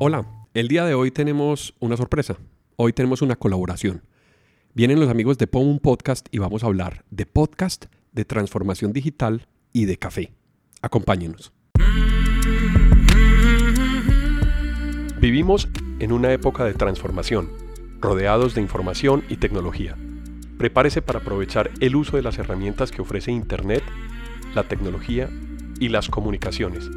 Hola, 0.00 0.26
el 0.54 0.66
día 0.66 0.84
de 0.84 0.94
hoy 0.94 1.12
tenemos 1.12 1.72
una 1.78 1.96
sorpresa. 1.96 2.36
Hoy 2.74 2.92
tenemos 2.92 3.22
una 3.22 3.36
colaboración. 3.36 4.02
Vienen 4.74 4.98
los 4.98 5.08
amigos 5.08 5.38
de 5.38 5.46
POM 5.46 5.78
Podcast 5.78 6.26
y 6.32 6.38
vamos 6.38 6.64
a 6.64 6.66
hablar 6.66 7.04
de 7.10 7.26
podcast, 7.26 7.84
de 8.10 8.24
transformación 8.24 8.92
digital 8.92 9.46
y 9.72 9.84
de 9.84 9.96
café. 9.96 10.32
Acompáñenos. 10.82 11.52
Vivimos 15.20 15.68
en 16.00 16.10
una 16.10 16.32
época 16.32 16.64
de 16.64 16.74
transformación, 16.74 17.50
rodeados 18.00 18.56
de 18.56 18.62
información 18.62 19.22
y 19.28 19.36
tecnología. 19.36 19.96
Prepárese 20.58 21.02
para 21.02 21.20
aprovechar 21.20 21.70
el 21.78 21.94
uso 21.94 22.16
de 22.16 22.24
las 22.24 22.36
herramientas 22.38 22.90
que 22.90 23.00
ofrece 23.00 23.30
Internet, 23.30 23.84
la 24.56 24.64
tecnología 24.64 25.30
y 25.78 25.88
las 25.88 26.08
comunicaciones 26.08 26.90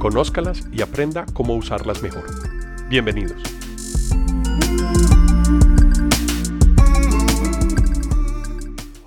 Conózcalas 0.00 0.66
y 0.72 0.80
aprenda 0.80 1.26
cómo 1.34 1.54
usarlas 1.54 2.02
mejor. 2.02 2.24
Bienvenidos. 2.88 3.42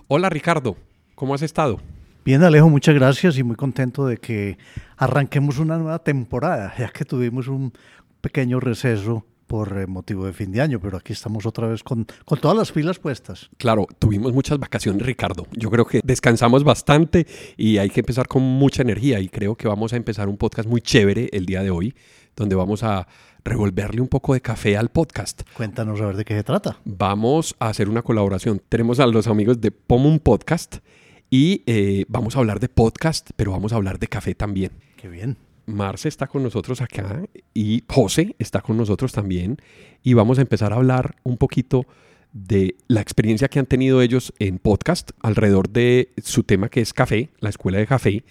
Hola 0.07 0.29
Ricardo, 0.29 0.77
¿cómo 1.15 1.33
has 1.33 1.41
estado? 1.41 1.79
Bien 2.23 2.43
Alejo, 2.43 2.69
muchas 2.69 2.93
gracias 2.93 3.39
y 3.39 3.43
muy 3.43 3.55
contento 3.55 4.05
de 4.05 4.17
que 4.17 4.59
arranquemos 4.95 5.57
una 5.57 5.79
nueva 5.79 5.97
temporada, 5.97 6.75
ya 6.77 6.89
que 6.89 7.05
tuvimos 7.05 7.47
un 7.47 7.73
pequeño 8.21 8.59
receso 8.59 9.25
por 9.53 9.77
eh, 9.77 9.85
motivo 9.85 10.25
de 10.25 10.33
fin 10.33 10.51
de 10.51 10.61
año, 10.61 10.79
pero 10.79 10.97
aquí 10.97 11.13
estamos 11.13 11.45
otra 11.45 11.67
vez 11.67 11.83
con, 11.83 12.07
con 12.25 12.39
todas 12.39 12.57
las 12.57 12.71
filas 12.71 12.97
puestas. 12.97 13.51
Claro, 13.57 13.85
tuvimos 13.99 14.33
muchas 14.33 14.57
vacaciones, 14.57 15.05
Ricardo. 15.05 15.45
Yo 15.51 15.69
creo 15.69 15.85
que 15.85 16.01
descansamos 16.03 16.63
bastante 16.63 17.27
y 17.55 17.77
hay 17.77 17.91
que 17.91 17.99
empezar 17.99 18.27
con 18.27 18.41
mucha 18.41 18.81
energía 18.81 19.19
y 19.19 19.29
creo 19.29 19.55
que 19.55 19.67
vamos 19.67 19.93
a 19.93 19.95
empezar 19.95 20.27
un 20.27 20.37
podcast 20.37 20.67
muy 20.67 20.81
chévere 20.81 21.29
el 21.33 21.45
día 21.45 21.61
de 21.61 21.69
hoy, 21.69 21.93
donde 22.35 22.55
vamos 22.55 22.81
a 22.81 23.07
revolverle 23.43 24.01
un 24.01 24.07
poco 24.07 24.33
de 24.33 24.41
café 24.41 24.75
al 24.75 24.89
podcast. 24.89 25.43
Cuéntanos 25.55 26.01
a 26.01 26.07
ver 26.07 26.15
de 26.17 26.25
qué 26.25 26.33
se 26.33 26.43
trata. 26.43 26.79
Vamos 26.83 27.55
a 27.59 27.67
hacer 27.67 27.89
una 27.89 28.01
colaboración. 28.01 28.59
Tenemos 28.69 28.99
a 28.99 29.05
los 29.05 29.27
amigos 29.27 29.61
de 29.61 29.69
Pomum 29.69 30.17
Podcast 30.17 30.77
y 31.29 31.61
eh, 31.67 32.05
vamos 32.07 32.35
a 32.35 32.39
hablar 32.39 32.59
de 32.59 32.69
podcast, 32.69 33.29
pero 33.35 33.51
vamos 33.51 33.71
a 33.71 33.75
hablar 33.75 33.99
de 33.99 34.07
café 34.07 34.33
también. 34.33 34.71
Qué 34.97 35.09
bien. 35.09 35.37
Marce 35.65 36.09
está 36.09 36.27
con 36.27 36.43
nosotros 36.43 36.81
acá 36.81 37.23
y 37.53 37.83
José 37.87 38.35
está 38.39 38.61
con 38.61 38.77
nosotros 38.77 39.11
también 39.11 39.57
y 40.03 40.13
vamos 40.13 40.37
a 40.37 40.41
empezar 40.41 40.73
a 40.73 40.77
hablar 40.77 41.15
un 41.23 41.37
poquito 41.37 41.85
de 42.33 42.75
la 42.87 43.01
experiencia 43.01 43.47
que 43.47 43.59
han 43.59 43.65
tenido 43.65 44.01
ellos 44.01 44.33
en 44.39 44.57
podcast 44.57 45.11
alrededor 45.21 45.69
de 45.69 46.09
su 46.21 46.43
tema 46.43 46.69
que 46.69 46.81
es 46.81 46.93
café, 46.93 47.29
la 47.39 47.49
escuela 47.49 47.77
de 47.77 47.87
café 47.87 48.23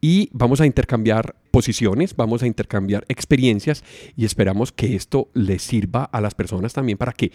y 0.00 0.30
vamos 0.32 0.60
a 0.60 0.66
intercambiar 0.66 1.36
posiciones, 1.50 2.16
vamos 2.16 2.42
a 2.42 2.46
intercambiar 2.46 3.04
experiencias 3.08 3.84
y 4.16 4.24
esperamos 4.24 4.72
que 4.72 4.94
esto 4.94 5.28
les 5.34 5.62
sirva 5.62 6.04
a 6.04 6.20
las 6.20 6.34
personas 6.34 6.72
también 6.72 6.96
para 6.96 7.12
que 7.12 7.32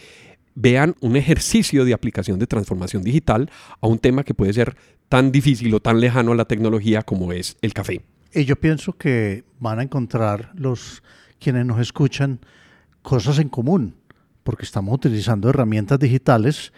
vean 0.55 0.95
un 1.01 1.17
ejercicio 1.17 1.85
de 1.85 1.93
aplicación 1.93 2.39
de 2.39 2.47
transformación 2.47 3.03
digital 3.03 3.51
a 3.81 3.87
un 3.87 3.99
tema 3.99 4.23
que 4.23 4.33
puede 4.33 4.53
ser 4.53 4.75
tan 5.09 5.31
difícil 5.31 5.73
o 5.73 5.81
tan 5.81 5.99
lejano 5.99 6.31
a 6.31 6.35
la 6.35 6.45
tecnología 6.45 7.03
como 7.03 7.31
es 7.33 7.57
el 7.61 7.73
café. 7.73 8.01
Y 8.35 8.43
yo 8.43 8.57
pienso 8.57 8.91
que 8.91 9.45
van 9.59 9.79
a 9.79 9.83
encontrar 9.83 10.51
los 10.55 11.01
quienes 11.39 11.65
nos 11.65 11.79
escuchan 11.79 12.41
cosas 13.01 13.39
en 13.39 13.47
común, 13.47 13.95
porque 14.43 14.65
estamos 14.65 14.93
utilizando 14.93 15.49
herramientas 15.49 15.97
digitales 15.99 16.73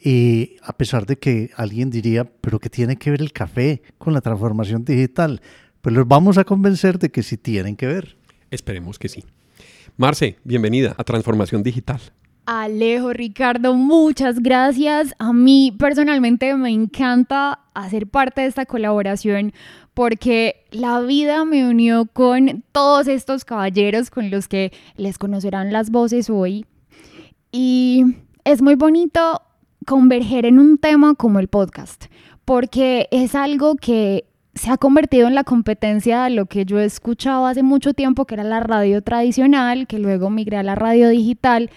y 0.00 0.56
a 0.62 0.72
pesar 0.72 1.04
de 1.04 1.18
que 1.18 1.50
alguien 1.54 1.90
diría, 1.90 2.24
pero 2.40 2.58
¿qué 2.58 2.70
tiene 2.70 2.96
que 2.96 3.10
ver 3.10 3.20
el 3.20 3.32
café 3.32 3.82
con 3.98 4.14
la 4.14 4.22
transformación 4.22 4.86
digital? 4.86 5.42
Pues 5.82 5.94
los 5.94 6.08
vamos 6.08 6.38
a 6.38 6.44
convencer 6.44 6.98
de 6.98 7.10
que 7.10 7.22
sí 7.22 7.36
tienen 7.36 7.76
que 7.76 7.88
ver. 7.88 8.16
Esperemos 8.50 8.98
que 8.98 9.10
sí. 9.10 9.22
Marce, 9.98 10.38
bienvenida 10.44 10.94
a 10.96 11.04
Transformación 11.04 11.62
Digital. 11.62 12.00
Alejo, 12.46 13.12
Ricardo, 13.12 13.74
muchas 13.74 14.40
gracias. 14.40 15.14
A 15.18 15.32
mí 15.32 15.76
personalmente 15.78 16.56
me 16.56 16.70
encanta 16.70 17.60
hacer 17.72 18.08
parte 18.08 18.40
de 18.40 18.48
esta 18.48 18.66
colaboración 18.66 19.52
porque 19.94 20.64
la 20.70 21.00
vida 21.00 21.44
me 21.44 21.68
unió 21.68 22.06
con 22.06 22.64
todos 22.72 23.08
estos 23.08 23.44
caballeros 23.44 24.10
con 24.10 24.30
los 24.30 24.48
que 24.48 24.72
les 24.96 25.18
conocerán 25.18 25.72
las 25.72 25.90
voces 25.90 26.30
hoy. 26.30 26.66
Y 27.50 28.04
es 28.44 28.62
muy 28.62 28.74
bonito 28.74 29.42
converger 29.86 30.46
en 30.46 30.58
un 30.58 30.78
tema 30.78 31.14
como 31.14 31.38
el 31.38 31.48
podcast, 31.48 32.06
porque 32.44 33.08
es 33.10 33.34
algo 33.34 33.76
que 33.76 34.24
se 34.54 34.70
ha 34.70 34.76
convertido 34.76 35.28
en 35.28 35.34
la 35.34 35.44
competencia 35.44 36.24
de 36.24 36.30
lo 36.30 36.46
que 36.46 36.64
yo 36.64 36.78
he 36.78 36.84
escuchado 36.84 37.46
hace 37.46 37.62
mucho 37.62 37.94
tiempo, 37.94 38.26
que 38.26 38.34
era 38.34 38.44
la 38.44 38.60
radio 38.60 39.02
tradicional, 39.02 39.86
que 39.86 39.98
luego 39.98 40.30
migré 40.30 40.58
a 40.58 40.62
la 40.62 40.74
radio 40.74 41.08
digital 41.08 41.70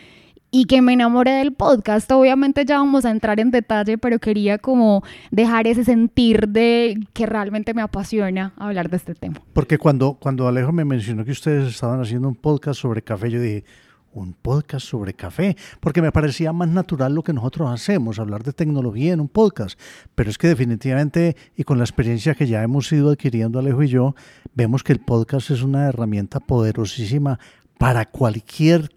y 0.58 0.64
que 0.64 0.82
me 0.82 0.94
enamoré 0.94 1.32
del 1.32 1.52
podcast. 1.52 2.10
Obviamente 2.14 2.64
ya 2.64 2.78
vamos 2.78 3.04
a 3.04 3.12
entrar 3.12 3.42
en 3.42 3.52
detalle, 3.52 3.98
pero 3.98 4.20
quería 4.20 4.58
como 4.58 5.04
dejar 5.30 5.68
ese 5.68 5.84
sentir 5.84 6.48
de 6.48 6.98
que 7.12 7.26
realmente 7.26 7.74
me 7.74 7.82
apasiona 7.82 8.54
hablar 8.56 8.90
de 8.90 8.96
este 8.96 9.16
tema. 9.16 9.42
Porque 9.52 9.78
cuando, 9.78 10.14
cuando 10.14 10.48
Alejo 10.48 10.72
me 10.72 10.86
mencionó 10.86 11.26
que 11.26 11.32
ustedes 11.32 11.68
estaban 11.68 12.00
haciendo 12.00 12.30
un 12.30 12.36
podcast 12.36 12.80
sobre 12.80 13.02
café, 13.02 13.30
yo 13.30 13.42
dije, 13.42 13.66
un 14.14 14.32
podcast 14.32 14.88
sobre 14.88 15.14
café, 15.14 15.58
porque 15.82 16.02
me 16.02 16.14
parecía 16.14 16.54
más 16.54 16.70
natural 16.70 17.14
lo 17.14 17.22
que 17.22 17.34
nosotros 17.34 17.70
hacemos, 17.70 18.18
hablar 18.18 18.44
de 18.44 18.54
tecnología 18.54 19.12
en 19.12 19.20
un 19.20 19.28
podcast. 19.28 19.78
Pero 20.16 20.30
es 20.30 20.38
que 20.38 20.48
definitivamente, 20.48 21.36
y 21.58 21.66
con 21.66 21.80
la 21.80 21.84
experiencia 21.84 22.34
que 22.34 22.48
ya 22.48 22.64
hemos 22.64 22.90
ido 22.94 23.12
adquiriendo 23.12 23.60
Alejo 23.60 23.84
y 23.84 23.90
yo, 23.90 24.16
vemos 24.54 24.84
que 24.84 24.94
el 24.94 25.00
podcast 25.00 25.52
es 25.52 25.64
una 25.64 25.90
herramienta 25.90 26.40
poderosísima 26.40 27.40
para 27.78 28.06
cualquier 28.06 28.90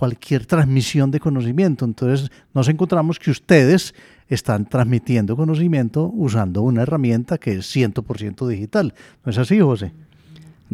cualquier 0.00 0.46
transmisión 0.46 1.10
de 1.10 1.20
conocimiento. 1.20 1.84
Entonces 1.84 2.30
nos 2.54 2.68
encontramos 2.68 3.18
que 3.18 3.30
ustedes 3.30 3.94
están 4.30 4.64
transmitiendo 4.64 5.36
conocimiento 5.36 6.10
usando 6.14 6.62
una 6.62 6.84
herramienta 6.84 7.36
que 7.36 7.56
es 7.56 7.76
100% 7.76 8.48
digital. 8.48 8.94
¿No 9.22 9.30
es 9.30 9.36
así, 9.36 9.60
José? 9.60 9.92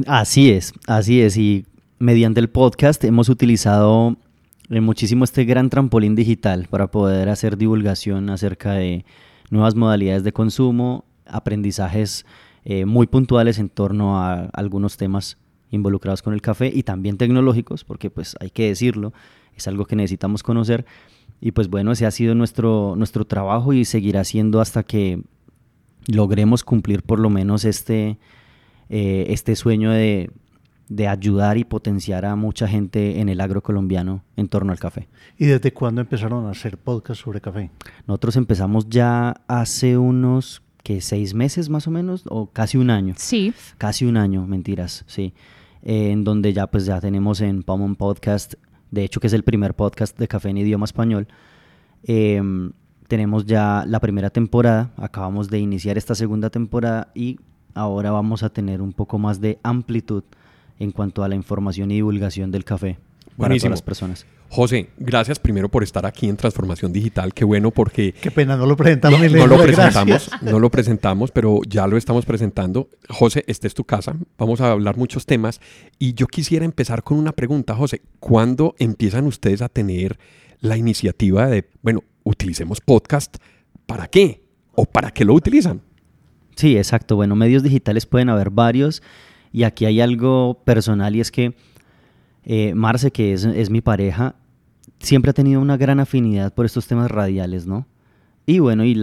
Así 0.07 0.53
es, 0.53 0.73
así 0.87 1.23
es. 1.23 1.37
Y 1.37 1.67
mediante 1.99 2.39
el 2.39 2.49
podcast 2.49 3.03
hemos 3.03 3.29
utilizado 3.29 4.17
eh, 4.71 4.81
muchísimo 4.81 5.25
este 5.25 5.45
gran 5.45 5.71
trampolín 5.71 6.15
digital 6.15 6.69
para 6.71 6.87
poder 6.87 7.29
hacer 7.29 7.57
divulgación 7.57 8.31
acerca 8.31 8.75
de 8.75 9.05
nuevas 9.51 9.75
modalidades 9.75 10.23
de 10.23 10.31
consumo, 10.31 11.05
aprendizajes 11.27 12.25
eh, 12.65 12.85
muy 12.85 13.09
puntuales 13.09 13.59
en 13.59 13.71
torno 13.71 14.21
a 14.23 14.45
algunos 14.53 14.97
temas 14.97 15.37
involucrados 15.77 16.23
con 16.23 16.35
el 16.35 16.43
café 16.43 16.71
y 16.75 16.83
también 16.83 17.17
tecnológicos, 17.17 17.85
porque 17.85 18.11
pues 18.11 18.37
hay 18.41 18.51
que 18.51 18.69
decirlo, 18.69 19.13
es 19.57 19.69
algo 19.69 19.87
que 19.87 19.97
necesitamos 19.97 20.43
conocer. 20.43 20.85
Y 21.41 21.53
pues 21.53 21.69
bueno, 21.69 21.93
ese 21.93 22.07
ha 22.07 22.11
sido 22.11 22.35
nuestro, 22.35 22.95
nuestro 22.97 23.25
trabajo 23.27 23.73
y 23.73 23.85
seguirá 23.85 24.25
siendo 24.25 24.61
hasta 24.61 24.83
que 24.83 25.23
logremos 26.07 26.65
cumplir 26.65 27.03
por 27.03 27.21
lo 27.21 27.31
menos 27.31 27.65
este, 27.65 28.19
eh, 28.89 29.27
este 29.29 29.55
sueño 29.55 29.91
de, 29.91 30.31
de 30.89 31.09
ayudar 31.09 31.59
y 31.59 31.65
potenciar 31.65 32.25
a 32.25 32.37
mucha 32.37 32.69
gente 32.69 33.21
en 33.21 33.29
el 33.29 33.41
agro 33.41 33.63
colombiano 33.63 34.23
en 34.37 34.49
torno 34.49 34.73
al 34.73 34.79
café. 34.79 35.09
¿Y 35.37 35.47
desde 35.47 35.73
cuándo 35.73 36.01
empezaron 36.01 36.47
a 36.47 36.51
hacer 36.51 36.79
podcast 36.79 37.23
sobre 37.23 37.41
café? 37.41 37.71
Nosotros 38.07 38.37
empezamos 38.37 38.89
ya 38.89 39.43
hace 39.49 39.99
unos 39.99 40.63
que 40.87 41.01
seis 41.01 41.35
meses 41.35 41.69
más 41.69 41.89
o 41.89 41.91
menos, 41.91 42.23
o 42.29 42.47
casi 42.47 42.79
un 42.79 42.91
año. 42.91 43.15
Sí. 43.17 43.53
Casi 43.77 44.05
un 44.05 44.17
año, 44.17 44.47
mentiras, 44.47 45.05
sí. 45.09 45.35
Eh, 45.87 46.11
en 46.11 46.25
donde 46.25 46.53
ya 46.53 46.67
pues 46.67 46.85
ya 46.85 47.01
tenemos 47.01 47.41
en 47.41 47.63
Pomon 47.63 47.95
Podcast, 47.95 48.55
de 48.91 49.05
hecho 49.05 49.21
que 49.21 49.29
es 49.29 49.33
el 49.33 49.45
primer 49.45 49.75
podcast 49.75 50.19
de 50.19 50.27
café 50.27 50.49
en 50.49 50.59
idioma 50.59 50.85
español. 50.85 51.29
Em, 52.03 52.73
tenemos 53.07 53.47
ya 53.47 53.85
la 53.87 54.01
primera 54.01 54.31
temporada, 54.31 54.91
acabamos 54.97 55.49
de 55.49 55.61
iniciar 55.61 55.97
esta 55.97 56.17
segunda 56.17 56.51
temporada 56.51 57.13
y 57.15 57.39
ahora 57.73 58.11
vamos 58.11 58.43
a 58.43 58.49
tener 58.51 58.83
un 58.83 58.93
poco 58.93 59.21
más 59.21 59.41
de 59.41 59.61
amplitud 59.63 60.25
en 60.81 60.91
cuanto 60.91 61.23
a 61.23 61.29
la 61.29 61.37
información 61.37 61.93
y 61.93 61.95
divulgación 61.95 62.51
del 62.51 62.65
café 62.65 62.99
para 63.37 63.57
todas 63.57 63.71
las 63.71 63.83
personas. 63.83 64.27
José, 64.49 64.91
gracias 64.97 65.39
primero 65.39 65.69
por 65.69 65.83
estar 65.83 66.07
aquí 66.07 66.29
en 66.29 66.37
Transformación 66.37 66.93
Digital. 66.93 67.35
Qué 67.35 67.45
bueno 67.45 67.71
porque... 67.71 68.13
Qué 68.13 68.31
pena, 68.31 68.57
no 68.57 68.67
lo 68.67 68.77
presentamos. 68.77 69.21
No, 69.21 69.47
lo 69.47 69.59
presentamos, 69.59 70.31
no 70.41 70.59
lo 70.59 70.71
presentamos, 70.71 71.31
pero 71.33 71.61
ya 71.69 71.87
lo 71.87 71.97
estamos 71.97 72.25
presentando. 72.25 72.89
José, 73.09 73.45
esta 73.49 73.67
es 73.67 73.75
tu 73.75 73.85
casa. 73.85 74.17
Vamos 74.39 74.61
a 74.61 74.71
hablar 74.71 74.97
muchos 74.97 75.27
temas. 75.27 75.61
Y 75.99 76.15
yo 76.15 76.27
quisiera 76.27 76.65
empezar 76.65 77.03
con 77.03 77.19
una 77.19 77.33
pregunta, 77.33 77.75
José. 77.75 78.03
¿Cuándo 78.21 78.75
empiezan 78.79 79.27
ustedes 79.27 79.63
a 79.63 79.69
tener 79.69 80.19
la 80.61 80.77
iniciativa 80.77 81.49
de, 81.49 81.69
bueno, 81.83 82.05
utilicemos 82.23 82.81
podcast? 82.81 83.37
¿Para 83.87 84.07
qué? 84.07 84.43
¿O 84.75 84.85
para 84.87 85.11
qué 85.11 85.25
lo 85.25 85.35
utilizan? 85.35 85.83
Sí, 86.55 86.77
exacto. 86.77 87.17
Bueno, 87.17 87.35
medios 87.37 87.63
digitales 87.63 88.07
pueden 88.07 88.31
haber 88.31 88.51
varios. 88.51 89.03
Y 89.53 89.65
aquí 89.65 89.87
hay 89.87 90.01
algo 90.01 90.63
personal 90.65 91.17
y 91.17 91.21
es 91.21 91.31
que 91.31 91.55
eh, 92.47 92.75
Marce, 92.75 93.11
que 93.11 93.33
es, 93.33 93.71
mi 93.71 93.81
pareja, 93.81 94.37
siempre 95.01 95.31
ha 95.31 95.35
tenido 95.35 95.61
una 95.61 95.77
gran 95.77 96.01
afinidad 96.01 96.55
por 96.55 96.65
estos 96.65 96.87
temas 96.87 97.11
radiales, 97.11 97.67
¿no? 97.67 97.87
Y 98.47 98.61
bueno, 98.61 98.85
y, 98.85 98.97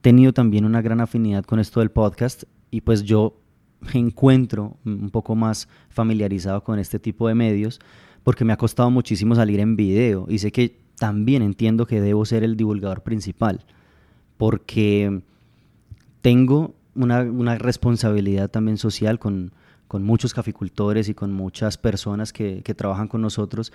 tenido 0.00 0.32
también 0.32 0.64
una 0.64 0.82
gran 0.82 1.00
afinidad 1.00 1.44
con 1.44 1.60
esto 1.60 1.78
del 1.78 1.90
podcast 1.90 2.42
y 2.72 2.80
pues 2.80 3.04
yo 3.04 3.38
me 3.80 4.00
encuentro 4.00 4.76
un 4.84 5.10
poco 5.10 5.36
más 5.36 5.68
familiarizado 5.90 6.64
con 6.64 6.80
este 6.80 6.98
tipo 6.98 7.28
de 7.28 7.34
medios 7.34 7.78
porque 8.24 8.44
me 8.44 8.52
ha 8.52 8.56
costado 8.56 8.90
muchísimo 8.90 9.36
salir 9.36 9.60
en 9.60 9.76
video 9.76 10.26
y 10.28 10.38
sé 10.38 10.50
que 10.50 10.76
también 10.98 11.42
entiendo 11.42 11.86
que 11.86 12.00
debo 12.00 12.24
ser 12.24 12.42
el 12.42 12.56
divulgador 12.56 13.02
principal 13.02 13.64
porque 14.38 15.22
tengo 16.20 16.74
una, 16.94 17.58
responsabilidad 17.58 18.50
también 18.50 18.78
social 18.78 19.18
con, 19.18 19.52
muchos 20.02 20.32
caficultores 20.32 21.10
y 21.10 21.14
con 21.14 21.32
muchas 21.32 21.76
personas 21.76 22.32
que, 22.32 22.62
trabajan 22.74 23.08
con 23.08 23.20
nosotros 23.20 23.72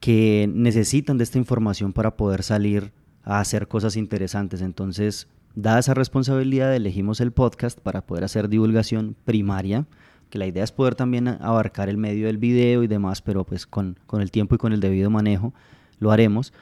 que 0.00 0.50
necesitan 0.52 1.16
de 1.16 1.24
esta 1.24 1.38
información 1.38 1.94
para 1.94 2.16
poder 2.16 2.42
salir 2.42 2.92
a 3.22 3.40
hacer 3.40 3.68
cosas 3.68 3.96
interesantes. 3.96 4.60
Entonces, 4.60 5.28
dada 5.54 5.78
esa 5.78 5.94
responsabilidad, 5.94 6.76
elegimos 6.76 7.22
el 7.22 7.32
podcast 7.32 7.80
para 7.80 8.02
poder 8.02 8.24
hacer 8.24 8.50
divulgación 8.50 9.16
primaria, 9.24 9.86
que 10.28 10.38
la 10.38 10.46
idea 10.46 10.64
es 10.64 10.72
poder 10.72 10.94
también 10.94 11.28
abarcar 11.28 11.88
el 11.88 11.96
medio 11.96 12.26
del 12.26 12.36
video 12.36 12.82
y 12.82 12.86
demás, 12.86 13.22
pero 13.22 13.44
pues 13.44 13.66
con, 13.66 13.96
el 14.12 14.30
tiempo 14.30 14.56
y 14.56 14.58
con 14.58 14.74
el 14.74 14.80
debido 14.80 15.08
manejo 15.08 15.54
lo 16.00 16.10
haremos. 16.10 16.52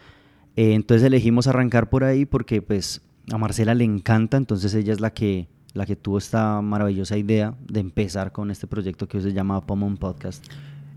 Eh, 0.55 0.75
entonces 0.75 1.05
elegimos 1.05 1.49
arrancar 1.49 1.89
por 1.89 2.05
ahí 2.05 2.27
porque 2.27 2.63
pues 2.63 3.01
a 3.33 3.39
Marcela 3.39 3.75
le 3.75 3.85
encanta, 3.85 4.37
entonces 4.37 4.75
ella 4.75 4.93
es 4.93 5.01
la 5.01 5.13
que, 5.13 5.49
la 5.75 5.87
que 5.87 5.97
tuvo 5.97 6.19
esta 6.19 6.61
maravillosa 6.61 7.17
idea 7.17 7.55
de 7.67 7.81
empezar 7.81 8.33
con 8.33 8.51
este 8.51 8.67
proyecto 8.67 9.09
que 9.09 9.19
hoy 9.19 9.23
se 9.23 9.33
llama 9.33 9.61
Pomon 9.61 9.97
Podcast. 9.97 10.45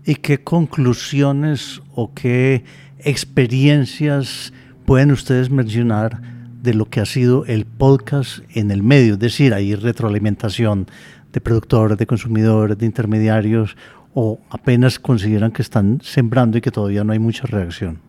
¿Y 0.04 0.16
qué 0.16 0.42
conclusiones 0.42 1.82
o 1.94 2.12
qué 2.14 2.64
experiencias 2.98 4.52
pueden 4.84 5.10
ustedes 5.10 5.50
mencionar 5.50 6.20
de 6.62 6.74
lo 6.74 6.86
que 6.86 7.00
ha 7.00 7.06
sido 7.06 7.44
el 7.46 7.64
podcast 7.66 8.40
en 8.50 8.70
el 8.70 8.82
medio? 8.82 9.14
Es 9.14 9.18
decir, 9.18 9.54
hay 9.54 9.74
retroalimentación 9.74 10.86
de 11.32 11.40
productores, 11.40 11.98
de 11.98 12.06
consumidores, 12.06 12.78
de 12.78 12.86
intermediarios, 12.86 13.76
o 14.14 14.40
apenas 14.48 14.98
consideran 14.98 15.52
que 15.52 15.60
están 15.60 16.00
sembrando 16.02 16.56
y 16.56 16.62
que 16.62 16.70
todavía 16.70 17.04
no 17.04 17.12
hay 17.12 17.18
mucha 17.18 17.46
reacción. 17.46 18.00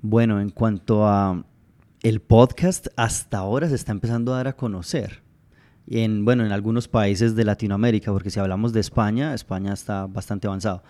Bueno, 0.00 0.40
en 0.40 0.50
cuanto 0.50 1.04
a 1.04 1.44
el 2.02 2.20
podcast, 2.20 2.86
hasta 2.96 3.38
ahora 3.38 3.68
se 3.68 3.74
está 3.74 3.90
empezando 3.90 4.32
a 4.32 4.36
dar 4.36 4.46
a 4.46 4.52
conocer. 4.52 5.25
En, 5.88 6.24
bueno, 6.24 6.44
en 6.44 6.52
algunos 6.52 6.88
países 6.88 7.36
de 7.36 7.44
Latinoamérica, 7.44 8.12
porque 8.12 8.30
si 8.30 8.40
hablamos 8.40 8.72
de 8.72 8.80
España, 8.80 9.34
España 9.34 9.72
está 9.72 10.06
bastante 10.06 10.46
avanzado. 10.46 10.82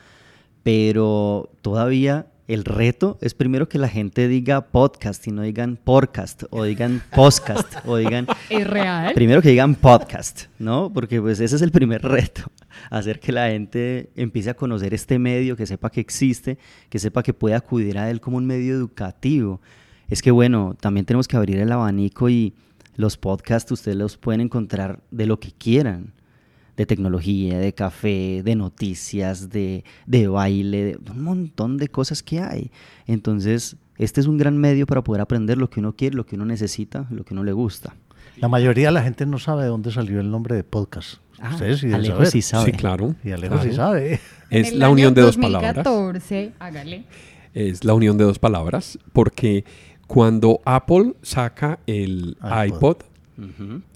Pero 0.62 1.50
todavía 1.62 2.26
el 2.48 2.64
reto 2.64 3.18
es 3.20 3.34
primero 3.34 3.68
que 3.68 3.78
la 3.78 3.88
gente 3.88 4.28
diga 4.28 4.68
podcast 4.68 5.26
y 5.26 5.32
no 5.32 5.42
digan 5.42 5.76
podcast 5.82 6.44
o 6.50 6.62
digan 6.62 7.02
podcast 7.12 7.74
o 7.84 7.96
digan... 7.96 8.28
¿Es 8.50 8.66
real? 8.66 9.14
Primero 9.14 9.42
que 9.42 9.48
digan 9.48 9.74
podcast, 9.74 10.44
¿no? 10.60 10.92
Porque 10.92 11.20
pues 11.20 11.40
ese 11.40 11.56
es 11.56 11.62
el 11.62 11.72
primer 11.72 12.02
reto, 12.02 12.42
hacer 12.90 13.18
que 13.18 13.32
la 13.32 13.48
gente 13.48 14.10
empiece 14.14 14.50
a 14.50 14.54
conocer 14.54 14.94
este 14.94 15.18
medio, 15.18 15.56
que 15.56 15.66
sepa 15.66 15.90
que 15.90 16.00
existe, 16.00 16.56
que 16.88 17.00
sepa 17.00 17.24
que 17.24 17.34
puede 17.34 17.56
acudir 17.56 17.98
a 17.98 18.10
él 18.10 18.20
como 18.20 18.36
un 18.36 18.46
medio 18.46 18.74
educativo. 18.74 19.60
Es 20.08 20.22
que 20.22 20.30
bueno, 20.30 20.76
también 20.80 21.04
tenemos 21.04 21.26
que 21.26 21.36
abrir 21.36 21.58
el 21.58 21.72
abanico 21.72 22.28
y 22.28 22.54
los 22.96 23.16
podcasts 23.16 23.70
ustedes 23.72 23.96
los 23.96 24.16
pueden 24.16 24.40
encontrar 24.40 25.02
de 25.10 25.26
lo 25.26 25.38
que 25.38 25.52
quieran 25.52 26.12
de 26.76 26.86
tecnología, 26.86 27.58
de 27.58 27.72
café, 27.72 28.42
de 28.44 28.54
noticias, 28.54 29.48
de, 29.48 29.84
de 30.06 30.28
baile, 30.28 30.98
de 31.00 31.10
un 31.10 31.22
montón 31.22 31.78
de 31.78 31.88
cosas 31.88 32.22
que 32.22 32.40
hay. 32.40 32.70
Entonces, 33.06 33.76
este 33.96 34.20
es 34.20 34.26
un 34.26 34.36
gran 34.36 34.58
medio 34.58 34.86
para 34.86 35.02
poder 35.02 35.22
aprender 35.22 35.56
lo 35.56 35.70
que 35.70 35.80
uno 35.80 35.94
quiere, 35.94 36.16
lo 36.16 36.26
que 36.26 36.36
uno 36.36 36.44
necesita, 36.44 37.06
lo 37.10 37.24
que 37.24 37.32
uno 37.32 37.44
le 37.44 37.52
gusta. 37.52 37.94
La 38.36 38.48
mayoría 38.48 38.88
de 38.88 38.92
la 38.92 39.02
gente 39.02 39.24
no 39.24 39.38
sabe 39.38 39.62
de 39.62 39.68
dónde 39.68 39.90
salió 39.90 40.20
el 40.20 40.30
nombre 40.30 40.54
de 40.54 40.64
podcast. 40.64 41.20
Ah, 41.38 41.52
Ustedes 41.52 41.80
sí 41.80 41.92
Alejo 41.92 42.24
sí 42.26 42.42
sabe. 42.42 42.72
Sí, 42.72 42.72
claro. 42.72 43.14
Y 43.24 43.30
Alejo 43.30 43.62
sí 43.62 43.72
sabe. 43.72 44.20
Es 44.50 44.74
la 44.74 44.90
unión 44.90 45.14
de 45.14 45.22
dos 45.22 45.38
palabras. 45.38 45.74
2014, 45.76 46.52
hágale. 46.58 47.04
Es 47.54 47.84
la 47.84 47.94
unión 47.94 48.18
de 48.18 48.24
dos 48.24 48.38
palabras, 48.38 48.98
porque 49.14 49.64
cuando 50.06 50.60
Apple 50.64 51.14
saca 51.22 51.78
el 51.86 52.36
iPod, 52.66 52.98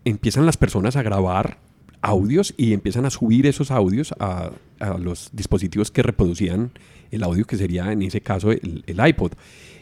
empiezan 0.04 0.46
las 0.46 0.56
personas 0.56 0.96
a 0.96 1.02
grabar 1.02 1.58
audios 2.02 2.54
y 2.56 2.72
empiezan 2.72 3.06
a 3.06 3.10
subir 3.10 3.46
esos 3.46 3.70
audios 3.70 4.14
a, 4.18 4.50
los 4.98 5.28
dispositivos 5.32 5.90
que 5.90 6.02
reproducían 6.02 6.70
el 7.10 7.22
audio, 7.22 7.44
que 7.44 7.56
sería 7.56 7.92
en 7.92 8.02
ese 8.02 8.22
caso 8.22 8.50
el, 8.50 8.84
iPod. 8.86 9.32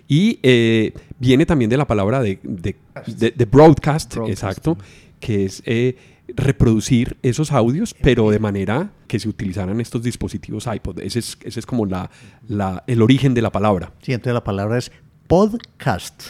Y 0.09 0.41
eh, 0.43 0.93
viene 1.19 1.47
también 1.47 1.71
de 1.71 1.77
la 1.77 1.87
palabra 1.87 2.21
de, 2.21 2.39
de, 2.43 3.45
broadcast, 3.45 4.17
exacto, 4.27 4.77
que 5.21 5.45
es 5.45 5.63
eh, 5.67 5.97
reproducir 6.35 7.17
esos 7.23 7.53
audios, 7.53 7.95
pero 7.95 8.31
de 8.31 8.39
manera 8.39 8.91
que 9.07 9.19
se 9.21 9.29
utilizaran 9.29 9.81
estos 9.81 10.03
dispositivos 10.03 10.67
iPod. 10.67 11.01
Ese 11.01 11.21
es, 11.21 11.39
ese 11.43 11.61
es 11.61 11.67
como 11.67 11.87
la, 11.87 12.11
la, 12.49 12.83
el 12.87 13.03
origen 13.03 13.35
de 13.35 13.43
la 13.43 13.51
palabra. 13.51 13.93
Sí, 14.03 14.13
entonces 14.13 14.35
la 14.35 14.45
palabra 14.45 14.79
es 14.79 14.91
podcast, 15.29 16.23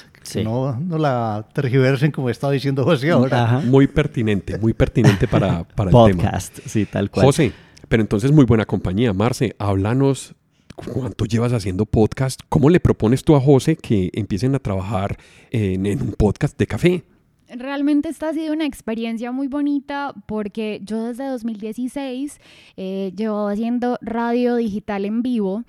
no, 0.42 0.78
no 0.78 0.98
la 0.98 1.46
tergiversen 1.52 2.10
como 2.10 2.28
estaba 2.28 2.52
diciendo 2.52 2.84
José 2.84 3.12
ahora. 3.12 3.62
Muy 3.64 3.86
pertinente, 3.86 4.58
muy 4.58 4.74
pertinente 4.74 5.28
para, 5.28 5.62
para 5.64 5.90
el 5.90 5.92
Podcast, 5.92 6.58
sí, 6.66 6.84
tal 6.84 7.08
cual. 7.10 7.26
José, 7.26 7.52
pero 7.88 8.02
entonces 8.02 8.32
muy 8.32 8.44
buena 8.44 8.66
compañía. 8.66 9.12
Marce, 9.12 9.54
háblanos 9.58 10.34
cuánto 10.74 11.24
llevas 11.26 11.52
haciendo 11.52 11.86
podcast. 11.86 12.40
¿Cómo 12.48 12.70
le 12.70 12.80
propones 12.80 13.22
tú 13.22 13.36
a 13.36 13.40
José 13.40 13.76
que 13.76 14.10
empiecen 14.14 14.54
a 14.56 14.58
trabajar 14.58 15.16
en, 15.50 15.86
un 15.86 16.12
podcast 16.12 16.58
de 16.58 16.66
café? 16.66 17.04
Realmente 17.48 18.08
esta 18.08 18.30
ha 18.30 18.32
sido 18.34 18.52
una 18.52 18.66
experiencia 18.66 19.30
muy 19.30 19.46
bonita 19.46 20.12
porque 20.26 20.80
yo 20.84 21.04
desde 21.04 21.24
2016 21.28 22.40
eh, 22.76 23.12
llevo 23.16 23.46
haciendo 23.46 23.96
radio 24.02 24.56
digital 24.56 25.04
en 25.04 25.22
vivo 25.22 25.62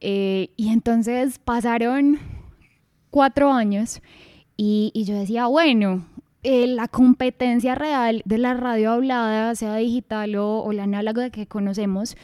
eh, 0.00 0.50
y 0.56 0.70
entonces 0.70 1.38
pasaron 1.38 2.18
cuatro 3.12 3.52
años 3.52 4.00
y, 4.56 4.90
yo 5.04 5.14
decía, 5.14 5.46
bueno, 5.46 6.04
eh, 6.42 6.66
la 6.66 6.88
competencia 6.88 7.74
real 7.74 8.22
de 8.24 8.38
la 8.38 8.54
radio 8.54 8.92
hablada, 8.92 9.54
sea 9.54 9.76
digital 9.76 10.34
o, 10.36 10.72
la 10.72 10.84
análoga 10.84 11.30
que 11.30 11.46
conocemos, 11.46 12.16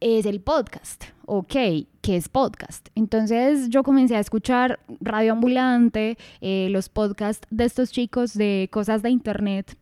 es 0.00 0.26
el 0.26 0.40
podcast. 0.40 1.04
Ok, 1.24 1.54
¿qué 2.02 2.16
es 2.16 2.28
podcast? 2.28 2.88
Entonces 2.94 3.70
yo 3.70 3.82
comencé 3.82 4.16
a 4.16 4.20
escuchar 4.20 4.80
radio 5.00 5.32
ambulante, 5.32 6.18
eh, 6.40 6.68
los 6.70 6.88
podcasts 6.88 7.48
de 7.50 7.64
estos 7.64 7.90
chicos 7.90 8.34
de 8.34 8.68
cosas 8.70 9.02
de 9.02 9.10
internet 9.10 9.76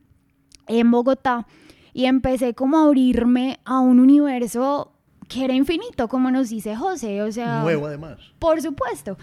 en 0.68 0.90
Bogotá 0.90 1.46
y 1.92 2.04
empecé 2.04 2.54
como 2.54 2.78
a 2.78 2.84
abrirme 2.84 3.58
a 3.64 3.80
un 3.80 3.98
universo 3.98 4.92
que 5.28 5.44
era 5.44 5.54
infinito, 5.54 6.08
como 6.08 6.30
nos 6.30 6.50
dice 6.50 6.76
José, 6.76 7.22
o 7.22 7.32
sea... 7.32 7.62
Nuevo 7.62 7.86
además. 7.86 8.18
Por 8.38 8.60
supuesto 8.62 9.16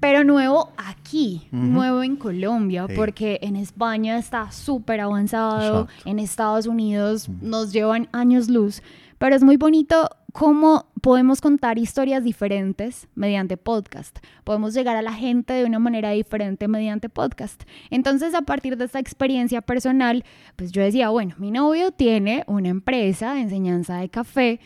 pero 0.00 0.24
nuevo 0.24 0.72
aquí, 0.78 1.46
nuevo 1.52 2.02
en 2.02 2.16
Colombia, 2.16 2.86
porque 2.96 3.38
en 3.42 3.54
España 3.54 4.18
está 4.18 4.50
súper 4.50 5.00
avanzado, 5.00 5.88
en 6.06 6.18
Estados 6.18 6.66
Unidos 6.66 7.28
nos 7.42 7.72
llevan 7.72 8.08
años 8.12 8.48
luz, 8.48 8.82
pero 9.18 9.36
es 9.36 9.42
muy 9.42 9.58
bonito 9.58 10.08
cómo 10.32 10.86
podemos 11.02 11.40
contar 11.40 11.78
historias 11.78 12.24
diferentes 12.24 13.08
mediante 13.14 13.56
podcast. 13.56 14.18
Podemos 14.44 14.74
llegar 14.74 14.96
a 14.96 15.02
la 15.02 15.12
gente 15.12 15.52
de 15.52 15.64
una 15.64 15.78
manera 15.78 16.10
diferente 16.10 16.68
mediante 16.68 17.08
podcast. 17.08 17.62
Entonces, 17.90 18.34
a 18.34 18.42
partir 18.42 18.76
de 18.76 18.84
esta 18.84 18.98
experiencia 18.98 19.60
personal, 19.60 20.24
pues 20.56 20.72
yo 20.72 20.82
decía, 20.82 21.10
bueno, 21.10 21.34
mi 21.38 21.50
novio 21.50 21.90
tiene 21.92 22.44
una 22.46 22.68
empresa 22.68 23.34
de 23.34 23.40
enseñanza 23.42 23.98
de 23.98 24.08
café 24.08 24.60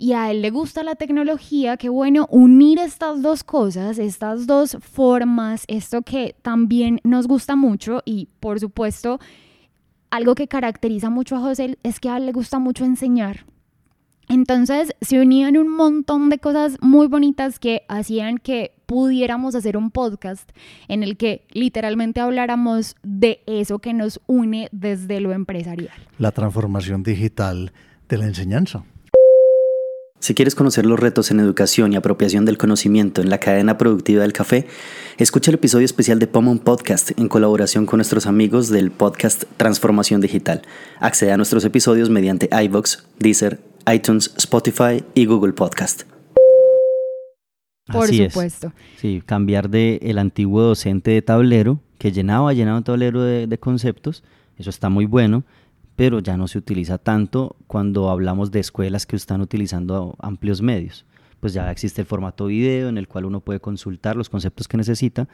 y 0.00 0.14
a 0.14 0.30
él 0.30 0.40
le 0.40 0.48
gusta 0.48 0.82
la 0.82 0.94
tecnología, 0.94 1.76
qué 1.76 1.90
bueno 1.90 2.26
unir 2.30 2.78
estas 2.78 3.20
dos 3.20 3.44
cosas, 3.44 3.98
estas 3.98 4.46
dos 4.46 4.78
formas, 4.80 5.64
esto 5.68 6.00
que 6.00 6.34
también 6.40 7.00
nos 7.04 7.28
gusta 7.28 7.54
mucho 7.54 8.00
y 8.06 8.28
por 8.40 8.58
supuesto 8.58 9.20
algo 10.08 10.34
que 10.34 10.48
caracteriza 10.48 11.10
mucho 11.10 11.36
a 11.36 11.40
José 11.40 11.76
es 11.82 12.00
que 12.00 12.08
a 12.08 12.16
él 12.16 12.24
le 12.24 12.32
gusta 12.32 12.58
mucho 12.58 12.86
enseñar. 12.86 13.44
Entonces 14.26 14.94
se 15.02 15.20
unían 15.20 15.58
un 15.58 15.68
montón 15.68 16.30
de 16.30 16.38
cosas 16.38 16.78
muy 16.80 17.06
bonitas 17.06 17.58
que 17.58 17.82
hacían 17.86 18.38
que 18.38 18.72
pudiéramos 18.86 19.54
hacer 19.54 19.76
un 19.76 19.90
podcast 19.90 20.48
en 20.88 21.02
el 21.02 21.18
que 21.18 21.46
literalmente 21.50 22.20
habláramos 22.20 22.96
de 23.02 23.42
eso 23.46 23.80
que 23.80 23.92
nos 23.92 24.18
une 24.26 24.70
desde 24.72 25.20
lo 25.20 25.32
empresarial. 25.32 25.92
La 26.18 26.32
transformación 26.32 27.02
digital 27.02 27.72
de 28.08 28.16
la 28.16 28.24
enseñanza. 28.24 28.82
Si 30.20 30.34
quieres 30.34 30.54
conocer 30.54 30.84
los 30.84 31.00
retos 31.00 31.30
en 31.30 31.40
educación 31.40 31.94
y 31.94 31.96
apropiación 31.96 32.44
del 32.44 32.58
conocimiento 32.58 33.22
en 33.22 33.30
la 33.30 33.38
cadena 33.38 33.78
productiva 33.78 34.20
del 34.20 34.34
café, 34.34 34.66
escucha 35.16 35.50
el 35.50 35.54
episodio 35.54 35.86
especial 35.86 36.18
de 36.18 36.26
Pomon 36.26 36.58
Podcast 36.58 37.18
en 37.18 37.26
colaboración 37.26 37.86
con 37.86 37.96
nuestros 37.96 38.26
amigos 38.26 38.68
del 38.68 38.90
podcast 38.90 39.44
Transformación 39.56 40.20
Digital. 40.20 40.60
Accede 41.00 41.32
a 41.32 41.38
nuestros 41.38 41.64
episodios 41.64 42.10
mediante 42.10 42.50
iVoox, 42.52 42.98
Deezer, 43.18 43.60
iTunes, 43.90 44.34
Spotify 44.36 45.02
y 45.14 45.24
Google 45.24 45.54
Podcast. 45.54 46.02
Por 47.90 48.04
Así 48.04 48.22
es. 48.22 48.34
supuesto. 48.34 48.74
Sí, 48.98 49.22
cambiar 49.24 49.70
de 49.70 50.00
el 50.02 50.18
antiguo 50.18 50.60
docente 50.60 51.12
de 51.12 51.22
tablero, 51.22 51.80
que 51.96 52.12
llenaba, 52.12 52.52
llenaba 52.52 52.76
un 52.76 52.84
tablero 52.84 53.22
de, 53.22 53.46
de 53.46 53.58
conceptos, 53.58 54.22
eso 54.58 54.68
está 54.68 54.90
muy 54.90 55.06
bueno, 55.06 55.44
pero 56.00 56.20
ya 56.20 56.38
no 56.38 56.48
se 56.48 56.56
utiliza 56.56 56.96
tanto 56.96 57.56
cuando 57.66 58.08
hablamos 58.08 58.50
de 58.50 58.58
escuelas 58.58 59.04
que 59.04 59.16
están 59.16 59.42
utilizando 59.42 60.16
amplios 60.18 60.62
medios. 60.62 61.04
Pues 61.40 61.52
ya 61.52 61.70
existe 61.70 62.00
el 62.00 62.06
formato 62.06 62.46
video 62.46 62.88
en 62.88 62.96
el 62.96 63.06
cual 63.06 63.26
uno 63.26 63.42
puede 63.42 63.60
consultar 63.60 64.16
los 64.16 64.30
conceptos 64.30 64.66
que 64.66 64.78
necesita 64.78 65.28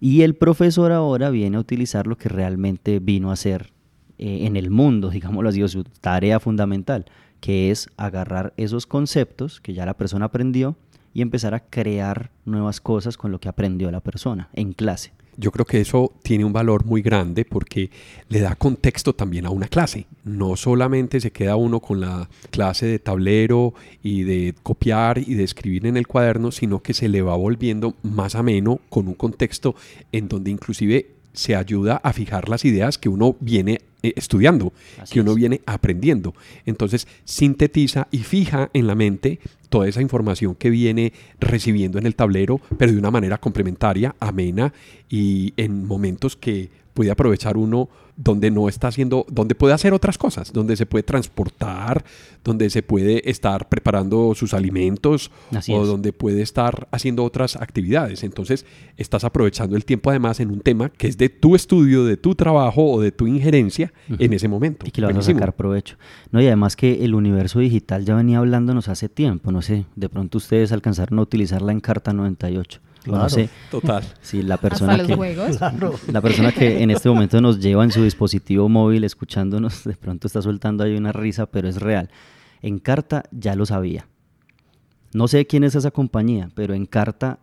y 0.00 0.22
el 0.22 0.34
profesor 0.34 0.92
ahora 0.92 1.28
viene 1.28 1.58
a 1.58 1.60
utilizar 1.60 2.06
lo 2.06 2.16
que 2.16 2.30
realmente 2.30 3.00
vino 3.00 3.28
a 3.28 3.34
hacer 3.34 3.74
eh, 4.16 4.46
en 4.46 4.56
el 4.56 4.70
mundo, 4.70 5.10
digámoslo 5.10 5.50
así, 5.50 5.62
o 5.62 5.68
su 5.68 5.84
tarea 5.84 6.40
fundamental, 6.40 7.04
que 7.40 7.70
es 7.70 7.90
agarrar 7.98 8.54
esos 8.56 8.86
conceptos 8.86 9.60
que 9.60 9.74
ya 9.74 9.84
la 9.84 9.98
persona 9.98 10.24
aprendió 10.24 10.74
y 11.12 11.20
empezar 11.20 11.52
a 11.52 11.60
crear 11.60 12.30
nuevas 12.46 12.80
cosas 12.80 13.18
con 13.18 13.30
lo 13.30 13.40
que 13.40 13.50
aprendió 13.50 13.90
la 13.90 14.00
persona 14.00 14.48
en 14.54 14.72
clase. 14.72 15.12
Yo 15.40 15.52
creo 15.52 15.64
que 15.64 15.80
eso 15.80 16.12
tiene 16.22 16.44
un 16.44 16.52
valor 16.52 16.84
muy 16.84 17.00
grande 17.00 17.44
porque 17.44 17.90
le 18.28 18.40
da 18.40 18.56
contexto 18.56 19.14
también 19.14 19.46
a 19.46 19.50
una 19.50 19.68
clase. 19.68 20.06
No 20.24 20.56
solamente 20.56 21.20
se 21.20 21.30
queda 21.30 21.54
uno 21.54 21.78
con 21.78 22.00
la 22.00 22.28
clase 22.50 22.86
de 22.86 22.98
tablero 22.98 23.72
y 24.02 24.24
de 24.24 24.54
copiar 24.64 25.18
y 25.18 25.34
de 25.34 25.44
escribir 25.44 25.86
en 25.86 25.96
el 25.96 26.08
cuaderno, 26.08 26.50
sino 26.50 26.82
que 26.82 26.92
se 26.92 27.08
le 27.08 27.22
va 27.22 27.36
volviendo 27.36 27.94
más 28.02 28.34
ameno 28.34 28.80
con 28.88 29.06
un 29.06 29.14
contexto 29.14 29.76
en 30.10 30.26
donde 30.28 30.50
inclusive 30.50 31.06
se 31.32 31.54
ayuda 31.54 32.00
a 32.02 32.12
fijar 32.12 32.48
las 32.48 32.64
ideas 32.64 32.98
que 32.98 33.08
uno 33.08 33.36
viene 33.38 33.80
eh, 34.02 34.12
estudiando, 34.16 34.72
Así 35.00 35.14
que 35.14 35.20
uno 35.20 35.32
es. 35.32 35.36
viene 35.36 35.60
aprendiendo. 35.66 36.34
Entonces 36.66 37.06
sintetiza 37.24 38.08
y 38.10 38.18
fija 38.18 38.70
en 38.72 38.88
la 38.88 38.96
mente 38.96 39.38
toda 39.68 39.86
esa 39.88 40.00
información 40.00 40.54
que 40.54 40.70
viene 40.70 41.12
recibiendo 41.38 41.98
en 41.98 42.06
el 42.06 42.14
tablero, 42.14 42.60
pero 42.76 42.92
de 42.92 42.98
una 42.98 43.10
manera 43.10 43.38
complementaria, 43.38 44.14
amena 44.18 44.72
y 45.08 45.54
en 45.56 45.86
momentos 45.86 46.36
que 46.36 46.70
puede 46.98 47.12
aprovechar 47.12 47.56
uno 47.56 47.88
donde 48.16 48.50
no 48.50 48.68
está 48.68 48.88
haciendo, 48.88 49.24
donde 49.30 49.54
puede 49.54 49.72
hacer 49.72 49.92
otras 49.92 50.18
cosas, 50.18 50.52
donde 50.52 50.74
se 50.74 50.84
puede 50.84 51.04
transportar, 51.04 52.04
donde 52.42 52.68
se 52.70 52.82
puede 52.82 53.30
estar 53.30 53.68
preparando 53.68 54.34
sus 54.34 54.52
alimentos 54.52 55.30
Así 55.52 55.72
o 55.72 55.82
es. 55.82 55.88
donde 55.88 56.12
puede 56.12 56.42
estar 56.42 56.88
haciendo 56.90 57.22
otras 57.22 57.54
actividades. 57.54 58.24
Entonces, 58.24 58.66
estás 58.96 59.22
aprovechando 59.22 59.76
el 59.76 59.84
tiempo 59.84 60.10
además 60.10 60.40
en 60.40 60.50
un 60.50 60.58
tema 60.60 60.88
que 60.88 61.06
es 61.06 61.16
de 61.16 61.28
tu 61.28 61.54
estudio, 61.54 62.04
de 62.04 62.16
tu 62.16 62.34
trabajo 62.34 62.90
o 62.90 63.00
de 63.00 63.12
tu 63.12 63.28
injerencia 63.28 63.92
en 64.18 64.32
ese 64.32 64.48
momento. 64.48 64.84
Y 64.84 64.90
que 64.90 65.00
le 65.00 65.06
vas 65.06 65.18
a 65.18 65.22
sacar 65.22 65.54
provecho. 65.54 65.96
No, 66.32 66.42
y 66.42 66.46
además 66.46 66.74
que 66.74 67.04
el 67.04 67.14
universo 67.14 67.60
digital 67.60 68.04
ya 68.04 68.16
venía 68.16 68.38
hablándonos 68.38 68.88
hace 68.88 69.08
tiempo, 69.08 69.52
no 69.52 69.62
sé, 69.62 69.84
de 69.94 70.08
pronto 70.08 70.38
ustedes 70.38 70.72
alcanzaron 70.72 71.20
a 71.20 71.22
utilizarla 71.22 71.70
en 71.70 71.78
Carta 71.78 72.12
98. 72.12 72.80
Claro. 73.02 73.22
No 73.22 73.28
sé 73.28 73.48
Total. 73.70 74.04
si 74.20 74.42
la 74.42 74.56
Hasta 74.56 74.68
persona 74.68 74.96
los 74.96 75.06
que 75.06 75.14
juegos. 75.16 75.56
Claro. 75.56 75.94
la 76.12 76.20
persona 76.20 76.52
que 76.52 76.82
en 76.82 76.90
este 76.90 77.08
momento 77.08 77.40
nos 77.40 77.60
lleva 77.60 77.84
en 77.84 77.92
su 77.92 78.02
dispositivo 78.02 78.68
móvil 78.68 79.04
escuchándonos, 79.04 79.84
de 79.84 79.94
pronto 79.94 80.26
está 80.26 80.42
soltando 80.42 80.84
ahí 80.84 80.96
una 80.96 81.12
risa, 81.12 81.46
pero 81.46 81.68
es 81.68 81.80
real. 81.80 82.10
En 82.60 82.78
Carta 82.78 83.24
ya 83.30 83.54
lo 83.54 83.66
sabía. 83.66 84.06
No 85.14 85.28
sé 85.28 85.46
quién 85.46 85.64
es 85.64 85.74
esa 85.74 85.90
compañía, 85.90 86.50
pero 86.54 86.74
en 86.74 86.86
Carta 86.86 87.38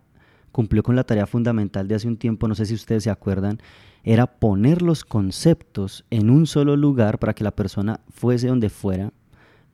cumplió 0.52 0.84
con 0.84 0.96
la 0.96 1.04
tarea 1.04 1.26
fundamental 1.26 1.88
de 1.88 1.96
hace 1.96 2.08
un 2.08 2.18
tiempo, 2.18 2.48
no 2.48 2.56
sé 2.56 2.66
si 2.66 2.74
ustedes 2.74 3.04
se 3.04 3.10
acuerdan, 3.10 3.60
era 4.04 4.28
poner 4.28 4.82
los 4.82 5.04
conceptos 5.04 6.06
en 6.12 6.30
un 6.30 6.46
solo 6.46 6.78
lugar 6.78 7.18
para 7.18 7.34
que 7.34 7.44
la 7.44 7.56
persona 7.56 8.02
fuese 8.10 8.48
donde 8.48 8.70
fuera, 8.70 9.12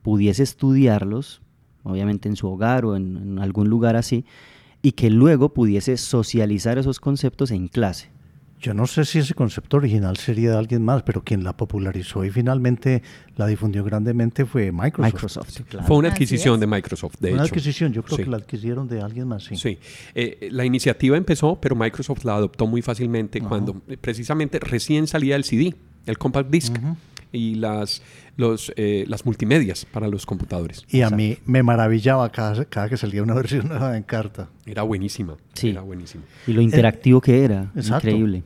pudiese 0.02 0.42
estudiarlos, 0.42 1.42
obviamente 1.84 2.30
en 2.30 2.36
su 2.36 2.48
hogar 2.48 2.86
o 2.86 2.96
en, 2.96 3.18
en 3.18 3.40
algún 3.40 3.70
lugar 3.70 3.96
así, 3.96 4.26
y 4.82 4.94
que 4.94 5.10
luego 5.10 5.54
pudiese 5.54 5.98
socializar 5.98 6.78
esos 6.78 7.00
conceptos 7.00 7.52
en 7.52 7.68
clase. 7.68 8.10
Yo 8.60 8.76
no 8.76 8.86
sé 8.86 9.06
si 9.06 9.18
ese 9.18 9.34
concepto 9.34 9.78
original 9.78 10.18
sería 10.18 10.52
de 10.52 10.58
alguien 10.58 10.84
más, 10.86 11.02
pero 11.02 11.24
quien 11.24 11.44
la 11.44 11.58
popularizó 11.58 12.24
y 12.24 12.30
finalmente 12.30 13.02
la 13.36 13.48
difundió 13.48 13.84
grandemente 13.84 14.46
fue 14.46 14.72
Microsoft. 14.72 15.14
Microsoft, 15.14 15.62
claro. 15.68 15.88
Fue 15.88 15.98
una 15.98 16.10
adquisición 16.10 16.60
de 16.60 16.68
Microsoft, 16.68 17.16
de 17.20 17.34
Una 17.34 17.42
hecho. 17.44 17.54
adquisición, 17.56 17.92
yo 17.92 18.04
creo 18.04 18.18
Sí. 18.18 18.24
que 18.26 18.30
la 18.30 18.38
adquirieron 18.38 18.88
de 18.88 19.02
alguien 19.02 19.28
más, 19.28 19.46
sí. 19.46 19.56
Sí, 19.56 19.80
Eh, 20.14 20.48
la 20.52 20.64
iniciativa 20.64 21.18
empezó, 21.18 21.60
pero 21.60 21.76
Microsoft 21.76 22.24
la 22.24 22.36
adoptó 22.36 22.68
muy 22.68 22.84
fácilmente 22.84 23.42
cuando 23.42 23.82
eh, 23.88 23.98
precisamente 23.98 24.60
recién 24.60 25.08
salía 25.08 25.36
el 25.38 25.44
CD, 25.44 25.74
el 26.06 26.20
compact 26.20 26.52
disc 26.52 26.76
y 27.32 27.56
las, 27.56 28.02
los, 28.38 28.72
eh, 28.76 29.06
las 29.08 29.26
multimedias 29.26 29.86
para 29.86 30.08
los 30.08 30.26
computadores. 30.26 30.86
Y 30.90 31.02
a 31.02 31.10
mí 31.10 31.38
me 31.46 31.64
maravillaba 31.64 32.30
cada, 32.32 32.66
cada 32.66 32.90
que 32.90 32.98
salía 32.98 33.24
una 33.24 33.34
versión 33.36 33.68
nueva 33.68 33.96
en 33.98 34.04
carta. 34.04 34.50
Era 34.66 34.84
buenísima. 34.84 35.38
Sí. 35.54 35.70
Era 35.70 35.82
buenísima. 35.82 36.24
Y 36.48 36.54
lo 36.54 36.62
interactivo 36.62 37.22
que 37.22 37.44
era, 37.44 37.72
exacto. 37.76 38.10
increíble. 38.10 38.44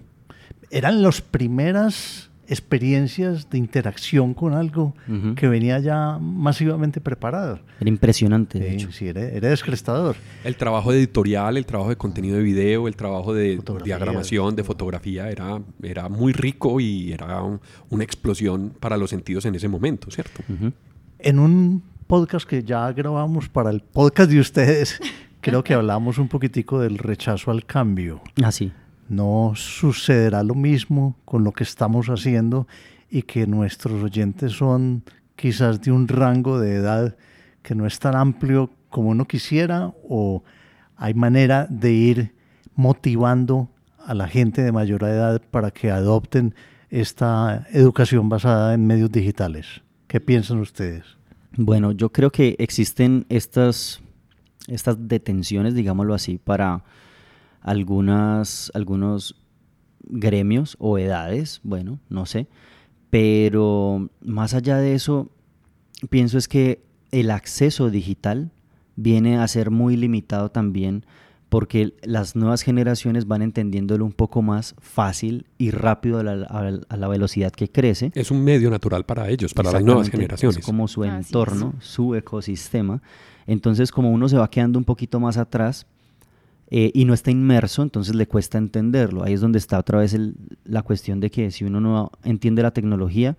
Eran 0.72 1.02
las 1.02 1.22
primeras 1.22 2.30
experiencias 2.48 3.50
de 3.50 3.58
interacción 3.58 4.34
con 4.34 4.54
algo 4.54 4.94
que 5.36 5.48
venía 5.48 5.80
ya 5.80 6.18
masivamente 6.20 7.02
preparado. 7.02 7.60
Era 7.80 7.90
impresionante, 7.90 8.60
de 8.60 8.70
Sí, 8.70 8.76
hecho. 8.76 8.92
sí, 8.92 9.08
era, 9.08 9.22
era 9.22 9.50
descrestador. 9.50 10.16
El 10.44 10.56
trabajo 10.56 10.92
de 10.92 10.98
editorial, 11.00 11.58
el 11.58 11.66
trabajo 11.66 11.90
de 11.90 11.96
contenido 11.96 12.38
de 12.38 12.44
video, 12.44 12.88
el 12.88 12.96
trabajo 12.96 13.34
de 13.34 13.58
Fotografía. 13.58 13.96
diagramación, 13.98 14.56
de 14.56 14.64
fotografía, 14.64 15.30
era, 15.30 15.62
era 15.82 16.10
muy 16.10 16.34
rico 16.34 16.80
y 16.80 17.12
era 17.12 17.42
un- 17.42 17.60
una 17.90 18.04
explosión 18.04 18.74
para 18.80 18.98
los 18.98 19.10
sentidos 19.10 19.46
en 19.46 19.56
ese 19.56 19.68
momento, 19.68 20.12
¿cierto? 20.12 20.42
En 21.20 21.40
un 21.40 21.84
podcast 22.08 22.48
que 22.48 22.64
ya 22.64 22.92
grabamos 22.92 23.50
para 23.50 23.70
el 23.72 23.82
podcast 23.82 24.30
de 24.30 24.40
ustedes, 24.40 25.00
creo 25.42 25.64
que 25.64 25.74
hablamos 25.76 26.18
un 26.18 26.28
poquitico 26.28 26.80
del 26.80 26.98
rechazo 26.98 27.52
al 27.52 27.66
cambio. 27.66 28.22
Ah, 28.44 28.52
sí. 28.52 28.72
No 29.08 29.54
sucederá 29.56 30.44
lo 30.44 30.56
mismo 30.56 31.16
con 31.26 31.44
lo 31.44 31.52
que 31.52 31.64
estamos 31.64 32.08
haciendo 32.08 32.68
y 33.10 33.22
que 33.24 33.48
nuestros 33.48 34.04
oyentes 34.04 34.54
son 34.54 35.04
quizás 35.36 35.82
de 35.82 35.92
un 35.92 36.08
rango 36.08 36.60
de 36.60 36.76
edad 36.76 37.16
que 37.62 37.76
no 37.76 37.86
es 37.86 38.00
tan 38.00 38.16
amplio 38.16 38.70
como 38.90 39.10
uno 39.10 39.26
quisiera 39.26 39.94
o 40.08 40.44
hay 40.96 41.14
manera 41.14 41.68
de 41.70 41.92
ir 41.92 42.36
motivando 42.76 43.70
a 44.06 44.14
la 44.14 44.28
gente 44.28 44.62
de 44.62 44.72
mayor 44.72 45.04
edad 45.04 45.42
para 45.52 45.72
que 45.72 45.92
adopten 45.92 46.54
esta 46.90 47.68
educación 47.72 48.30
basada 48.30 48.74
en 48.74 48.86
medios 48.86 49.12
digitales. 49.12 49.82
¿Qué 50.08 50.22
piensan 50.22 50.60
ustedes? 50.60 51.04
Bueno, 51.58 51.92
yo 51.92 52.12
creo 52.12 52.32
que 52.32 52.56
existen 52.60 53.26
estas, 53.30 54.02
estas 54.68 55.08
detenciones, 55.08 55.74
digámoslo 55.74 56.14
así, 56.14 56.38
para 56.38 56.84
algunas, 57.66 58.72
algunos 58.76 59.36
gremios 60.08 60.76
o 60.80 60.98
edades, 61.00 61.60
bueno, 61.64 62.00
no 62.10 62.26
sé, 62.26 62.48
pero 63.10 64.10
más 64.22 64.54
allá 64.54 64.78
de 64.78 64.94
eso, 64.96 65.30
pienso 66.10 66.38
es 66.38 66.48
que 66.48 66.84
el 67.12 67.32
acceso 67.32 67.90
digital 67.90 68.52
viene 68.96 69.38
a 69.38 69.48
ser 69.48 69.72
muy 69.72 69.98
limitado 69.98 70.50
también 70.50 71.06
porque 71.50 71.94
las 72.04 72.36
nuevas 72.36 72.62
generaciones 72.64 73.28
van 73.28 73.42
entendiéndolo 73.42 74.04
un 74.04 74.12
poco 74.12 74.42
más 74.42 74.76
fácil 74.80 75.46
y 75.58 75.72
rápido 75.72 76.20
a 76.20 76.24
la, 76.24 76.32
a 76.46 76.64
la- 76.70 76.82
a 76.90 76.98
la 76.98 77.08
velocidad 77.08 77.52
que 77.52 77.70
crece. 77.70 78.12
Es 78.16 78.30
un 78.32 78.44
medio 78.44 78.70
natural 78.70 79.06
para 79.06 79.30
ellos, 79.30 79.54
para 79.54 79.72
las 79.72 79.84
nuevas 79.86 80.08
generaciones. 80.12 80.58
Es 80.58 80.66
como 80.66 80.88
su 80.88 81.04
entorno, 81.06 81.74
su 81.80 82.16
ecosistema. 82.16 83.02
Entonces, 83.48 83.92
como 83.92 84.12
uno 84.12 84.28
se 84.28 84.38
va 84.38 84.50
quedando 84.50 84.78
un 84.80 84.86
poquito 84.86 85.20
más 85.20 85.38
atrás 85.38 85.86
eh, 86.72 86.92
y 86.94 87.06
no 87.06 87.14
está 87.14 87.32
inmerso, 87.32 87.84
entonces 87.84 88.16
le 88.16 88.28
cuesta 88.28 88.58
entenderlo. 88.58 89.24
Ahí 89.24 89.34
es 89.34 89.42
donde 89.42 89.60
está 89.60 89.78
otra 89.80 90.00
vez 90.00 90.14
el- 90.14 90.36
la 90.64 90.82
cuestión 90.82 91.20
de 91.20 91.30
que 91.30 91.52
si 91.52 91.64
uno 91.64 91.80
no 91.80 92.12
entiende 92.24 92.64
la 92.64 92.72
tecnología, 92.72 93.38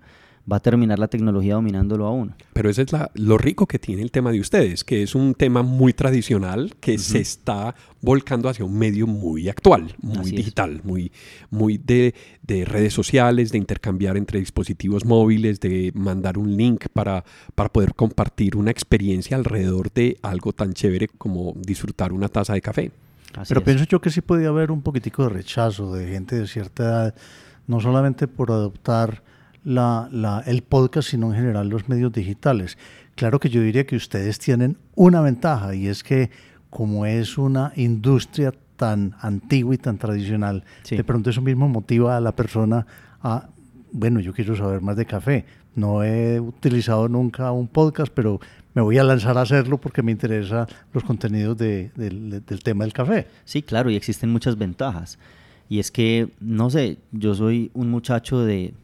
va 0.49 0.55
a 0.57 0.59
terminar 0.61 0.97
la 0.97 1.09
tecnología 1.09 1.55
dominándolo 1.55 2.05
a 2.05 2.11
uno. 2.11 2.33
Pero 2.53 2.69
ese 2.69 2.83
es 2.83 2.93
la- 2.93 3.11
lo 3.15 3.37
rico 3.37 3.65
que 3.67 3.79
tiene 3.79 4.01
el 4.01 4.11
tema 4.11 4.31
de 4.31 4.39
ustedes, 4.39 4.85
que 4.85 5.03
es 5.03 5.13
un 5.13 5.33
tema 5.33 5.61
muy 5.61 5.91
tradicional 5.91 6.73
que 6.79 6.97
se 6.97 7.19
está 7.19 7.75
volcando 8.01 8.47
hacia 8.47 8.63
un 8.63 8.79
medio 8.79 9.07
muy 9.07 9.49
actual, 9.49 9.93
muy 10.01 10.19
Así 10.19 10.29
es. 10.29 10.35
digital, 10.37 10.79
muy, 10.85 11.11
muy 11.49 11.77
de, 11.77 12.15
de 12.43 12.63
redes 12.63 12.93
sociales, 12.93 13.51
de 13.51 13.57
intercambiar 13.57 14.15
entre 14.15 14.39
dispositivos 14.39 15.03
móviles, 15.03 15.59
de 15.59 15.91
mandar 15.93 16.37
un 16.37 16.55
link 16.55 16.85
para, 16.93 17.25
para 17.53 17.67
poder 17.67 17.93
compartir 17.93 18.55
una 18.55 18.71
experiencia 18.71 19.35
alrededor 19.35 19.91
de 19.91 20.17
algo 20.21 20.53
tan 20.53 20.71
chévere 20.71 21.09
como 21.09 21.55
disfrutar 21.59 22.13
una 22.13 22.29
taza 22.29 22.53
de 22.53 22.61
café. 22.61 22.91
Así 23.35 23.49
Pero 23.49 23.59
es. 23.61 23.65
pienso 23.65 23.85
yo 23.85 24.01
que 24.01 24.09
sí 24.09 24.21
podía 24.21 24.49
haber 24.49 24.71
un 24.71 24.81
poquitico 24.81 25.23
de 25.23 25.29
rechazo 25.29 25.93
de 25.93 26.07
gente 26.07 26.35
de 26.39 26.47
cierta 26.47 26.83
edad, 26.83 27.15
no 27.67 27.79
solamente 27.79 28.27
por 28.27 28.51
adoptar 28.51 29.21
la, 29.63 30.07
la- 30.11 30.43
el 30.45 30.61
podcast, 30.63 31.09
sino 31.09 31.27
en 31.27 31.35
general 31.35 31.69
los 31.69 31.89
medios 31.89 32.11
digitales. 32.13 32.77
Claro 33.15 33.39
que 33.39 33.49
yo 33.49 33.61
diría 33.61 33.85
que 33.85 33.95
ustedes 33.95 34.39
tienen 34.39 34.77
una 34.95 35.21
ventaja 35.21 35.75
y 35.75 35.87
es 35.87 36.03
que 36.03 36.29
como 36.69 37.05
es 37.05 37.37
una 37.37 37.73
industria 37.75 38.53
tan 38.75 39.15
antigua 39.21 39.73
y 39.73 39.77
tan 39.77 39.97
tradicional, 39.97 40.63
Sí. 40.83 40.95
de 40.95 41.03
pronto 41.03 41.29
eso 41.29 41.41
mismo 41.41 41.67
motiva 41.67 42.15
a 42.15 42.21
la 42.21 42.35
persona 42.35 42.85
a 43.21 43.49
bueno, 43.91 44.19
yo 44.19 44.33
quiero 44.33 44.55
saber 44.55 44.81
más 44.81 44.95
de 44.97 45.05
café. 45.05 45.45
No 45.73 46.03
he 46.03 46.39
utilizado 46.39 47.07
nunca 47.07 47.51
un 47.51 47.67
podcast, 47.67 48.11
pero 48.13 48.39
me 48.77 48.83
voy 48.83 48.99
a 48.99 49.03
lanzar 49.03 49.35
a 49.39 49.41
hacerlo 49.41 49.79
porque 49.79 50.03
me 50.03 50.11
interesan 50.11 50.67
los 50.93 51.03
contenidos 51.03 51.57
de- 51.57 51.89
del- 51.95 52.45
del 52.45 52.59
tema 52.61 52.83
del 52.83 52.93
café. 52.93 53.25
Sí, 53.43 53.63
claro, 53.63 53.89
y 53.89 53.95
existen 53.95 54.31
muchas 54.31 54.55
ventajas. 54.55 55.17
Y 55.67 55.79
es 55.79 55.89
que, 55.89 56.29
no 56.39 56.69
sé, 56.69 56.99
yo 57.11 57.33
soy 57.33 57.71
un 57.73 57.89
muchacho 57.89 58.39
de... 58.45 58.75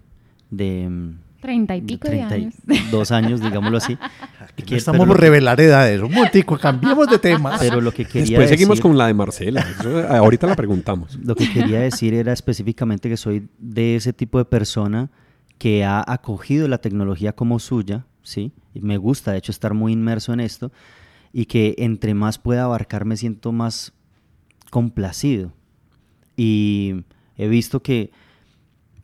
de 0.50 0.90
mm, 0.90 1.10
Treinta 1.42 1.76
y 1.76 1.82
pico 1.82 2.08
de 2.08 2.16
treinta 2.26 2.38
y 2.38 2.42
años. 2.46 2.56
dos 2.90 3.12
años, 3.12 3.40
digámoslo 3.40 3.78
así. 3.78 3.94
Y 4.58 4.62
No 4.62 4.68
que- 4.68 4.76
estamos 4.78 5.06
por 5.08 5.20
revelar 5.20 5.62
edades. 5.62 6.02
Un 6.02 6.12
momentico, 6.12 6.58
cambiemos 6.58 7.08
de 7.10 7.20
tema. 7.20 7.58
Pero 7.60 7.80
lo 7.80 7.92
que 7.92 8.06
quería 8.06 8.38
Después 8.40 8.50
seguimos 8.50 8.78
decir- 8.78 8.82
con 8.82 8.98
la 8.98 9.06
de 9.08 9.14
Marcela. 9.14 9.62
Eso, 9.62 10.00
eh, 10.00 10.08
ahorita 10.10 10.48
la 10.48 10.56
preguntamos. 10.56 11.20
Lo 11.24 11.36
que 11.36 11.52
quería 11.52 11.82
decir 11.82 12.16
era 12.16 12.34
específicamente 12.34 13.10
que 13.10 13.18
soy 13.18 13.48
de 13.60 13.96
ese 13.96 14.12
tipo 14.14 14.38
de 14.40 14.46
persona 14.46 15.10
que 15.60 15.84
ha 15.86 16.04
acogido 16.08 16.68
la 16.68 16.80
tecnología 16.80 17.34
como 17.34 17.60
suya, 17.60 18.06
¿sí? 18.24 18.52
Y 18.74 18.82
me 18.82 18.98
gusta, 18.98 19.32
de 19.32 19.38
hecho, 19.38 19.52
estar 19.52 19.74
muy 19.74 19.94
inmerso 19.94 20.34
en 20.34 20.40
esto 20.40 20.72
y 21.32 21.46
que 21.46 21.76
entre 21.78 22.14
más 22.14 22.38
pueda 22.38 22.64
abarcar 22.64 23.06
me 23.06 23.18
siento 23.18 23.52
más 23.52 23.94
complacido. 24.70 25.52
Y 26.36 27.04
he 27.38 27.48
visto 27.48 27.82
que 27.82 28.12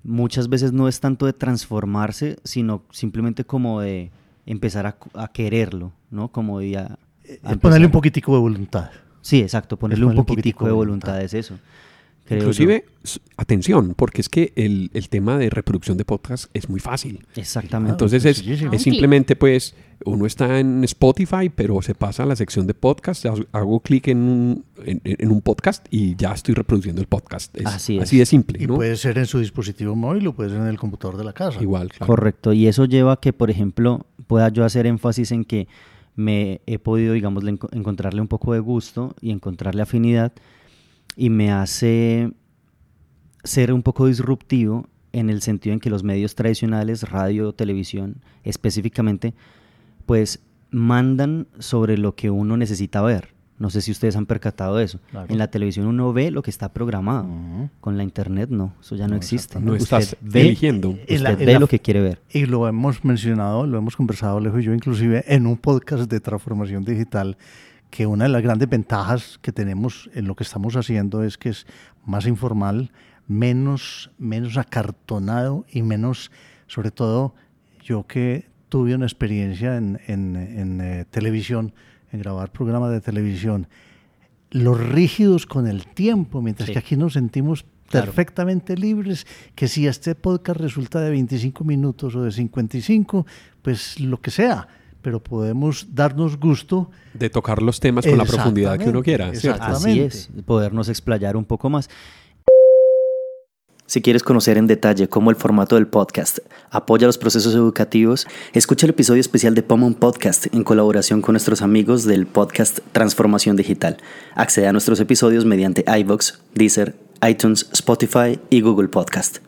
muchas 0.04 0.50
veces 0.50 0.72
no 0.74 0.88
es 0.88 1.00
tanto 1.00 1.26
de 1.26 1.34
transformarse, 1.34 2.38
sino 2.44 2.84
simplemente 2.92 3.44
como 3.46 3.82
de 3.82 4.12
empezar 4.46 4.88
a, 4.88 4.98
a 5.14 5.28
quererlo, 5.28 5.92
¿no? 6.10 6.30
Como 6.32 6.60
de 6.60 6.78
a- 6.78 6.82
a 6.84 6.98
Es 7.24 7.36
empezar- 7.44 7.60
ponerle 7.60 7.86
un 7.86 7.92
poquitico 7.92 8.34
de 8.34 8.40
voluntad. 8.40 8.90
Sí, 9.22 9.42
exacto, 9.42 9.78
ponerle 9.78 10.06
un 10.06 10.10
ponerle 10.12 10.22
un 10.22 10.26
poquitico 10.26 10.60
poquitico 10.60 10.66
de 10.66 10.70
de 10.72 10.76
voluntad, 10.76 11.08
voluntad. 11.14 11.26
es 11.26 11.34
eso. 11.34 11.60
Yo. 12.36 12.42
Inclusive, 12.42 12.86
atención, 13.38 13.94
porque 13.96 14.22
es 14.22 14.30
que 14.30 14.54
el, 14.56 14.92
el 14.94 15.10
tema 15.10 15.38
de 15.38 15.50
reproducción 15.50 15.98
de 15.98 16.06
podcast 16.06 16.46
es 16.54 16.70
muy 16.70 16.80
fácil. 16.80 17.26
Exactamente. 17.36 17.92
Entonces 17.92 18.26
es, 18.26 18.46
es 18.46 18.82
simplemente 18.82 19.36
pues 19.36 19.76
uno 20.06 20.26
está 20.26 20.60
en 20.60 20.84
Spotify, 20.86 21.50
pero 21.54 21.82
se 21.82 21.94
pasa 21.96 22.24
a 22.24 22.26
la 22.26 22.36
sección 22.36 22.68
de 22.68 22.74
podcast, 22.74 23.26
ha- 23.26 23.34
hago 23.52 23.80
clic 23.82 24.08
en 24.08 24.18
un, 24.20 24.66
en, 24.86 25.02
en 25.04 25.32
un 25.32 25.42
podcast 25.42 25.86
y 25.90 26.16
ya 26.16 26.32
estoy 26.34 26.54
reproduciendo 26.56 27.02
el 27.02 27.08
podcast. 27.08 27.56
Es 27.58 27.66
Así 27.66 27.98
es. 27.98 28.04
así 28.04 28.18
de 28.18 28.26
simple, 28.26 28.64
Y 28.64 28.68
¿no? 28.68 28.76
puede 28.76 28.96
ser 28.96 29.18
en 29.18 29.26
su 29.26 29.40
dispositivo 29.40 29.96
móvil 29.96 30.28
o 30.28 30.34
puede 30.34 30.50
ser 30.52 30.60
en 30.60 30.68
el 30.68 30.78
computador 30.78 31.18
de 31.18 31.24
la 31.24 31.34
casa. 31.34 31.62
Igual, 31.62 31.90
claro. 31.90 32.08
Correcto, 32.08 32.54
y 32.54 32.68
eso 32.68 32.86
lleva 32.86 33.14
a 33.14 33.18
que, 33.20 33.34
por 33.34 33.50
ejemplo, 33.50 34.06
pueda 34.28 34.50
yo 34.50 34.64
hacer 34.64 34.86
énfasis 34.88 35.32
en 35.32 35.44
que 35.46 35.68
me 36.16 36.62
he 36.66 36.80
podido, 36.80 37.14
digamos, 37.14 37.44
le 37.44 37.54
enco- 37.54 37.70
encontrarle 37.72 38.20
un 38.22 38.28
poco 38.28 38.54
de 38.54 38.60
gusto 38.60 39.16
y 39.22 39.32
encontrarle 39.32 39.82
afinidad 39.82 40.34
y 41.20 41.30
me 41.30 41.52
hace 41.52 42.32
ser 43.44 43.74
un 43.74 43.84
poco 43.84 44.08
disruptivo 44.08 44.88
en 45.12 45.30
el 45.30 45.42
sentido 45.42 45.74
en 45.74 45.80
que 45.80 45.90
los 45.90 46.04
medios 46.04 46.34
tradicionales, 46.36 47.10
radio, 47.10 47.52
televisión, 47.54 48.22
específicamente, 48.44 49.34
pues 50.06 50.40
mandan 50.72 51.48
sobre 51.60 51.98
lo 51.98 52.16
que 52.16 52.30
uno 52.30 52.56
necesita 52.58 53.02
ver. 53.02 53.34
No 53.58 53.70
sé 53.70 53.82
si 53.82 53.92
ustedes 53.92 54.16
han 54.16 54.26
percatado 54.26 54.78
de 54.78 54.86
eso. 54.86 55.00
Claro. 55.12 55.28
En 55.30 55.38
la 55.38 55.50
televisión 55.52 55.88
uno 55.88 56.14
ve 56.14 56.32
lo 56.32 56.42
que 56.42 56.50
está 56.52 56.72
programado. 56.72 57.28
Con 57.82 57.98
la 57.98 58.04
internet 58.04 58.50
no, 58.50 58.74
eso 58.80 58.96
ya 58.96 59.06
no, 59.08 59.12
No, 59.12 59.18
existe. 59.18 59.60
No 59.60 59.76
estás 59.76 60.16
ve- 60.22 60.42
eligiendo. 60.42 60.92
En 60.92 61.00
Usted 61.02 61.20
la- 61.20 61.32
en 61.32 61.40
ve 61.40 61.54
la- 61.54 61.60
lo 61.60 61.68
que 61.68 61.80
quiere 61.80 62.00
ver. 62.00 62.22
Y 62.32 62.46
lo 62.46 62.66
hemos 62.70 63.04
mencionado, 63.04 63.68
lo 63.68 63.78
hemos 63.78 63.98
conversado 63.98 64.38
Alejo 64.38 64.60
y 64.60 64.64
yo 64.64 64.74
inclusive 64.74 65.26
en 65.28 65.46
un 65.48 65.58
podcast 65.58 66.10
de 66.10 66.20
transformación 66.22 66.86
digital, 66.86 67.36
que 67.90 68.06
una 68.06 68.26
de 68.26 68.30
las 68.30 68.42
grandes 68.44 68.70
ventajas 68.70 69.40
que 69.42 69.52
tenemos 69.52 70.10
en 70.14 70.28
lo 70.28 70.36
que 70.36 70.44
estamos 70.44 70.76
haciendo 70.76 71.24
es 71.24 71.38
que 71.38 71.50
es 71.50 71.66
más 72.06 72.28
informal, 72.28 72.92
menos, 73.28 74.12
menos 74.18 74.58
acartonado 74.58 75.66
y 75.72 75.82
menos, 75.82 76.32
sobre 76.68 76.92
todo, 76.92 77.36
yo 77.84 78.06
que 78.06 78.48
tuve 78.70 78.94
una 78.96 79.06
experiencia 79.06 79.78
en, 79.78 80.00
en- 80.08 80.36
en, 80.36 80.82
eh, 80.82 81.06
televisión, 81.10 81.74
en 82.12 82.20
grabar 82.20 82.52
programas 82.52 82.92
de 82.92 83.02
televisión, 83.02 83.68
los 84.52 84.80
rígidos 84.80 85.46
con 85.46 85.68
el 85.68 85.86
tiempo, 85.88 86.42
mientras 86.42 86.68
Sí. 86.68 86.74
que 86.74 86.80
aquí 86.80 86.96
nos 86.98 87.14
sentimos 87.14 87.66
Claro. 87.88 88.06
perfectamente 88.06 88.78
libres, 88.78 89.26
que 89.56 89.68
si 89.68 89.88
este 89.88 90.14
podcast 90.14 90.60
resulta 90.60 91.02
de 91.02 91.10
25 91.10 91.64
minutos 91.64 92.16
o 92.16 92.22
de 92.24 92.32
55, 92.32 93.26
pues 93.64 94.00
lo 94.00 94.22
que 94.22 94.30
sea, 94.30 94.68
pero 95.02 95.22
podemos 95.22 95.88
darnos 95.94 96.40
gusto. 96.40 96.92
De 97.14 97.30
tocar 97.30 97.62
los 97.62 97.80
temas 97.80 98.06
con 98.06 98.18
la 98.18 98.26
profundidad 98.26 98.78
que 98.78 98.90
uno 98.90 99.04
quiera. 99.04 99.32
Así 99.60 100.00
es, 100.00 100.30
podernos 100.46 100.90
explayar 100.90 101.38
un 101.38 101.46
poco 101.46 101.70
más. 101.70 101.90
Si 103.90 104.04
quieres 104.04 104.22
conocer 104.22 104.60
en 104.60 104.68
detalle 104.68 105.10
cómo 105.10 105.32
el 105.32 105.36
formato 105.36 105.74
del 105.74 105.88
podcast 105.88 106.38
apoya 106.70 107.08
los 107.08 107.18
procesos 107.18 107.56
educativos, 107.56 108.28
escucha 108.54 108.86
el 108.86 108.92
episodio 108.92 109.20
especial 109.20 109.56
de 109.56 109.64
Pomon 109.64 109.96
Podcast 109.96 110.46
en 110.54 110.64
colaboración 110.64 111.24
con 111.24 111.34
nuestros 111.34 111.64
amigos 111.64 112.04
del 112.04 112.28
podcast 112.28 112.82
Transformación 112.92 113.56
Digital. 113.56 113.98
Accede 114.36 114.68
a 114.68 114.74
nuestros 114.74 115.00
episodios 115.00 115.44
mediante 115.44 115.84
iVoox, 115.88 116.34
Deezer, 116.54 116.98
iTunes, 117.28 117.68
Spotify 117.74 118.40
y 118.52 118.62
Google 118.62 118.90
Podcast. 118.90 119.40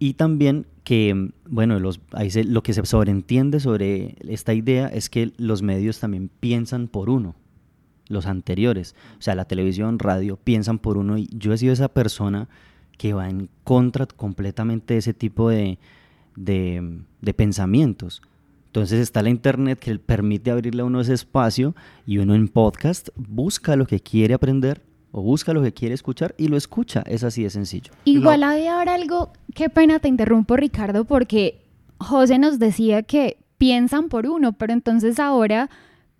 Y 0.00 0.14
también 0.14 0.66
que, 0.82 1.30
bueno, 1.48 1.78
los, 1.78 2.00
ahí 2.12 2.30
se- 2.30 2.42
lo 2.44 2.62
que 2.64 2.72
se 2.72 2.84
sobreentiende 2.84 3.60
sobre 3.60 4.16
esta 4.26 4.54
idea 4.54 4.88
es 4.88 5.08
que 5.10 5.30
los 5.36 5.62
medios 5.62 6.00
también 6.00 6.30
piensan 6.40 6.88
por 6.88 7.10
uno, 7.10 7.36
los 8.08 8.26
anteriores. 8.26 8.96
O 9.18 9.22
sea, 9.22 9.34
la 9.34 9.44
televisión, 9.44 9.98
radio, 9.98 10.36
piensan 10.36 10.78
por 10.78 10.96
uno 10.96 11.18
y 11.18 11.28
yo 11.32 11.52
he 11.52 11.58
sido 11.58 11.72
esa 11.74 11.88
persona 11.88 12.48
que 12.96 13.12
va 13.12 13.28
en 13.28 13.50
contra 13.62 14.06
completamente 14.06 14.94
de 14.94 14.98
ese 15.00 15.14
tipo 15.14 15.50
de, 15.50 15.78
de, 16.34 17.02
de 17.20 17.34
pensamientos. 17.34 18.22
Entonces 18.66 19.00
está 19.00 19.22
la 19.22 19.30
internet 19.30 19.78
que 19.78 19.98
permite 19.98 20.50
abrirle 20.50 20.82
a 20.82 20.86
uno 20.86 21.00
ese 21.02 21.12
espacio 21.12 21.74
y 22.06 22.18
uno 22.18 22.34
en 22.34 22.48
podcast 22.48 23.08
busca 23.16 23.76
lo 23.76 23.86
que 23.86 24.00
quiere 24.00 24.32
aprender 24.32 24.82
o 25.12 25.22
busca 25.22 25.52
lo 25.52 25.62
que 25.62 25.72
quiere 25.72 25.94
escuchar 25.94 26.34
y 26.38 26.48
lo 26.48 26.56
escucha. 26.56 27.02
Es 27.06 27.24
así 27.24 27.42
de 27.42 27.50
sencillo. 27.50 27.92
Igual 28.04 28.42
había 28.42 28.78
ahora 28.78 28.94
algo, 28.94 29.32
qué 29.54 29.68
pena 29.68 29.98
te 29.98 30.08
interrumpo 30.08 30.56
Ricardo, 30.56 31.04
porque 31.04 31.62
José 31.98 32.38
nos 32.38 32.58
decía 32.58 33.02
que 33.02 33.38
piensan 33.58 34.08
por 34.08 34.26
uno, 34.26 34.52
pero 34.52 34.72
entonces 34.72 35.18
ahora 35.18 35.68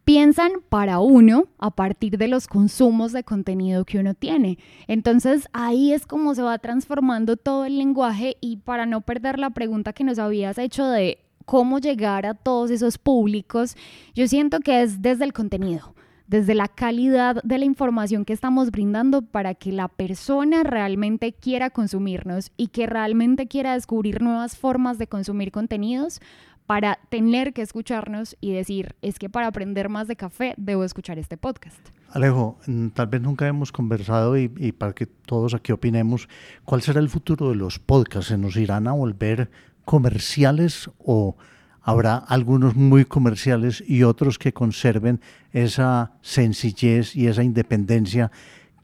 piensan 0.05 0.51
para 0.69 0.99
uno 0.99 1.45
a 1.59 1.71
partir 1.71 2.19
de 2.19 2.27
los 2.27 2.49
consumos 2.49 3.13
de 3.13 3.23
contenido 3.23 3.85
que 3.85 3.99
uno 3.99 4.15
tiene. 4.15 4.59
Entonces 4.89 5.49
ahí 5.53 5.93
es 5.93 6.07
como 6.07 6.35
se 6.35 6.43
va 6.43 6.59
transformando 6.59 7.37
todo 7.37 7.65
el 7.65 7.79
lenguaje 7.79 8.37
y 8.41 8.57
para 8.57 8.87
no 8.87 9.03
perder 9.03 9.39
la 9.39 9.51
pregunta 9.51 9.93
que 9.93 10.05
nos 10.05 10.19
habías 10.19 10.59
hecho 10.59 10.87
de 10.87 11.19
cómo 11.45 11.79
llegar 11.79 12.27
a 12.27 12.35
todos 12.35 12.71
esos 12.71 12.99
públicos, 12.99 13.77
yo 14.15 14.27
siento 14.29 14.61
que 14.61 14.83
es 14.83 15.03
desde 15.03 15.25
el 15.25 15.33
contenido 15.33 15.95
desde 16.31 16.55
la 16.55 16.69
calidad 16.69 17.43
de 17.43 17.59
la 17.59 17.65
información 17.65 18.25
que 18.25 18.33
estamos 18.33 18.71
brindando 18.71 19.21
para 19.23 19.57
que 19.57 19.73
la 19.73 19.89
persona 19.89 20.63
realmente 20.63 21.33
quiera 21.33 21.71
consumirnos 21.71 22.53
y 22.57 22.69
que 22.69 22.87
realmente 22.87 23.49
quiera 23.49 23.75
descubrir 23.75 24.23
nuevas 24.23 24.57
formas 24.57 24.97
de 24.97 25.09
consumir 25.09 25.51
contenidos 25.51 26.21
para 26.67 27.01
tener 27.09 27.53
que 27.53 27.63
escucharnos 27.63 28.37
y 28.41 28.53
decir, 28.53 28.95
es 29.03 29.19
que 29.19 29.29
para 29.29 29.49
aprender 29.49 29.89
más 29.89 30.07
de 30.07 30.15
café 30.15 30.55
debo 30.57 30.85
escuchar 30.85 31.19
este 31.19 31.37
podcast. 31.37 31.81
Alejo, 32.11 32.59
mm, 32.69 32.91
tal 32.91 33.09
vez 33.09 33.21
nunca 33.21 33.49
hemos 33.49 33.73
conversado 33.73 34.39
y, 34.39 34.53
y 34.57 34.71
para 34.71 34.93
que 34.93 35.07
todos 35.07 35.53
aquí 35.55 35.73
opinemos, 35.73 36.29
¿cuál 36.65 36.81
será 36.81 37.01
el 37.01 37.09
futuro 37.09 37.49
de 37.49 37.57
los 37.57 37.81
podcasts? 37.81 38.29
¿Se 38.29 38.39
nos 38.39 38.57
irán 38.57 38.87
a 38.87 38.93
volver 38.93 39.51
comerciales 39.85 40.89
o 40.99 41.37
habrá 41.83 42.17
algunos 42.17 42.77
muy 42.77 43.05
comerciales 43.05 43.83
y 43.87 44.03
otros 44.03 44.39
que 44.39 44.53
conserven 44.53 45.21
esa 45.53 46.13
sencillez 46.23 47.17
y 47.17 47.27
esa 47.27 47.43
independencia 47.43 48.31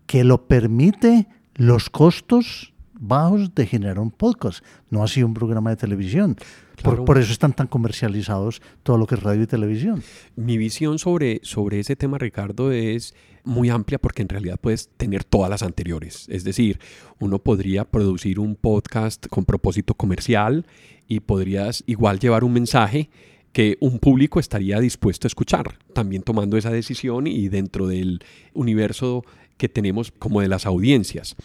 que 0.06 0.24
lo 0.24 0.46
permite 0.46 1.26
los 1.54 1.90
costos 1.90 2.72
bajos 2.98 3.54
de 3.54 3.66
generar 3.66 3.98
un 3.98 4.10
podcast, 4.10 4.64
no 4.90 5.02
así 5.02 5.22
un 5.22 5.34
programa 5.34 5.70
de 5.70 5.76
televisión. 5.76 6.36
Por, 6.82 7.04
por 7.04 7.18
eso 7.18 7.32
están 7.32 7.54
tan 7.54 7.66
comercializados 7.66 8.60
todo 8.82 8.98
lo 8.98 9.06
que 9.06 9.14
es 9.14 9.22
radio 9.22 9.42
y 9.42 9.46
televisión. 9.46 10.02
Mi 10.34 10.58
visión 10.58 10.98
sobre, 10.98 11.40
sobre 11.42 11.80
ese 11.80 11.96
tema, 11.96 12.18
Ricardo, 12.18 12.70
es 12.70 13.14
muy 13.44 13.70
amplia 13.70 13.98
porque 13.98 14.22
en 14.22 14.28
realidad 14.28 14.58
puedes 14.60 14.90
tener 14.96 15.24
todas 15.24 15.48
las 15.48 15.62
anteriores. 15.62 16.26
Es 16.28 16.44
decir, 16.44 16.78
uno 17.18 17.38
podría 17.38 17.84
producir 17.84 18.38
un 18.38 18.56
podcast 18.56 19.26
con 19.28 19.44
propósito 19.44 19.94
comercial 19.94 20.66
y 21.08 21.20
podrías 21.20 21.84
igual 21.86 22.18
llevar 22.18 22.44
un 22.44 22.52
mensaje 22.52 23.10
que 23.52 23.78
un 23.80 23.98
público 23.98 24.38
estaría 24.38 24.80
dispuesto 24.80 25.26
a 25.26 25.28
escuchar, 25.28 25.78
también 25.94 26.22
tomando 26.22 26.56
esa 26.56 26.70
decisión 26.70 27.26
y 27.26 27.48
dentro 27.48 27.86
del 27.86 28.22
universo 28.52 29.24
que 29.56 29.68
tenemos 29.68 30.12
como 30.12 30.42
de 30.42 30.48
las 30.48 30.66
audiencias. 30.66 31.36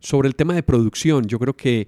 Sobre 0.00 0.28
el 0.28 0.34
tema 0.34 0.54
de 0.54 0.62
producción, 0.62 1.26
yo 1.26 1.38
creo 1.38 1.54
que 1.54 1.86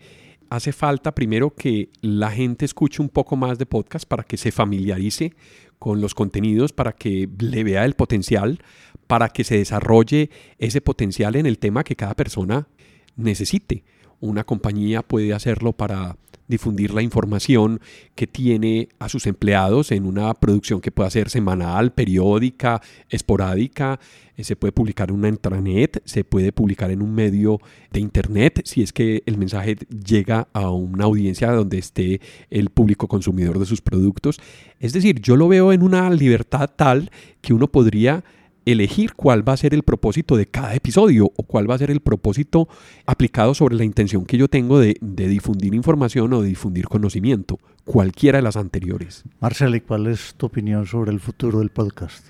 hace 0.50 0.72
falta 0.72 1.14
primero 1.14 1.54
que 1.54 1.88
la 2.00 2.30
gente 2.30 2.64
escuche 2.64 3.02
un 3.02 3.08
poco 3.08 3.36
más 3.36 3.58
de 3.58 3.66
podcast 3.66 4.06
para 4.06 4.22
que 4.22 4.36
se 4.36 4.52
familiarice 4.52 5.32
con 5.78 6.00
los 6.00 6.14
contenidos, 6.14 6.72
para 6.72 6.92
que 6.92 7.28
le 7.40 7.64
vea 7.64 7.84
el 7.84 7.94
potencial, 7.94 8.60
para 9.08 9.30
que 9.30 9.44
se 9.44 9.56
desarrolle 9.56 10.30
ese 10.58 10.80
potencial 10.80 11.34
en 11.36 11.46
el 11.46 11.58
tema 11.58 11.82
que 11.82 11.96
cada 11.96 12.14
persona 12.14 12.68
necesite. 13.16 13.82
una 14.20 14.44
compañía 14.44 15.02
puede 15.02 15.32
hacerlo 15.32 15.72
para 15.72 16.16
difundir 16.48 16.92
la 16.92 17.02
información 17.02 17.80
que 18.14 18.26
tiene 18.26 18.88
a 18.98 19.08
sus 19.08 19.26
empleados 19.26 19.92
en 19.92 20.06
una 20.06 20.34
producción 20.34 20.80
que 20.80 20.90
pueda 20.90 21.10
ser 21.10 21.30
semanal, 21.30 21.92
periódica, 21.92 22.80
esporádica. 23.08 23.98
Eh, 24.36 24.44
se 24.44 24.56
puede 24.56 24.72
publicar 24.72 25.10
en 25.10 25.16
una 25.16 25.28
intranet, 25.28 26.02
se 26.04 26.24
puede 26.24 26.52
publicar 26.52 26.90
en 26.90 27.02
un 27.02 27.14
medio 27.14 27.60
de 27.90 28.00
internet 28.00 28.62
si 28.64 28.82
es 28.82 28.92
que 28.92 29.22
el 29.26 29.38
mensaje 29.38 29.76
llega 30.04 30.48
a 30.52 30.70
una 30.70 31.04
audiencia 31.04 31.50
donde 31.52 31.78
esté 31.78 32.20
el 32.50 32.70
público 32.70 33.08
consumidor 33.08 33.58
de 33.58 33.66
sus 33.66 33.80
productos. 33.80 34.40
Es 34.80 34.92
decir, 34.92 35.20
yo 35.20 35.36
lo 35.36 35.48
veo 35.48 35.72
en 35.72 35.82
una 35.82 36.10
libertad 36.10 36.70
tal 36.74 37.10
que 37.40 37.54
uno 37.54 37.68
podría 37.68 38.24
elegir 38.64 39.14
cuál 39.14 39.46
va 39.46 39.54
a 39.54 39.56
ser 39.56 39.74
el 39.74 39.82
propósito 39.82 40.36
de 40.36 40.46
cada 40.46 40.74
episodio 40.74 41.30
o 41.36 41.42
cuál 41.42 41.70
va 41.70 41.74
a 41.74 41.78
ser 41.78 41.90
el 41.90 42.00
propósito 42.00 42.68
aplicado 43.06 43.54
sobre 43.54 43.76
la 43.76 43.84
intención 43.84 44.24
que 44.24 44.38
yo 44.38 44.48
tengo 44.48 44.78
de, 44.78 44.96
difundir 45.00 45.74
información 45.74 46.32
o 46.32 46.42
de 46.42 46.48
difundir 46.48 46.86
conocimiento, 46.86 47.58
cualquiera 47.84 48.38
de 48.38 48.42
las 48.42 48.56
anteriores. 48.56 49.24
Marcela, 49.40 49.78
cuál 49.80 50.06
es 50.06 50.34
tu 50.36 50.46
opinión 50.46 50.86
sobre 50.86 51.10
el 51.10 51.20
futuro 51.20 51.58
del 51.58 51.70
podcast? 51.70 52.24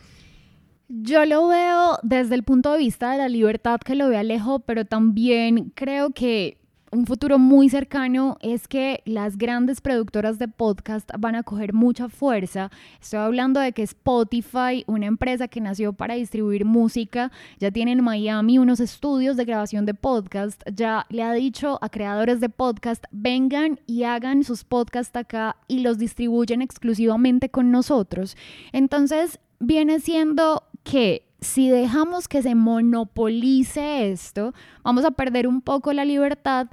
Yo 0.88 1.24
lo 1.24 1.48
veo 1.48 1.98
desde 2.02 2.34
el 2.34 2.42
punto 2.42 2.72
de 2.72 2.78
vista 2.78 3.12
de 3.12 3.18
la 3.18 3.28
libertad 3.28 3.80
que 3.80 3.94
lo 3.94 4.08
ve 4.08 4.18
Alejo, 4.18 4.60
pero 4.60 4.84
también 4.84 5.72
creo 5.74 6.10
que 6.10 6.58
un 6.92 7.06
futuro 7.06 7.38
muy 7.38 7.70
cercano 7.70 8.36
es 8.42 8.68
que 8.68 9.02
las 9.06 9.38
grandes 9.38 9.80
productoras 9.80 10.38
de 10.38 10.46
podcast 10.46 11.10
van 11.18 11.34
a 11.34 11.42
coger 11.42 11.72
mucha 11.72 12.10
fuerza. 12.10 12.70
Estoy 13.00 13.20
hablando 13.20 13.60
de 13.60 13.72
que 13.72 13.82
Spotify, 13.82 14.84
una 14.86 15.06
empresa 15.06 15.48
que 15.48 15.62
nació 15.62 15.94
para 15.94 16.14
distribuir 16.14 16.66
música, 16.66 17.32
ya 17.58 17.70
tiene 17.70 17.92
en 17.92 18.04
Miami 18.04 18.58
unos 18.58 18.78
estudios 18.78 19.38
de 19.38 19.46
grabación 19.46 19.86
de 19.86 19.94
podcast. 19.94 20.62
Ya 20.70 21.06
le 21.08 21.22
ha 21.22 21.32
dicho 21.32 21.78
a 21.80 21.88
creadores 21.88 22.40
de 22.40 22.50
podcast, 22.50 23.04
vengan 23.10 23.80
y 23.86 24.02
hagan 24.02 24.44
sus 24.44 24.62
podcasts 24.62 25.16
acá 25.16 25.56
y 25.68 25.80
los 25.80 25.96
distribuyen 25.96 26.60
exclusivamente 26.60 27.48
con 27.48 27.70
nosotros. 27.70 28.36
Entonces, 28.70 29.40
viene 29.60 29.98
siendo 29.98 30.64
que 30.84 31.26
si 31.40 31.70
dejamos 31.70 32.28
que 32.28 32.42
se 32.42 32.54
monopolice 32.54 34.12
esto, 34.12 34.52
vamos 34.84 35.06
a 35.06 35.12
perder 35.12 35.48
un 35.48 35.62
poco 35.62 35.94
la 35.94 36.04
libertad 36.04 36.68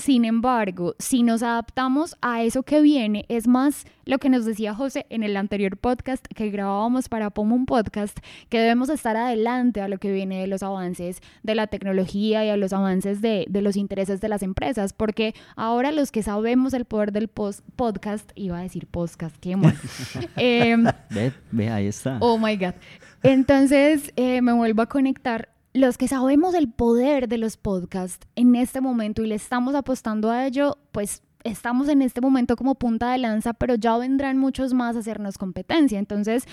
sin 0.00 0.24
embargo, 0.24 0.94
si 0.98 1.22
nos 1.22 1.42
adaptamos 1.42 2.16
a 2.20 2.42
eso 2.42 2.62
que 2.62 2.80
viene, 2.80 3.26
es 3.28 3.46
más 3.46 3.84
lo 4.04 4.18
que 4.18 4.30
nos 4.30 4.44
decía 4.44 4.74
José 4.74 5.06
en 5.10 5.22
el 5.22 5.36
anterior 5.36 5.76
podcast 5.76 6.26
que 6.34 6.50
grabábamos 6.50 7.08
para 7.08 7.30
Pomum 7.30 7.66
Podcast, 7.66 8.18
que 8.48 8.58
debemos 8.58 8.88
estar 8.88 9.16
adelante 9.16 9.80
a 9.80 9.88
lo 9.88 9.98
que 9.98 10.10
viene 10.10 10.40
de 10.40 10.46
los 10.46 10.62
avances 10.62 11.20
de 11.42 11.54
la 11.54 11.66
tecnología 11.68 12.44
y 12.44 12.48
a 12.48 12.56
los 12.56 12.72
avances 12.72 13.20
de, 13.20 13.46
los 13.50 13.76
intereses 13.76 14.20
de 14.20 14.28
las 14.28 14.42
empresas, 14.42 14.92
porque 14.92 15.34
ahora 15.54 15.92
los 15.92 16.10
que 16.10 16.22
sabemos 16.22 16.74
el 16.74 16.86
poder 16.86 17.12
del 17.12 17.28
post 17.28 17.60
podcast, 17.76 18.32
iba 18.34 18.58
a 18.58 18.62
decir 18.62 18.86
podcast, 18.86 19.36
qué 19.38 19.56
mal. 19.56 19.76
Em, 20.36 20.84
ve, 21.10 21.32
ve, 21.52 21.68
ahí 21.68 21.86
está. 21.86 22.16
Oh 22.20 22.38
my 22.38 22.56
God. 22.56 22.74
Entonces 23.22 24.12
eh, 24.16 24.40
me 24.40 24.52
vuelvo 24.52 24.82
a 24.82 24.86
conectar 24.86 25.50
los 25.72 25.98
que 25.98 26.08
sabemos 26.08 26.54
el 26.54 26.68
poder 26.68 27.28
de 27.28 27.38
los 27.38 27.56
podcasts 27.56 28.26
en 28.36 28.56
este 28.56 28.80
momento 28.80 29.22
y 29.22 29.26
le 29.26 29.34
estamos 29.36 29.74
apostando 29.74 30.30
a 30.30 30.46
ello, 30.46 30.78
pues 30.92 31.22
estamos 31.44 31.88
en 31.88 32.02
este 32.02 32.20
momento 32.20 32.56
como 32.56 32.74
punta 32.74 33.12
de 33.12 33.18
lanza, 33.18 33.52
pero 33.52 33.74
ya 33.76 33.96
vendrán 33.96 34.38
muchos 34.38 34.74
más 34.74 34.96
a 34.96 35.00
hacernos 35.00 35.38
competencia. 35.38 35.98
Entonces, 35.98 36.44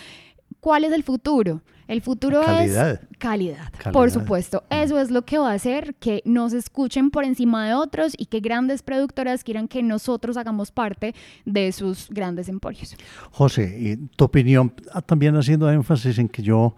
¿cuál 0.59 0.83
es 0.83 0.93
el 0.93 1.03
futuro? 1.03 1.61
El 1.87 2.01
futuro 2.01 2.41
es 2.43 2.99
calidad, 3.17 3.71
por 3.93 4.11
supuesto. 4.11 4.63
Mm. 4.69 4.73
Eso 4.73 4.99
es 4.99 5.09
lo 5.09 5.23
que 5.23 5.37
va 5.37 5.51
a 5.51 5.53
hacer 5.53 5.95
que 5.95 6.21
nos 6.25 6.51
escuchen 6.51 7.11
por 7.11 7.23
encima 7.23 7.65
de 7.65 7.73
otros 7.73 8.13
y 8.17 8.25
que 8.25 8.41
grandes 8.41 8.83
productoras 8.83 9.45
quieran 9.45 9.69
que 9.69 9.81
nosotros 9.81 10.35
hagamos 10.35 10.71
parte 10.71 11.15
de 11.45 11.71
sus 11.71 12.09
grandes 12.09 12.49
emporios. 12.49 12.97
José, 13.31 13.77
y 13.79 13.95
tu 13.95 14.25
opinión, 14.25 14.73
ah, 14.91 15.01
también 15.01 15.35
haciendo 15.37 15.71
énfasis 15.71 16.19
en 16.19 16.27
que 16.27 16.43
yo 16.43 16.75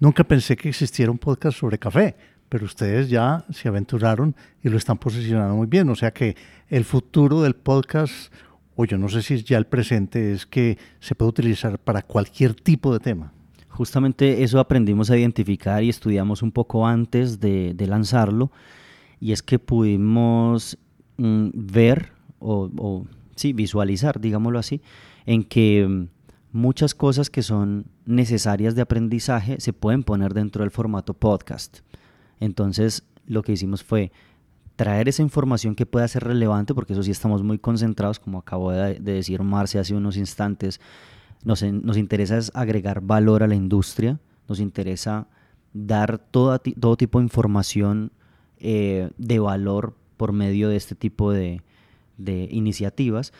Nunca 0.00 0.22
pensé 0.22 0.56
que 0.56 0.68
existiera 0.68 1.10
un 1.10 1.18
podcast 1.18 1.58
sobre 1.58 1.78
café, 1.78 2.16
pero 2.48 2.64
ustedes 2.64 3.10
ya 3.10 3.44
se 3.50 3.68
aventuraron 3.68 4.36
y 4.62 4.68
lo 4.68 4.76
están 4.76 4.96
posicionando 4.96 5.56
muy 5.56 5.66
bien. 5.66 5.88
O 5.88 5.96
sea 5.96 6.12
que 6.12 6.36
el 6.68 6.84
futuro 6.84 7.42
del 7.42 7.54
podcast, 7.54 8.32
o 8.76 8.84
yo 8.84 8.96
no 8.96 9.08
sé 9.08 9.22
si 9.22 9.34
es 9.34 9.44
ya 9.44 9.58
el 9.58 9.66
presente, 9.66 10.32
es 10.32 10.46
que 10.46 10.78
se 11.00 11.16
puede 11.16 11.30
utilizar 11.30 11.80
para 11.80 12.02
cualquier 12.02 12.54
tipo 12.54 12.92
de 12.92 13.00
tema. 13.00 13.32
Justamente 13.68 14.44
eso 14.44 14.60
aprendimos 14.60 15.10
a 15.10 15.18
identificar 15.18 15.82
y 15.82 15.88
estudiamos 15.88 16.42
un 16.42 16.52
poco 16.52 16.86
antes 16.86 17.40
de, 17.40 17.74
lanzarlo, 17.78 18.52
y 19.20 19.32
es 19.32 19.42
que 19.42 19.58
pudimos 19.58 20.78
mm, 21.16 21.48
ver 21.54 22.12
o, 22.38 22.70
o 22.76 23.06
sí, 23.34 23.52
visualizar, 23.52 24.20
digámoslo 24.20 24.58
así, 24.58 24.80
en 25.26 25.44
que 25.44 25.86
mm, 25.88 26.17
muchas 26.52 26.94
cosas 26.94 27.30
que 27.30 27.42
son 27.42 27.86
necesarias 28.06 28.74
de 28.74 28.82
aprendizaje 28.82 29.60
se 29.60 29.72
pueden 29.72 30.02
poner 30.02 30.34
dentro 30.34 30.62
del 30.62 30.70
formato 30.70 31.14
podcast. 31.14 31.80
Entonces, 32.40 33.04
lo 33.26 33.42
que 33.42 33.52
hicimos 33.52 33.82
fue 33.82 34.12
traer 34.76 35.08
esa 35.08 35.22
información 35.22 35.74
que 35.74 35.86
pueda 35.86 36.06
ser 36.08 36.24
relevante, 36.24 36.74
porque 36.74 36.92
eso 36.92 37.02
sí 37.02 37.10
estamos 37.10 37.42
muy 37.42 37.58
concentrados, 37.58 38.20
como 38.20 38.38
acabo 38.38 38.70
de, 38.70 38.94
decir 39.00 39.42
Marce 39.42 39.78
hace 39.78 39.94
unos 39.94 40.16
instantes, 40.16 40.80
nos, 41.42 41.62
interesa 41.62 42.38
agregar 42.54 43.00
valor 43.00 43.42
a 43.42 43.48
la 43.48 43.54
industria, 43.54 44.20
nos 44.48 44.60
interesa 44.60 45.26
dar 45.72 46.18
todo, 46.18 46.58
todo 46.58 46.96
tipo 46.96 47.18
de 47.18 47.24
información 47.24 48.12
eh, 48.58 49.10
de 49.18 49.38
valor 49.38 49.96
por 50.16 50.32
medio 50.32 50.68
de 50.68 50.76
este 50.76 50.94
tipo 50.94 51.32
de, 51.32 51.62
de 52.16 52.48
iniciativas. 52.50 53.32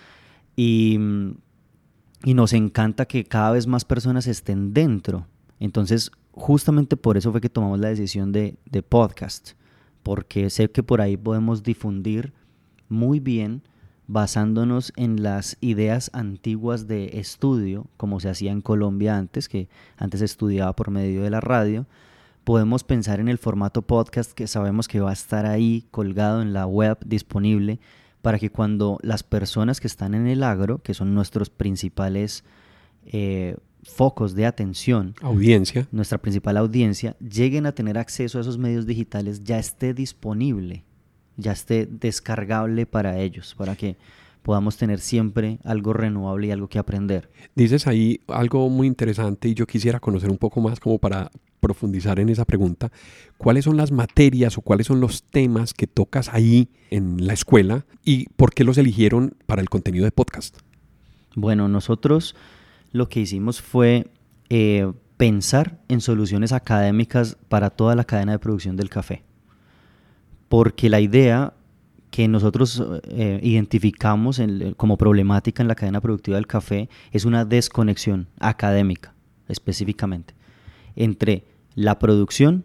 Y 0.56 0.98
y 2.24 2.34
nos 2.34 2.52
encanta 2.52 3.06
que 3.06 3.24
cada 3.24 3.52
vez 3.52 3.66
más 3.66 3.84
personas 3.84 4.26
estén 4.26 4.72
dentro. 4.74 5.26
Entonces, 5.60 6.10
justamente 6.32 6.96
por 6.96 7.16
eso 7.16 7.32
fue 7.32 7.40
que 7.40 7.48
tomamos 7.48 7.78
la 7.80 7.88
decisión 7.88 8.32
de, 8.32 8.56
de 8.64 8.82
podcast, 8.82 9.52
porque 10.02 10.50
sé 10.50 10.70
que 10.70 10.82
por 10.82 11.00
ahí 11.00 11.16
podemos 11.16 11.62
difundir 11.62 12.32
muy 12.88 13.20
bien 13.20 13.62
basándonos 14.06 14.92
en 14.96 15.22
las 15.22 15.58
ideas 15.60 16.10
antiguas 16.14 16.88
de 16.88 17.18
estudio, 17.18 17.86
como 17.98 18.20
se 18.20 18.30
hacía 18.30 18.52
en 18.52 18.62
Colombia 18.62 19.18
antes, 19.18 19.48
que 19.48 19.68
antes 19.96 20.22
estudiaba 20.22 20.74
por 20.74 20.90
medio 20.90 21.22
de 21.22 21.30
la 21.30 21.40
radio, 21.40 21.86
podemos 22.42 22.84
pensar 22.84 23.20
en 23.20 23.28
el 23.28 23.36
formato 23.36 23.82
podcast 23.82 24.32
que 24.32 24.46
sabemos 24.46 24.88
que 24.88 25.00
va 25.00 25.10
a 25.10 25.12
estar 25.12 25.44
ahí 25.44 25.86
colgado 25.90 26.40
en 26.40 26.54
la 26.54 26.66
web 26.66 26.96
disponible 27.04 27.78
para 28.22 28.38
que 28.38 28.50
cuando 28.50 28.98
las 29.02 29.22
personas 29.22 29.80
que 29.80 29.86
están 29.86 30.14
en 30.14 30.26
el 30.26 30.42
agro, 30.42 30.82
que 30.82 30.94
son 30.94 31.14
nuestros 31.14 31.50
principales 31.50 32.44
eh, 33.06 33.56
focos 33.82 34.34
de 34.34 34.46
atención, 34.46 35.14
audiencia, 35.22 35.88
nuestra 35.92 36.18
principal 36.18 36.56
audiencia, 36.56 37.16
lleguen 37.20 37.66
a 37.66 37.72
tener 37.72 37.98
acceso 37.98 38.38
a 38.38 38.40
esos 38.40 38.58
medios 38.58 38.86
digitales, 38.86 39.44
ya 39.44 39.58
esté 39.58 39.94
disponible, 39.94 40.84
ya 41.36 41.52
esté 41.52 41.86
descargable 41.86 42.86
para 42.86 43.18
ellos, 43.18 43.54
para 43.56 43.76
que 43.76 43.96
podamos 44.42 44.76
tener 44.76 45.00
siempre 45.00 45.58
algo 45.64 45.92
renovable 45.92 46.48
y 46.48 46.50
algo 46.50 46.68
que 46.68 46.78
aprender. 46.78 47.30
Dices 47.54 47.86
ahí 47.86 48.20
algo 48.28 48.68
muy 48.68 48.86
interesante 48.86 49.48
y 49.48 49.54
yo 49.54 49.66
quisiera 49.66 50.00
conocer 50.00 50.30
un 50.30 50.38
poco 50.38 50.60
más 50.60 50.80
como 50.80 50.98
para 50.98 51.30
profundizar 51.58 52.20
en 52.20 52.28
esa 52.28 52.44
pregunta. 52.44 52.90
¿Cuáles 53.36 53.64
son 53.64 53.76
las 53.76 53.92
materias 53.92 54.58
o 54.58 54.62
cuáles 54.62 54.86
son 54.86 55.00
los 55.00 55.22
temas 55.22 55.74
que 55.74 55.86
tocas 55.86 56.28
ahí 56.32 56.68
en 56.90 57.26
la 57.26 57.32
escuela 57.32 57.86
y 58.04 58.26
por 58.36 58.54
qué 58.54 58.64
los 58.64 58.78
eligieron 58.78 59.34
para 59.46 59.62
el 59.62 59.68
contenido 59.68 60.04
de 60.04 60.12
podcast? 60.12 60.58
Bueno, 61.34 61.68
nosotros 61.68 62.34
lo 62.92 63.08
que 63.08 63.20
hicimos 63.20 63.60
fue 63.60 64.10
eh, 64.48 64.90
pensar 65.16 65.80
en 65.88 66.00
soluciones 66.00 66.52
académicas 66.52 67.36
para 67.48 67.70
toda 67.70 67.94
la 67.94 68.04
cadena 68.04 68.32
de 68.32 68.38
producción 68.38 68.76
del 68.76 68.88
café. 68.88 69.24
Porque 70.48 70.88
la 70.88 71.00
idea 71.00 71.52
que 72.10 72.26
nosotros 72.26 72.82
eh, 73.08 73.38
identificamos 73.42 74.40
como 74.78 74.96
problemática 74.96 75.62
en 75.62 75.68
la 75.68 75.74
cadena 75.74 76.00
productiva 76.00 76.36
del 76.36 76.46
café 76.46 76.88
es 77.12 77.26
una 77.26 77.44
desconexión 77.44 78.28
académica 78.40 79.14
específicamente 79.48 80.37
entre 80.98 81.44
la 81.74 81.98
producción, 81.98 82.64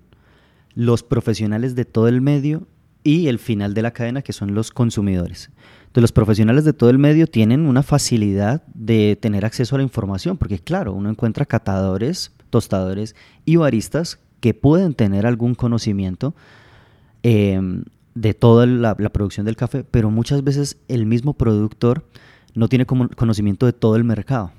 los 0.73 1.03
profesionales 1.03 1.75
de 1.75 1.85
todo 1.85 2.07
el 2.07 2.19
medio 2.19 2.67
y 3.03 3.27
el 3.27 3.39
final 3.39 3.73
de 3.73 3.81
la 3.81 3.91
cadena 3.91 4.21
que 4.21 4.33
son 4.33 4.55
los 4.55 4.71
consumidores. 4.71 5.51
Entonces 5.81 6.01
los 6.01 6.11
profesionales 6.11 6.65
de 6.65 6.73
todo 6.73 6.89
el 6.89 6.97
medio 6.97 7.27
tienen 7.27 7.67
una 7.67 7.83
facilidad 7.83 8.63
de 8.73 9.17
tener 9.21 9.45
acceso 9.45 9.75
a 9.75 9.77
la 9.77 9.83
información 9.83 10.37
porque 10.37 10.59
claro, 10.59 10.93
uno 10.93 11.09
encuentra 11.09 11.45
catadores, 11.45 12.31
tostadores 12.49 13.15
y 13.45 13.57
baristas 13.57 14.19
que 14.39 14.53
pueden 14.53 14.95
tener 14.95 15.25
algún 15.25 15.53
conocimiento 15.53 16.33
eh, 17.21 17.59
de 18.15 18.33
toda 18.33 18.65
la, 18.65 18.95
producción 18.95 19.45
del 19.45 19.55
café, 19.55 19.83
pero 19.83 20.11
muchas 20.11 20.43
veces 20.43 20.77
el 20.87 21.05
mismo 21.05 21.33
productor 21.33 22.07
no 22.53 22.67
tiene 22.67 22.85
conocimiento 22.85 23.65
de 23.65 23.73
todo 23.73 23.95
el 23.95 24.03
mercado. 24.03 24.51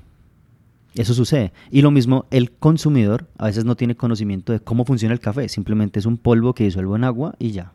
Eso 0.95 1.15
sucede. 1.15 1.53
Y 1.71 1.83
lo 1.83 1.91
mismo, 1.91 2.27
el 2.31 2.53
consumidor 2.53 3.29
a 3.37 3.47
veces 3.47 3.65
no 3.65 3.77
tiene 3.77 3.97
conocimiento 3.97 4.53
de 4.53 4.61
cómo 4.61 4.85
funciona 4.85 5.13
el 5.13 5.21
café, 5.21 5.49
simplemente 5.49 5.99
es 5.99 6.07
un 6.07 6.19
polvo 6.19 6.55
que 6.55 6.65
disuelve 6.65 6.97
en 6.97 7.05
agua 7.05 7.35
y 7.39 7.51
ya. 7.51 7.73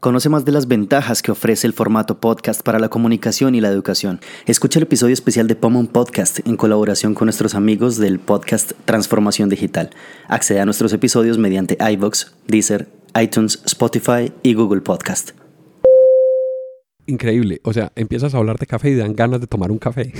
Conoce 0.00 0.30
más 0.30 0.46
de 0.46 0.52
las 0.52 0.66
ventajas 0.66 1.20
que 1.20 1.30
ofrece 1.30 1.66
el 1.66 1.74
formato 1.74 2.20
podcast 2.20 2.62
para 2.62 2.78
la 2.78 2.88
comunicación 2.88 3.54
y 3.54 3.60
la 3.60 3.68
educación. 3.68 4.20
Escucha 4.46 4.78
el 4.78 4.84
episodio 4.84 5.12
especial 5.12 5.46
de 5.46 5.56
Pomon 5.56 5.88
Podcast 5.88 6.38
en 6.46 6.56
colaboración 6.56 7.12
con 7.12 7.26
nuestros 7.26 7.54
amigos 7.54 7.98
del 7.98 8.18
podcast 8.18 8.72
Transformación 8.86 9.50
Digital. 9.50 9.90
Accede 10.26 10.60
a 10.60 10.64
nuestros 10.64 10.94
episodios 10.94 11.36
mediante 11.36 11.76
iVoox, 11.78 12.32
Deezer, 12.46 12.88
iTunes, 13.20 13.60
Spotify 13.66 14.32
y 14.42 14.54
Google 14.54 14.80
Podcast. 14.80 15.39
Increíble. 17.10 17.60
O 17.64 17.72
sea, 17.72 17.90
empiezas 17.96 18.34
a 18.34 18.38
hablar 18.38 18.56
de 18.56 18.66
café 18.66 18.90
y 18.90 18.94
dan 18.94 19.16
ganas 19.16 19.40
de 19.40 19.48
tomar 19.48 19.72
un 19.72 19.78
café. 19.78 20.12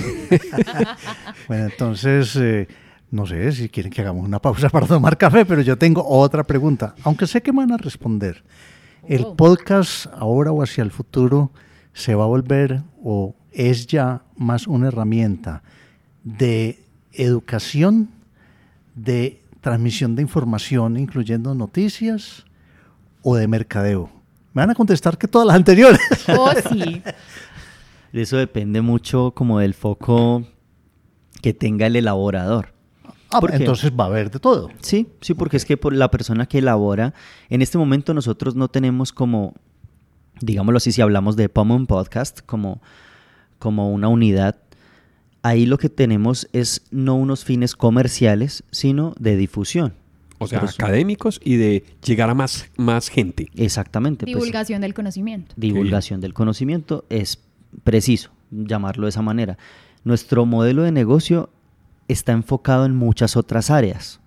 bueno, 1.47 1.65
entonces, 1.67 2.35
eh, 2.35 2.67
no 3.11 3.25
sé 3.25 3.49
si 3.53 3.69
quieren 3.69 3.93
que 3.93 4.01
hagamos 4.01 4.25
una 4.25 4.41
pausa 4.41 4.67
para 4.69 4.85
tomar 4.87 5.17
café, 5.17 5.45
pero 5.45 5.61
yo 5.61 5.77
tengo 5.77 6.05
otra 6.05 6.43
pregunta, 6.43 6.93
aunque 7.03 7.27
sé 7.27 7.41
que 7.41 7.53
me 7.53 7.59
van 7.59 7.71
a 7.71 7.77
responder. 7.77 8.43
¿El 9.07 9.25
podcast 9.37 10.07
ahora 10.13 10.51
o 10.51 10.61
hacia 10.61 10.83
el 10.83 10.91
futuro 10.91 11.51
se 11.93 12.13
va 12.13 12.25
a 12.25 12.27
volver 12.27 12.83
o 13.01 13.35
es 13.53 13.87
ya 13.87 14.23
más 14.35 14.67
una 14.67 14.89
herramienta 14.89 15.63
de 16.25 16.83
educación, 17.13 18.09
de 18.95 19.41
transmisión 19.61 20.17
de 20.17 20.23
información, 20.23 20.97
incluyendo 20.97 21.55
noticias, 21.55 22.45
o 23.21 23.37
de 23.37 23.47
mercadeo? 23.47 24.20
Me 24.53 24.61
van 24.61 24.69
a 24.71 24.75
contestar 24.75 25.17
que 25.17 25.27
todas 25.27 25.47
las 25.47 25.55
anteriores. 25.55 26.01
Oh, 26.37 26.51
sí. 26.69 27.01
Eso 28.13 28.37
depende 28.37 28.81
mucho 28.81 29.31
como 29.31 29.59
del 29.59 29.73
foco 29.73 30.43
que 31.41 31.53
tenga 31.53 31.87
el 31.87 31.95
elaborador. 31.95 32.73
Ah, 33.31 33.39
entonces 33.53 33.91
va 33.97 34.05
a 34.05 34.07
haber 34.07 34.29
de 34.29 34.39
todo. 34.39 34.69
Sí, 34.81 35.07
sí, 35.21 35.33
porque 35.33 35.55
es 35.55 35.63
que 35.63 35.77
por 35.77 35.93
la 35.93 36.11
persona 36.11 36.45
que 36.45 36.57
elabora, 36.57 37.13
en 37.49 37.61
este 37.61 37.77
momento 37.77 38.13
nosotros 38.13 38.55
no 38.55 38.67
tenemos 38.67 39.13
como, 39.13 39.53
digámoslo 40.41 40.77
así, 40.77 40.91
si 40.91 41.01
hablamos 41.01 41.37
de 41.37 41.47
Pomon 41.47 41.87
Podcast, 41.87 42.41
como, 42.45 42.81
como 43.57 43.89
una 43.91 44.09
unidad, 44.09 44.57
ahí 45.43 45.65
lo 45.65 45.77
que 45.77 45.87
tenemos 45.87 46.49
es 46.51 46.81
no 46.91 47.15
unos 47.15 47.45
fines 47.45 47.75
comerciales, 47.75 48.63
sino 48.71 49.13
de 49.17 49.37
difusión. 49.37 49.93
O 50.43 50.47
sea, 50.47 50.59
académicos 50.59 51.39
y 51.43 51.57
de 51.57 51.83
llegar 52.03 52.29
a 52.29 52.33
más, 52.33 52.71
más 52.75 53.09
gente. 53.09 53.49
Exactamente. 53.55 54.25
Pues. 54.25 54.35
Divulgación 54.35 54.81
del 54.81 54.93
conocimiento. 54.93 55.53
Divulgación 55.55 56.19
del 56.19 56.33
conocimiento 56.33 57.05
es 57.09 57.39
preciso 57.83 58.31
llamarlo 58.49 59.05
de 59.05 59.09
esa 59.09 59.21
manera. 59.21 59.57
Nuestro 60.03 60.45
modelo 60.45 60.83
de 60.83 60.91
negocio 60.91 61.49
está 62.07 62.31
enfocado 62.31 62.85
en 62.85 62.95
muchas 62.95 63.37
otras 63.37 63.69
áreas 63.69 64.19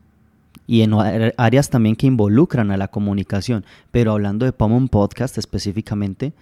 y 0.67 0.83
en 0.83 0.93
áreas 1.37 1.69
también 1.69 1.97
que 1.97 2.07
involucran 2.07 2.71
a 2.71 2.77
la 2.77 2.89
comunicación. 2.89 3.65
Pero 3.91 4.13
hablando 4.13 4.47
de 4.47 4.53
Pomon 4.53 4.89
Podcast 4.89 5.37
específicamente, 5.37 6.33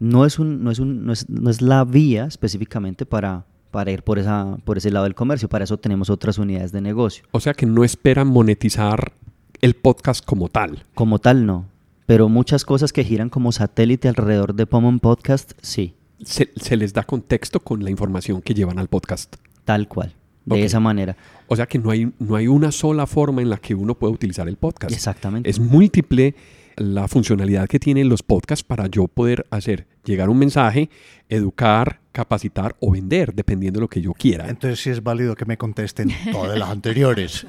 no 0.00 0.26
es, 0.26 0.38
un, 0.38 0.64
no 0.64 0.70
es, 0.72 0.80
un, 0.80 1.06
no 1.06 1.12
es, 1.12 1.28
no 1.30 1.48
es 1.48 1.62
la 1.62 1.84
vía 1.84 2.26
específicamente 2.26 3.06
para, 3.06 3.46
para 3.72 3.90
ir 3.90 4.04
por, 4.04 4.20
esa, 4.20 4.58
por 4.64 4.78
ese 4.78 4.92
lado 4.92 5.04
del 5.04 5.16
comercio. 5.16 5.48
Para 5.48 5.64
eso 5.64 5.78
tenemos 5.78 6.10
otras 6.10 6.38
unidades 6.38 6.70
de 6.70 6.80
negocio. 6.80 7.24
O 7.32 7.40
sea 7.40 7.54
que 7.54 7.66
no 7.66 7.82
esperan 7.82 8.28
monetizar 8.28 9.12
el 9.60 9.74
podcast 9.74 10.24
como 10.24 10.48
tal. 10.48 10.84
Como 10.94 11.18
tal, 11.18 11.44
no. 11.44 11.66
Pero 12.06 12.28
muchas 12.28 12.64
cosas 12.64 12.92
que 12.92 13.02
giran 13.02 13.28
como 13.28 13.50
satélite 13.50 14.06
alrededor 14.06 14.54
de 14.54 14.66
Pomon 14.66 15.00
Podcast, 15.00 15.52
sí. 15.60 15.96
Se, 16.22 16.52
se 16.54 16.76
les 16.76 16.92
da 16.92 17.02
contexto 17.02 17.58
con 17.58 17.82
la 17.82 17.90
información 17.90 18.42
que 18.42 18.54
llevan 18.54 18.78
al 18.78 18.86
podcast. 18.86 19.34
Tal 19.64 19.88
cual 19.88 20.14
de 20.44 20.64
esa 20.64 20.80
manera. 20.80 21.16
O 21.46 21.56
sea 21.56 21.66
que 21.66 21.78
no 21.78 21.90
hay, 21.90 22.12
no 22.18 22.36
hay 22.36 22.48
una 22.48 22.72
sola 22.72 23.06
forma 23.06 23.42
en 23.42 23.50
la 23.50 23.58
que 23.58 23.74
uno 23.74 23.94
puede 23.94 24.12
utilizar 24.12 24.48
el 24.48 24.56
podcast. 24.56 24.92
Exactamente. 24.92 25.48
Es 25.48 25.58
múltiple 25.58 26.34
la 26.76 27.06
funcionalidad 27.08 27.68
que 27.68 27.78
tienen 27.78 28.08
los 28.08 28.22
podcasts 28.22 28.64
para 28.64 28.86
yo 28.86 29.06
poder 29.06 29.46
hacer 29.50 29.86
llegar 30.04 30.30
un 30.30 30.38
mensaje, 30.38 30.90
educar, 31.28 32.00
capacitar 32.12 32.76
o 32.80 32.92
vender, 32.92 33.34
dependiendo 33.34 33.78
de 33.78 33.82
lo 33.82 33.88
que 33.88 34.00
yo 34.00 34.12
quiera. 34.12 34.48
Entonces 34.48 34.80
sí 34.80 34.90
es 34.90 35.02
válido 35.02 35.34
que 35.34 35.46
me 35.46 35.56
contesten 35.56 36.10
todas 36.30 36.58
las 36.58 36.70
anteriores. 36.70 37.46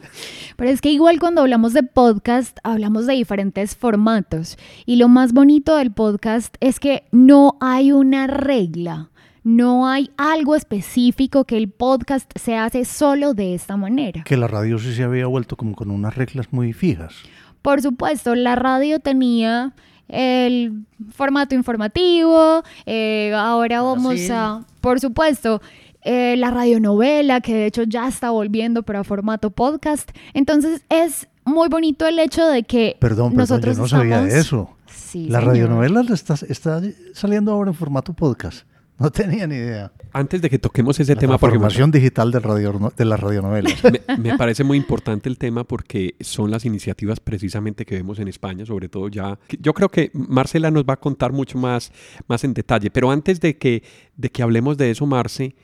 Pero 0.55 0.69
es 0.69 0.81
que 0.81 0.89
igual 0.89 1.19
cuando 1.19 1.41
hablamos 1.41 1.73
de 1.73 1.83
podcast, 1.83 2.57
hablamos 2.63 3.05
de 3.05 3.13
diferentes 3.13 3.75
formatos. 3.75 4.57
Y 4.85 4.95
lo 4.95 5.07
más 5.09 5.33
bonito 5.33 5.75
del 5.75 5.91
podcast 5.91 6.55
es 6.59 6.79
que 6.79 7.03
no 7.11 7.57
hay 7.59 7.91
una 7.91 8.27
regla. 8.27 9.09
No 9.43 9.89
hay 9.89 10.09
algo 10.15 10.55
específico 10.55 11.43
que 11.43 11.57
el 11.57 11.69
podcast 11.69 12.31
se 12.39 12.55
hace 12.55 12.85
solo 12.85 13.33
de 13.33 13.53
esta 13.53 13.75
manera. 13.75 14.23
Que 14.23 14.37
la 14.37 14.47
radio 14.47 14.79
sí 14.79 14.93
se 14.93 15.03
había 15.03 15.27
vuelto 15.27 15.57
como 15.57 15.75
con 15.75 15.91
unas 15.91 16.15
reglas 16.15 16.53
muy 16.53 16.71
fijas. 16.71 17.13
Por 17.61 17.81
supuesto, 17.81 18.35
la 18.35 18.55
radio 18.55 18.99
tenía 18.99 19.73
el 20.13 20.85
formato 21.11 21.55
informativo, 21.55 22.63
eh, 22.85 23.33
ahora 23.35 23.81
vamos 23.81 24.29
a, 24.29 24.65
por 24.79 24.99
supuesto, 24.99 25.61
eh, 26.03 26.35
la 26.37 26.51
radionovela, 26.51 27.41
que 27.41 27.53
de 27.55 27.65
hecho 27.65 27.83
ya 27.83 28.07
está 28.07 28.29
volviendo 28.29 28.83
pero 28.83 28.99
a 28.99 29.03
formato 29.03 29.49
podcast. 29.49 30.11
Entonces 30.33 30.83
es 30.89 31.27
muy 31.45 31.67
bonito 31.69 32.05
el 32.07 32.19
hecho 32.19 32.45
de 32.47 32.63
que 32.63 32.95
perdón, 32.99 33.35
nosotros 33.35 33.75
yo 33.75 33.83
no 33.83 33.87
sabía 33.87 34.21
de 34.21 34.39
eso. 34.39 34.69
Sí, 34.85 35.27
la 35.27 35.39
radionovela 35.41 36.01
está, 36.13 36.35
está 36.47 36.81
saliendo 37.13 37.51
ahora 37.51 37.71
en 37.71 37.75
formato 37.75 38.13
podcast. 38.13 38.67
No 38.99 39.11
tenía 39.11 39.47
ni 39.47 39.55
idea. 39.55 39.91
Antes 40.11 40.41
de 40.41 40.49
que 40.49 40.59
toquemos 40.59 40.99
ese 40.99 41.15
tema... 41.15 41.33
La 41.33 41.39
formación 41.39 41.91
digital 41.91 42.31
de, 42.31 42.39
radio, 42.39 42.93
de 42.95 43.05
las 43.05 43.19
radionovelas. 43.19 43.81
Me, 44.19 44.37
parece 44.37 44.63
muy 44.63 44.77
importante 44.77 45.29
el 45.29 45.37
tema 45.37 45.63
porque 45.63 46.15
son 46.19 46.51
las 46.51 46.65
iniciativas 46.65 47.19
precisamente 47.19 47.85
que 47.85 47.95
vemos 47.95 48.19
en 48.19 48.27
España, 48.27 48.65
sobre 48.65 48.89
todo 48.89 49.07
ya... 49.09 49.37
Yo 49.59 49.73
creo 49.73 49.89
que 49.89 50.11
Marcela 50.13 50.69
nos 50.71 50.83
va 50.83 50.93
a 50.93 50.99
contar 50.99 51.31
mucho 51.31 51.57
más, 51.57 51.91
más 52.27 52.43
en 52.43 52.53
detalle, 52.53 52.91
pero 52.91 53.11
antes 53.11 53.39
de 53.39 53.57
que, 53.57 53.83
de 54.15 54.29
que 54.29 54.43
hablemos 54.43 54.77
de 54.77 54.91
eso, 54.91 55.05
Marce, 55.07 55.55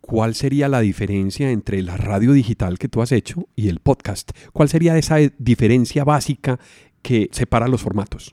¿cuál 0.00 0.34
sería 0.34 0.68
la 0.68 0.80
diferencia 0.80 1.50
entre 1.50 1.82
la 1.82 1.96
radio 1.96 2.32
digital 2.32 2.78
que 2.78 2.88
tú 2.88 3.02
has 3.02 3.10
hecho 3.10 3.48
y 3.56 3.68
el 3.68 3.80
podcast? 3.80 4.30
¿Cuál 4.52 4.68
sería 4.68 4.96
esa 4.96 5.16
diferencia 5.38 6.04
básica 6.04 6.60
que 7.02 7.28
separa 7.32 7.66
los 7.66 7.82
formatos? 7.82 8.32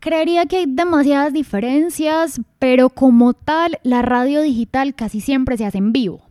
Creería 0.00 0.46
que 0.46 0.58
hay 0.58 0.66
demasiadas 0.68 1.32
diferencias, 1.32 2.40
pero 2.58 2.90
como 2.90 3.32
tal, 3.34 3.78
la 3.82 4.02
radio 4.02 4.42
digital 4.42 4.94
casi 4.94 5.20
siempre 5.20 5.56
se 5.56 5.64
hace 5.64 5.78
en 5.78 5.92
vivo. 5.92 6.26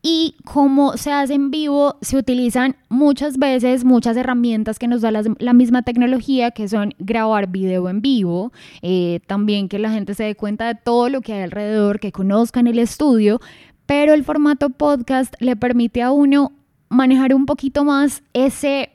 Y 0.00 0.36
como 0.44 0.96
se 0.96 1.10
hace 1.10 1.34
en 1.34 1.50
vivo, 1.50 1.96
se 2.02 2.16
utilizan 2.16 2.76
muchas 2.88 3.36
veces 3.36 3.84
muchas 3.84 4.16
herramientas 4.16 4.78
que 4.78 4.86
nos 4.86 5.00
da 5.00 5.10
la, 5.10 5.52
misma 5.52 5.82
tecnología, 5.82 6.52
que 6.52 6.68
son 6.68 6.94
grabar 7.00 7.48
video 7.48 7.88
en 7.88 8.00
vivo, 8.00 8.52
eh, 8.80 9.20
también 9.26 9.68
que 9.68 9.80
la 9.80 9.90
gente 9.90 10.14
se 10.14 10.24
dé 10.24 10.34
cuenta 10.36 10.68
de 10.68 10.76
todo 10.76 11.08
lo 11.08 11.20
que 11.20 11.32
hay 11.32 11.42
alrededor, 11.42 11.98
que 11.98 12.12
conozcan 12.12 12.68
el 12.68 12.78
estudio, 12.78 13.40
pero 13.86 14.14
el 14.14 14.22
formato 14.22 14.70
podcast 14.70 15.34
le 15.40 15.56
permite 15.56 16.00
a 16.00 16.12
uno 16.12 16.52
manejar 16.90 17.34
un 17.34 17.44
poquito 17.44 17.84
más 17.84 18.22
ese 18.32 18.90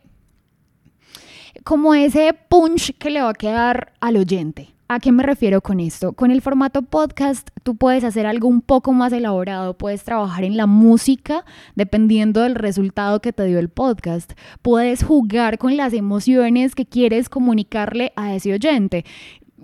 como 1.64 1.94
ese 1.96 2.36
punch 2.50 2.94
que 2.98 3.10
le 3.10 3.22
va 3.22 3.30
a 3.30 3.34
quedar 3.34 3.94
al 4.02 4.18
oyente. 4.18 4.74
¿A 4.90 5.00
qué 5.00 5.12
me 5.12 5.24
refiero 5.24 5.62
con 5.62 5.80
esto? 5.80 6.12
Con 6.12 6.30
el 6.30 6.42
formato 6.42 6.82
podcast 6.82 7.50
tú 7.64 7.76
puedes 7.78 8.04
hacer 8.04 8.26
algo 8.26 8.48
un 8.48 8.62
poco 8.62 8.92
más 8.92 9.14
elaborado, 9.14 9.76
puedes 9.76 10.04
trabajar 10.04 10.44
en 10.44 10.58
la 10.58 10.68
música 10.68 11.46
dependiendo 11.76 12.42
del 12.42 12.56
resultado 12.56 13.22
que 13.22 13.34
te 13.34 13.46
dio 13.46 13.60
el 13.60 13.70
podcast, 13.70 14.34
puedes 14.62 15.04
jugar 15.04 15.58
con 15.58 15.78
las 15.78 15.94
emociones 15.94 16.76
que 16.76 16.86
quieres 16.86 17.30
comunicarle 17.30 18.12
a 18.16 18.36
ese 18.36 18.54
oyente. 18.54 19.06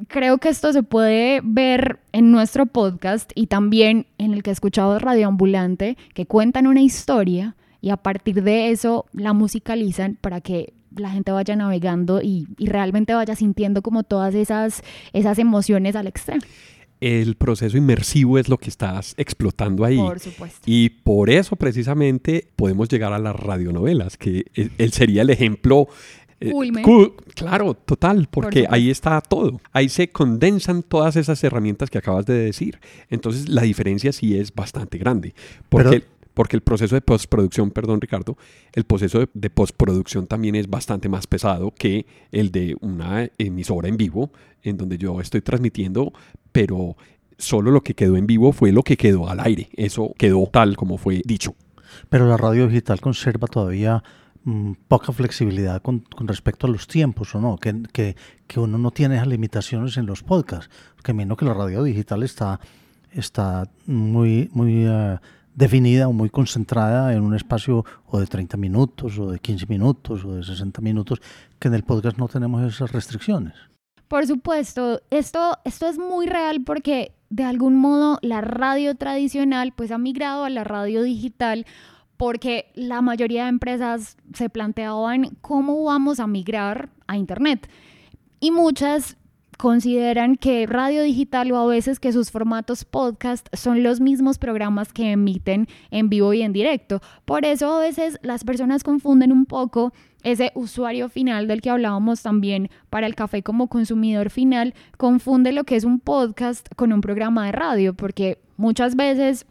Creo 0.07 0.37
que 0.37 0.49
esto 0.49 0.71
se 0.71 0.83
puede 0.83 1.41
ver 1.43 1.99
en 2.13 2.31
nuestro 2.31 2.65
podcast 2.65 3.31
y 3.35 3.47
también 3.47 4.07
en 4.17 4.33
el 4.33 4.41
que 4.41 4.51
he 4.51 4.53
escuchado 4.53 4.97
Radio 4.97 5.27
Ambulante, 5.27 5.97
que 6.13 6.25
cuentan 6.25 6.65
una 6.65 6.81
historia 6.81 7.55
y 7.81 7.89
a 7.89 7.97
partir 7.97 8.41
de 8.41 8.71
eso 8.71 9.05
la 9.11 9.33
musicalizan 9.33 10.17
para 10.19 10.39
que 10.39 10.73
la 10.95 11.11
gente 11.11 11.31
vaya 11.31 11.55
navegando 11.55 12.21
y, 12.21 12.47
realmente 12.57 13.13
vaya 13.13 13.35
sintiendo 13.35 13.81
como 13.81 14.03
todas 14.03 14.35
esas, 14.35 14.83
esas 15.13 15.39
emociones 15.39 15.95
al 15.95 16.07
extremo. 16.07 16.41
El 17.01 17.35
proceso 17.35 17.77
inmersivo 17.77 18.37
es 18.37 18.49
lo 18.49 18.57
que 18.57 18.69
estás 18.69 19.13
explotando 19.17 19.85
ahí. 19.85 19.97
Por 19.97 20.19
supuesto. 20.19 20.59
Y 20.65 20.89
por 20.89 21.29
eso 21.29 21.55
precisamente 21.55 22.49
podemos 22.57 22.89
llegar 22.89 23.13
a 23.13 23.19
las 23.19 23.35
radionovelas, 23.35 24.17
que 24.17 24.45
e, 24.53 24.69
él 24.77 24.91
sería 24.91 25.21
el 25.21 25.29
ejemplo 25.29 25.87
eh, 26.41 26.53
claro, 27.35 27.73
total, 27.73 28.27
porque 28.31 28.65
ahí 28.69 28.89
está 28.89 29.19
todo. 29.21 29.59
Ahí 29.73 29.89
se 29.89 30.09
condensan 30.09 30.83
todas 30.83 31.15
esas 31.15 31.43
herramientas 31.43 31.89
que 31.89 31.97
acabas 31.97 32.25
de 32.25 32.33
decir. 32.33 32.79
Entonces 33.09 33.49
la 33.49 33.63
diferencia 33.63 34.13
sí 34.13 34.37
es 34.37 34.53
bastante 34.53 34.97
grande. 34.97 35.33
Porque 35.67 36.03
porque 36.39 36.55
el 36.55 36.63
proceso 36.63 36.95
de 36.95 37.01
postproducción, 37.01 37.69
perdón 37.69 37.99
Ricardo, 37.99 38.37
el 38.71 38.85
proceso 38.85 39.27
de, 39.33 39.49
postproducción 39.49 40.25
también 40.25 40.55
es 40.55 40.69
bastante 40.69 41.09
más 41.09 41.27
pesado 41.27 41.73
que 41.77 42.05
el 42.31 42.49
de 42.49 42.77
una 42.79 43.29
emisora 43.37 43.89
en 43.89 43.97
vivo, 43.97 44.31
en 44.63 44.77
donde 44.77 44.97
yo 44.97 45.19
estoy 45.19 45.41
transmitiendo, 45.41 46.13
pero 46.53 46.95
solo 47.37 47.71
lo 47.71 47.83
que 47.83 47.93
quedó 47.93 48.15
en 48.15 48.25
vivo 48.25 48.53
fue 48.53 48.71
lo 48.71 48.83
que 48.83 48.95
quedó 48.95 49.29
al 49.29 49.41
aire. 49.41 49.67
Eso 49.73 50.13
quedó 50.17 50.47
tal 50.49 50.77
como 50.77 50.97
fue 50.97 51.21
dicho. 51.25 51.55
Pero 52.07 52.25
la 52.25 52.37
radio 52.37 52.67
digital 52.67 53.01
conserva 53.01 53.49
todavía 53.49 54.01
mm, 54.45 54.71
poca 54.87 55.11
flexibilidad 55.11 55.81
con, 55.81 56.05
respecto 56.19 56.67
a 56.67 56.69
los 56.69 56.87
tiempos, 56.87 57.35
¿o 57.35 57.41
no? 57.41 57.57
Que, 57.57 57.83
que, 57.91 58.15
que, 58.47 58.61
uno 58.61 58.77
no 58.77 58.91
tiene 58.91 59.15
esas 59.15 59.27
limitaciones 59.27 59.97
en 59.97 60.05
los 60.05 60.23
podcasts. 60.23 60.69
Porque 60.95 61.11
menos 61.11 61.37
que 61.37 61.43
la 61.43 61.53
radio 61.53 61.83
digital 61.83 62.23
está, 62.23 62.61
está 63.11 63.69
muy, 63.87 64.49
muy 64.53 64.87
uh, 64.87 65.19
definida 65.59 66.07
o 66.07 66.13
muy 66.13 66.29
concentrada 66.29 67.13
en 67.13 67.21
un 67.21 67.35
espacio 67.35 67.83
o 68.07 68.17
de 68.17 68.25
30 68.25 68.55
minutos, 68.55 69.19
o 69.19 69.29
de 69.29 69.39
15 69.39 69.65
minutos, 69.67 70.23
o 70.23 70.35
de 70.35 70.43
60 70.43 70.79
minutos, 70.79 71.21
que 71.59 71.67
en 71.67 71.73
el 71.73 71.83
podcast 71.83 72.17
no 72.17 72.29
tenemos 72.29 72.63
esas 72.63 72.93
restricciones. 72.93 73.53
Por 74.07 74.25
supuesto, 74.25 75.01
esto, 75.11 75.57
esto 75.65 75.87
es 75.87 75.99
muy 75.99 76.27
real 76.27 76.63
porque 76.63 77.11
de 77.29 77.43
algún 77.43 77.75
modo 77.75 78.19
la 78.21 78.39
radio 78.39 78.95
tradicional 78.95 79.73
pues 79.75 79.91
ha 79.91 79.97
migrado 79.97 80.45
a 80.45 80.49
la 80.49 80.63
radio 80.63 81.03
digital 81.03 81.65
porque 82.15 82.71
la 82.73 83.01
mayoría 83.01 83.43
de 83.43 83.49
empresas 83.49 84.15
se 84.33 84.49
planteaban 84.49 85.37
cómo 85.41 85.83
vamos 85.83 86.21
a 86.21 86.27
migrar 86.27 86.89
a 87.05 87.17
Internet. 87.17 87.69
Y 88.39 88.51
muchas 88.51 89.17
consideran 89.59 90.37
que 90.37 90.65
radio 90.67 91.03
digital 91.03 91.51
o 91.51 91.57
a 91.57 91.65
veces 91.65 91.99
que 91.99 92.13
sus 92.13 92.31
formatos 92.31 92.85
podcast 92.85 93.45
son 93.53 93.83
los 93.83 93.99
mismos 93.99 94.37
programas 94.37 94.93
que 94.93 95.11
emiten 95.11 95.67
en 95.91 96.07
vivo 96.07 96.33
y 96.33 96.43
en 96.43 96.53
directo. 96.53 97.01
Por 97.25 97.43
eso 97.43 97.73
a 97.73 97.79
veces 97.81 98.19
las 98.21 98.45
personas 98.45 98.83
confunden 98.83 99.33
un 99.33 99.45
poco 99.45 99.91
ese 100.23 100.53
usuario 100.55 101.09
final 101.09 101.49
del 101.49 101.59
que 101.59 101.69
hablábamos 101.69 102.21
también 102.21 102.69
para 102.89 103.05
el 103.05 103.15
café 103.15 103.43
como 103.43 103.67
consumidor 103.67 104.29
final, 104.29 104.73
confunde 104.95 105.51
lo 105.51 105.65
que 105.65 105.75
es 105.75 105.83
un 105.83 105.99
podcast 105.99 106.69
con 106.77 106.93
un 106.93 107.01
programa 107.01 107.45
de 107.45 107.51
radio, 107.51 107.93
porque 107.93 108.39
muchas 108.55 108.95
veces 108.95 109.45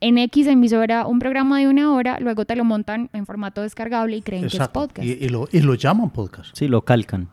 en 0.00 0.18
X 0.18 0.46
emisora 0.46 1.04
un 1.08 1.18
programa 1.18 1.58
de 1.58 1.66
una 1.66 1.92
hora, 1.92 2.20
luego 2.20 2.44
te 2.44 2.54
lo 2.54 2.62
montan 2.62 3.10
en 3.12 3.26
formato 3.26 3.62
descargable 3.62 4.18
y 4.18 4.22
creen 4.22 4.46
que 4.46 4.56
es 4.56 4.68
podcast. 4.68 5.04
Y, 5.04 5.28
lo, 5.28 5.48
y 5.50 5.62
lo 5.62 5.74
llaman 5.74 6.10
podcast. 6.10 6.56
Sí, 6.56 6.68
lo 6.68 6.82
calcan, 6.82 7.28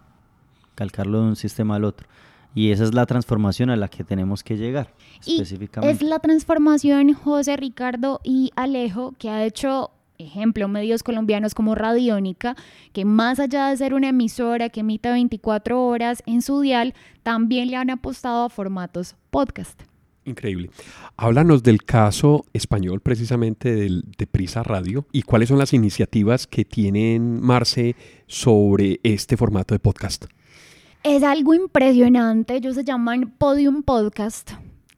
calcarlo 0.74 1.22
de 1.22 1.28
un 1.28 1.36
sistema 1.36 1.76
al 1.76 1.84
otro. 1.84 2.08
Y 2.56 2.72
esa 2.72 2.86
es 2.86 2.94
la 2.94 3.06
transformación 3.06 3.70
a 3.70 3.76
la 3.76 3.90
que 3.90 4.04
tenemos 4.04 4.44
que 4.44 4.58
llegar. 4.58 4.94
Y 5.26 5.42
es 5.42 6.02
la 6.02 6.20
transformación, 6.20 7.14
José, 7.14 7.58
Ricardo 7.58 8.22
y 8.24 8.52
Alejo, 8.56 9.14
que 9.20 9.30
ha 9.30 9.44
hecho 9.46 9.92
ejemplo, 10.18 10.68
medios 10.68 11.04
colombianos 11.04 11.54
como 11.54 11.76
Radiónica, 11.76 12.56
que 12.94 13.06
más 13.06 13.40
allá 13.40 13.68
de 13.68 13.78
ser 13.78 13.94
una 13.94 14.10
emisora 14.10 14.70
que 14.70 14.80
emite 14.80 15.10
24 15.10 15.86
horas 15.86 16.24
en 16.26 16.42
su 16.42 16.62
dial, 16.62 16.94
también 17.24 17.70
le 17.70 17.76
han 17.76 17.90
apostado 17.90 18.46
a 18.46 18.50
formatos 18.50 19.16
podcast. 19.30 19.82
Increíble. 20.26 20.72
Háblanos 21.18 21.62
del 21.62 21.84
caso 21.84 22.46
español 22.54 23.00
precisamente 23.00 23.76
del, 23.76 24.06
de 24.18 24.26
Prisa 24.26 24.64
Radio 24.64 25.06
y 25.12 25.22
cuáles 25.22 25.50
son 25.50 25.60
las 25.60 25.74
iniciativas 25.74 26.48
que 26.48 26.66
tienen 26.66 27.42
Marce 27.42 27.96
sobre 28.26 29.00
este 29.04 29.38
formato 29.38 29.76
de 29.76 29.80
podcast. 29.80 30.26
Es 31.06 31.22
algo 31.22 31.54
impresionante, 31.54 32.56
ellos 32.56 32.74
se 32.74 32.84
llaman 32.84 33.32
Podium 33.38 33.84
Podcast 33.84 34.54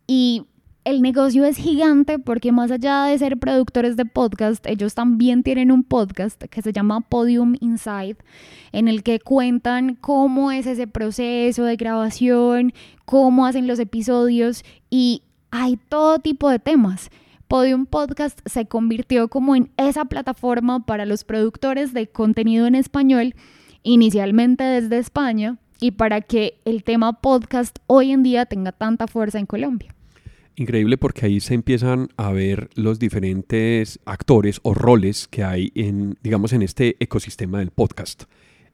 y 0.08 0.46
el 0.86 1.02
negocio 1.02 1.44
es 1.44 1.58
gigante 1.58 2.18
porque 2.18 2.54
más 2.54 2.72
allá 2.72 3.04
de 3.04 3.18
ser 3.18 3.38
productores 3.38 3.98
de 3.98 4.06
podcast, 4.06 4.66
ellos 4.68 4.96
también 4.96 5.44
tienen 5.44 5.70
un 5.70 5.84
podcast 5.84 6.42
que 6.46 6.62
se 6.62 6.72
llama 6.72 7.02
Podium 7.02 7.56
Inside, 7.60 8.16
en 8.72 8.88
el 8.88 9.04
que 9.04 9.20
cuentan 9.20 9.96
cómo 9.96 10.50
es 10.54 10.66
ese 10.66 10.88
proceso 10.88 11.66
de 11.66 11.76
grabación, 11.76 12.72
cómo 13.04 13.46
hacen 13.46 13.68
los 13.68 13.78
episodios 13.78 14.64
y 14.90 15.24
hay 15.52 15.76
todo 15.76 16.20
tipo 16.20 16.50
de 16.50 16.60
temas. 16.60 17.10
Podium 17.50 17.86
Podcast 17.86 18.40
se 18.46 18.66
convirtió 18.66 19.28
como 19.28 19.58
en 19.58 19.72
esa 19.76 20.06
plataforma 20.06 20.86
para 20.86 21.06
los 21.06 21.26
productores 21.26 21.94
de 21.94 22.08
contenido 22.08 22.66
en 22.66 22.76
español, 22.76 23.36
inicialmente 23.84 24.64
desde 24.64 25.00
España, 25.00 25.58
y 25.80 25.92
para 25.92 26.22
que 26.22 26.60
el 26.66 26.84
tema 26.84 27.22
podcast 27.22 27.78
hoy 27.88 28.12
en 28.12 28.24
día 28.24 28.46
tenga 28.46 28.72
tanta 28.72 29.08
fuerza 29.08 29.40
en 29.40 29.46
Colombia. 29.46 29.94
Increíble 30.56 30.98
porque 30.98 31.28
ahí 31.28 31.40
se 31.40 31.54
empiezan 31.54 32.10
a 32.18 32.32
ver 32.32 32.70
los 32.74 32.98
diferentes 32.98 34.00
actores 34.06 34.60
o 34.64 34.74
roles 34.74 35.28
que 35.28 35.44
hay 35.44 35.72
en, 35.76 36.18
digamos, 36.24 36.52
en 36.52 36.64
este 36.64 36.96
ecosistema 37.00 37.60
del 37.60 37.70
podcast. 37.70 38.24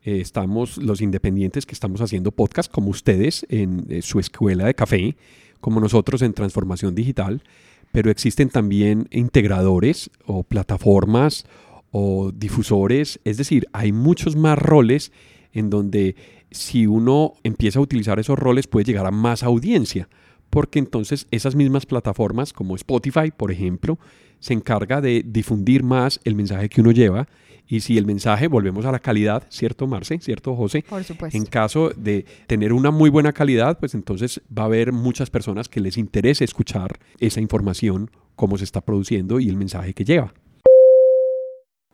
Eh, 0.03 0.21
estamos 0.21 0.77
los 0.77 1.01
independientes 1.01 1.65
que 1.65 1.73
estamos 1.73 1.99
haciendo 1.99 2.31
podcast, 2.31 2.71
como 2.71 2.89
ustedes 2.89 3.45
en 3.49 3.85
eh, 3.89 4.01
su 4.01 4.19
escuela 4.19 4.65
de 4.65 4.75
café, 4.75 5.17
como 5.59 5.81
nosotros 5.81 6.21
en 6.21 6.33
transformación 6.33 6.95
digital, 6.95 7.43
pero 7.91 8.09
existen 8.09 8.49
también 8.49 9.07
integradores 9.11 10.09
o 10.25 10.43
plataformas 10.43 11.45
o 11.91 12.31
difusores, 12.31 13.19
es 13.23 13.37
decir, 13.37 13.67
hay 13.71 13.91
muchos 13.91 14.35
más 14.35 14.57
roles 14.57 15.11
en 15.53 15.69
donde 15.69 16.15
si 16.53 16.87
uno 16.87 17.33
empieza 17.43 17.79
a 17.79 17.81
utilizar 17.81 18.19
esos 18.19 18.39
roles 18.39 18.67
puede 18.67 18.85
llegar 18.85 19.05
a 19.05 19.11
más 19.11 19.43
audiencia 19.43 20.07
porque 20.53 20.77
entonces 20.77 21.25
esas 21.31 21.55
mismas 21.55 21.87
plataformas 21.87 22.53
como 22.53 22.75
Spotify, 22.75 23.31
por 23.35 23.51
ejemplo, 23.51 23.97
se 24.39 24.53
encarga 24.53 25.01
de 25.01 25.23
difundir 25.25 25.81
más 25.81 26.19
el 26.25 26.35
mensaje 26.35 26.69
que 26.69 26.79
uno 26.79 26.91
lleva 26.91 27.27
y 27.67 27.79
si 27.79 27.97
el 27.97 28.05
mensaje, 28.05 28.47
volvemos 28.47 28.85
a 28.85 28.91
la 28.91 28.99
calidad, 28.99 29.47
¿cierto, 29.49 29.87
Marce? 29.87 30.19
¿Cierto, 30.19 30.55
José? 30.55 30.85
Por 30.87 31.03
supuesto. 31.03 31.35
En 31.35 31.45
caso 31.45 31.89
de 31.95 32.25
tener 32.45 32.71
una 32.71 32.91
muy 32.91 33.09
buena 33.09 33.33
calidad, 33.33 33.79
pues 33.79 33.95
entonces 33.95 34.41
va 34.55 34.61
a 34.61 34.65
haber 34.65 34.91
muchas 34.91 35.31
personas 35.31 35.69
que 35.69 35.79
les 35.79 35.97
interese 35.97 36.43
escuchar 36.43 36.99
esa 37.19 37.41
información, 37.41 38.11
cómo 38.35 38.59
se 38.59 38.65
está 38.65 38.81
produciendo 38.81 39.39
y 39.39 39.49
el 39.49 39.57
mensaje 39.57 39.95
que 39.95 40.05
lleva. 40.05 40.35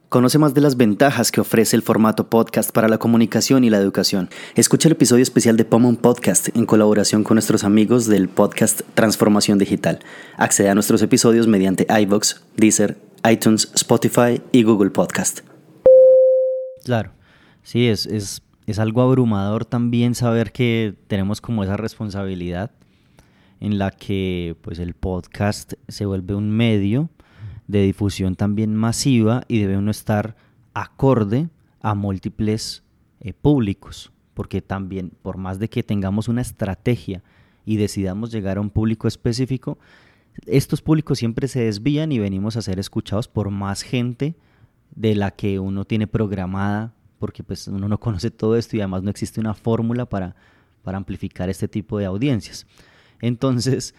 Conoce 0.10 0.40
más 0.40 0.56
de 0.56 0.62
las 0.62 0.76
ventajas 0.76 1.32
que 1.32 1.40
ofrece 1.40 1.76
el 1.76 1.84
formato 1.84 2.32
podcast 2.32 2.72
para 2.72 2.88
la 2.88 2.98
comunicación 2.98 3.64
y 3.64 3.70
la 3.70 3.78
educación. 3.78 4.28
Escucha 4.56 4.88
el 4.88 4.94
episodio 4.94 5.22
especial 5.22 5.56
de 5.56 5.66
Pomon 5.66 5.98
Podcast 5.98 6.50
en 6.58 6.66
colaboración 6.66 7.24
con 7.24 7.36
nuestros 7.36 7.64
amigos 7.64 8.08
del 8.08 8.28
podcast 8.28 8.82
Transformación 8.96 9.60
Digital. 9.60 10.00
Accede 10.36 10.72
a 10.72 10.74
nuestros 10.74 11.04
episodios 11.04 11.46
mediante 11.46 11.86
iVoox, 11.88 12.42
Deezer, 12.58 12.98
iTunes, 13.30 13.70
Spotify 13.76 14.42
y 14.52 14.64
Google 14.64 14.90
Podcast. 14.90 15.42
Claro, 16.84 17.12
sí, 17.62 17.88
es, 17.88 18.08
es, 18.08 18.42
es 18.66 18.80
algo 18.80 19.04
abrumador 19.04 19.64
también 19.64 20.16
saber 20.16 20.52
que 20.52 20.96
tenemos 21.06 21.40
como 21.40 21.64
esa 21.64 21.78
responsabilidad 21.78 22.72
en 23.60 23.78
la 23.78 23.92
que 23.92 24.56
pues 24.62 24.80
el 24.80 24.96
podcast 24.96 25.74
se 25.88 26.08
vuelve 26.08 26.34
un 26.34 26.50
medio 26.50 27.12
de 27.70 27.84
difusión 27.84 28.36
también 28.36 28.76
masiva 28.76 29.44
y 29.48 29.60
debe 29.60 29.78
uno 29.78 29.92
estar 29.92 30.36
acorde 30.74 31.50
a 31.82 31.94
múltiples 31.94 32.84
eh, 33.22 33.32
públicos, 33.32 34.12
porque 34.34 34.60
también 34.64 35.12
por 35.22 35.38
más 35.38 35.60
de 35.60 35.70
que 35.70 35.84
tengamos 35.84 36.28
una 36.28 36.42
estrategia 36.42 37.22
y 37.66 37.78
decidamos 37.78 38.32
llegar 38.32 38.58
a 38.58 38.62
un 38.62 38.72
público 38.72 39.08
específico, 39.08 39.78
estos 40.48 40.82
públicos 40.82 41.20
siempre 41.20 41.48
se 41.48 41.62
desvían 41.62 42.12
y 42.12 42.18
venimos 42.18 42.58
a 42.58 42.64
ser 42.64 42.80
escuchados 42.80 43.28
por 43.28 43.52
más 43.52 43.84
gente 43.84 44.36
de 44.96 45.14
la 45.14 45.30
que 45.30 45.60
uno 45.60 45.86
tiene 45.86 46.08
programada, 46.08 46.96
porque 47.20 47.44
pues 47.44 47.68
uno 47.68 47.88
no 47.88 48.00
conoce 48.00 48.32
todo 48.32 48.58
esto 48.58 48.78
y 48.78 48.80
además 48.80 49.04
no 49.04 49.12
existe 49.12 49.40
una 49.40 49.54
fórmula 49.54 50.08
para, 50.08 50.36
para 50.82 50.98
amplificar 50.98 51.50
este 51.50 51.68
tipo 51.68 52.00
de 52.00 52.06
audiencias. 52.06 52.66
Entonces, 53.22 53.94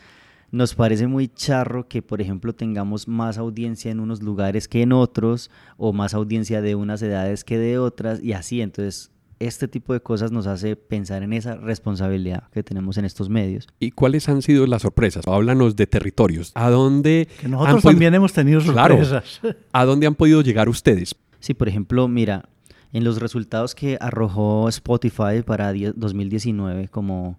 nos 0.53 0.75
parece 0.75 1.07
muy 1.07 1.29
charro 1.29 1.87
que, 1.89 2.03
por 2.03 2.21
ejemplo, 2.21 2.55
tengamos 2.55 3.09
más 3.09 3.39
audiencia 3.39 3.91
en 3.91 4.01
unos 4.01 4.23
lugares 4.23 4.69
que 4.69 4.83
en 4.83 4.93
otros, 4.93 5.51
o 5.77 5.93
más 5.93 6.15
audiencia 6.15 6.61
de 6.61 6.75
unas 6.75 7.03
edades 7.03 7.45
que 7.45 7.59
de 7.59 7.79
otras, 7.79 8.23
y 8.23 8.33
así. 8.33 8.61
Entonces, 8.61 9.11
este 9.39 9.69
tipo 9.69 9.93
de 9.93 10.01
cosas 10.01 10.33
nos 10.33 10.47
hace 10.47 10.77
pensar 10.77 11.23
en 11.23 11.33
esa 11.33 11.57
responsabilidad 11.57 12.45
que 12.53 12.63
tenemos 12.63 12.99
en 12.99 13.07
estos 13.07 13.29
medios. 13.29 13.69
¿Y 13.79 13.91
cuáles 13.93 14.29
han 14.29 14.43
sido 14.43 14.67
las 14.67 14.83
sorpresas? 14.83 15.27
Háblanos 15.27 15.77
de 15.77 15.87
territorios. 15.87 16.53
¿A 16.55 16.69
dónde? 16.69 17.27
Que 17.41 17.49
nosotros 17.49 17.83
también 17.83 18.15
hemos 18.15 18.33
tenido 18.33 18.61
sorpresas. 18.61 19.41
¿A 19.73 19.85
dónde 19.85 20.07
han 20.07 20.15
podido 20.15 20.43
llegar 20.43 20.69
ustedes? 20.69 21.15
Sí, 21.39 21.55
por 21.55 21.69
ejemplo, 21.69 22.07
mira, 22.07 22.45
en 22.93 23.05
los 23.05 23.19
resultados 23.19 23.75
que 23.75 23.97
arrojó 24.01 24.69
Spotify 24.69 25.43
para 25.45 25.73
2019 25.73 26.89
como 26.89 27.39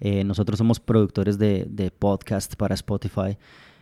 eh, 0.00 0.24
nosotros 0.24 0.58
somos 0.58 0.80
productores 0.80 1.38
de, 1.38 1.66
de, 1.68 1.90
podcast 1.90 2.56
para 2.56 2.74
Spotify. 2.74 3.36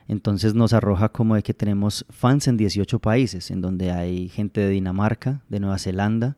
Entonces 0.08 0.54
nos 0.54 0.72
arroja 0.72 1.10
como 1.10 1.36
de 1.36 1.42
que 1.42 1.54
tenemos 1.54 2.04
fans 2.10 2.48
en 2.48 2.56
18 2.56 2.98
países, 2.98 3.50
en 3.50 3.60
donde 3.60 3.92
hay 3.92 4.28
gente 4.28 4.60
de 4.60 4.70
Dinamarca, 4.70 5.42
de 5.48 5.60
Nueva 5.60 5.78
Zelanda, 5.78 6.36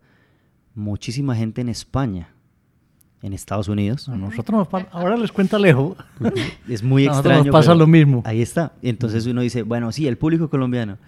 muchísima 0.74 1.34
gente 1.34 1.60
en 1.60 1.68
España, 1.68 2.34
en 3.22 3.32
Estados 3.32 3.68
Unidos. 3.68 4.08
nosotros 4.08 4.68
ahora 4.90 5.16
les 5.16 5.32
cuenta 5.32 5.58
lejos. 5.58 5.96
Es 6.68 6.82
muy 6.82 7.06
extraño. 7.06 7.44
Nos 7.44 7.52
pasa 7.52 7.74
lo 7.74 7.86
mismo. 7.86 8.22
Ahí 8.26 8.42
está. 8.42 8.72
Entonces 8.82 9.26
uno 9.26 9.40
dice, 9.40 9.62
bueno, 9.62 9.92
sí, 9.92 10.06
el 10.06 10.18
público 10.18 10.50
colombiano. 10.50 10.98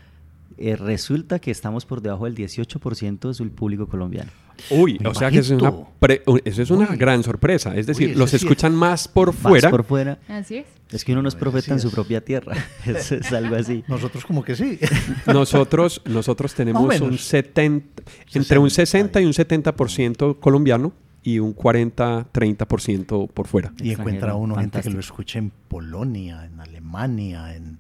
Eh, 0.59 0.77
resulta 0.77 1.39
que 1.39 1.51
estamos 1.51 1.85
por 1.87 2.01
debajo 2.03 2.25
del 2.25 2.35
18% 2.35 3.37
del 3.39 3.51
público 3.51 3.87
colombiano. 3.87 4.31
Uy, 4.71 4.99
Muy 5.01 5.11
o 5.11 5.15
sea 5.15 5.31
que 5.31 5.39
eso 5.39 5.55
es 5.57 5.61
una, 5.63 5.71
bajito. 5.71 5.91
pre- 5.99 6.23
eso 6.45 6.63
es 6.63 6.71
una 6.71 6.91
Uy. 6.91 6.97
gran 6.97 7.23
sorpresa. 7.23 7.75
Es 7.75 7.87
decir, 7.87 8.17
los 8.17 8.33
es- 8.35 8.43
escuchan 8.43 8.75
más 8.75 9.09
por 9.09 9.33
fuera. 9.33 9.71
por 9.71 9.85
fuera. 9.85 10.19
Así 10.29 10.59
es. 10.59 10.67
Es 10.91 11.05
que 11.05 11.13
uno 11.13 11.23
no 11.23 11.29
es 11.29 11.35
profeta 11.35 11.73
en 11.73 11.81
su 11.81 11.91
propia 11.91 12.23
tierra. 12.23 12.55
Es 12.87 13.33
algo 13.33 13.57
así. 13.57 13.83
Nosotros 13.89 14.25
como 14.27 14.45
que 14.45 14.55
sí. 14.55 14.79
Nosotros, 15.27 16.03
nosotros 16.05 16.55
tenemos 16.55 16.85
Más 16.87 17.01
un 17.01 17.07
menos. 17.09 17.25
70, 17.25 18.03
entre 18.35 18.59
un 18.59 18.71
60 18.71 19.21
y 19.21 19.25
un 19.25 19.33
60. 19.33 19.73
70% 19.75 20.39
colombiano 20.39 20.93
y 21.25 21.39
un 21.39 21.55
40-30% 21.57 23.29
por 23.31 23.47
fuera. 23.47 23.73
Y 23.83 23.93
encuentra 23.93 24.35
uno 24.35 24.57
gente 24.57 24.81
que 24.83 24.91
lo 24.91 25.01
escucha 25.01 25.39
en 25.39 25.51
Polonia, 25.69 26.45
en 26.45 26.61
Alemania, 26.61 27.55
en, 27.55 27.79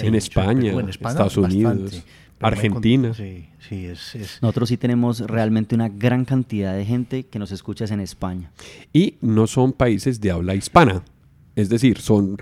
En 0.00 0.14
España, 0.14 0.72
Estados 0.88 1.36
Unidos, 1.36 2.02
Argentina. 2.40 3.14
Sí, 3.14 3.48
sí, 3.68 3.86
es, 3.86 4.14
es- 4.14 4.38
Nosotros 4.42 4.68
sí 4.68 4.76
tenemos 4.76 5.20
realmente 5.20 5.74
una 5.74 5.88
gran 5.88 6.24
cantidad 6.24 6.74
de 6.74 6.84
gente 6.84 7.24
que 7.26 7.38
nos 7.38 7.52
escucha 7.52 7.84
en 7.86 8.00
España. 8.00 8.50
Y 8.92 9.14
no 9.20 9.46
son 9.46 9.72
países 9.72 10.20
de 10.20 10.30
habla 10.30 10.54
hispana. 10.54 11.02
Es 11.56 11.68
decir, 11.68 11.98
son 12.00 12.36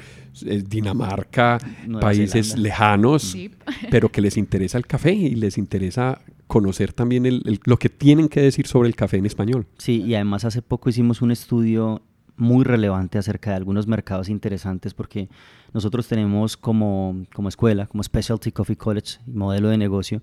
eh, 0.47 0.63
Dinamarca, 0.67 1.59
Nueva 1.87 2.01
países 2.01 2.49
Zelanda. 2.49 2.63
lejanos, 2.63 3.23
Sí. 3.23 3.51
pero 3.91 4.11
que 4.11 4.23
les 4.23 4.37
interesa 4.39 4.79
el 4.79 4.87
café 4.87 5.13
y 5.13 5.35
les 5.35 5.59
interesa 5.59 6.23
conocer 6.47 6.93
también 6.95 7.27
el- 7.27 7.43
el- 7.45 7.61
lo 7.65 7.79
que 7.79 7.91
tienen 7.91 8.29
que 8.29 8.41
decir 8.41 8.67
sobre 8.67 8.89
el 8.89 8.95
café 8.97 9.19
en 9.19 9.27
español. 9.27 9.67
Sí, 9.77 10.03
y 10.03 10.15
además 10.15 10.47
hace 10.47 10.63
poco 10.63 10.89
hicimos 10.89 11.21
un 11.21 11.31
estudio 11.31 12.01
muy 12.37 12.65
relevante 12.65 13.19
acerca 13.19 13.51
de 13.51 13.57
algunos 13.57 13.87
mercados 13.87 14.29
interesantes 14.29 14.95
porque 14.95 15.29
nosotros 15.73 16.09
tenemos 16.09 16.57
como, 16.57 17.25
como 17.35 17.49
escuela, 17.49 17.87
como 17.87 18.03
Specialty 18.03 18.53
Coffee 18.53 18.77
College, 18.77 19.19
modelo 19.27 19.69
de 19.69 19.79
negocio, 19.79 20.23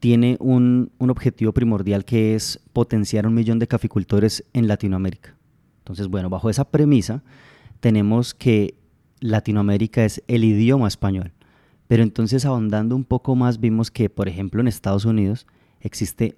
tiene 0.00 0.36
un, 0.40 0.92
un 0.98 1.10
objetivo 1.10 1.52
primordial 1.52 2.04
que 2.04 2.34
es 2.34 2.60
potenciar 2.72 3.26
un 3.26 3.34
millón 3.34 3.58
de 3.58 3.68
caficultores 3.68 4.44
en 4.52 4.68
Latinoamérica. 4.68 5.34
Entonces, 5.78 6.08
bueno, 6.08 6.28
bajo 6.30 6.50
esa 6.50 6.64
premisa 6.64 7.22
tenemos 7.80 8.34
que 8.34 8.74
Latinoamérica 9.20 10.04
es 10.04 10.22
el 10.28 10.44
idioma 10.44 10.88
español. 10.88 11.32
Pero 11.86 12.02
entonces 12.02 12.44
ahondando 12.44 12.96
un 12.96 13.04
poco 13.04 13.34
más 13.36 13.60
vimos 13.60 13.90
que, 13.90 14.08
por 14.08 14.28
ejemplo, 14.28 14.60
en 14.60 14.68
Estados 14.68 15.04
Unidos 15.04 15.46
existe 15.80 16.36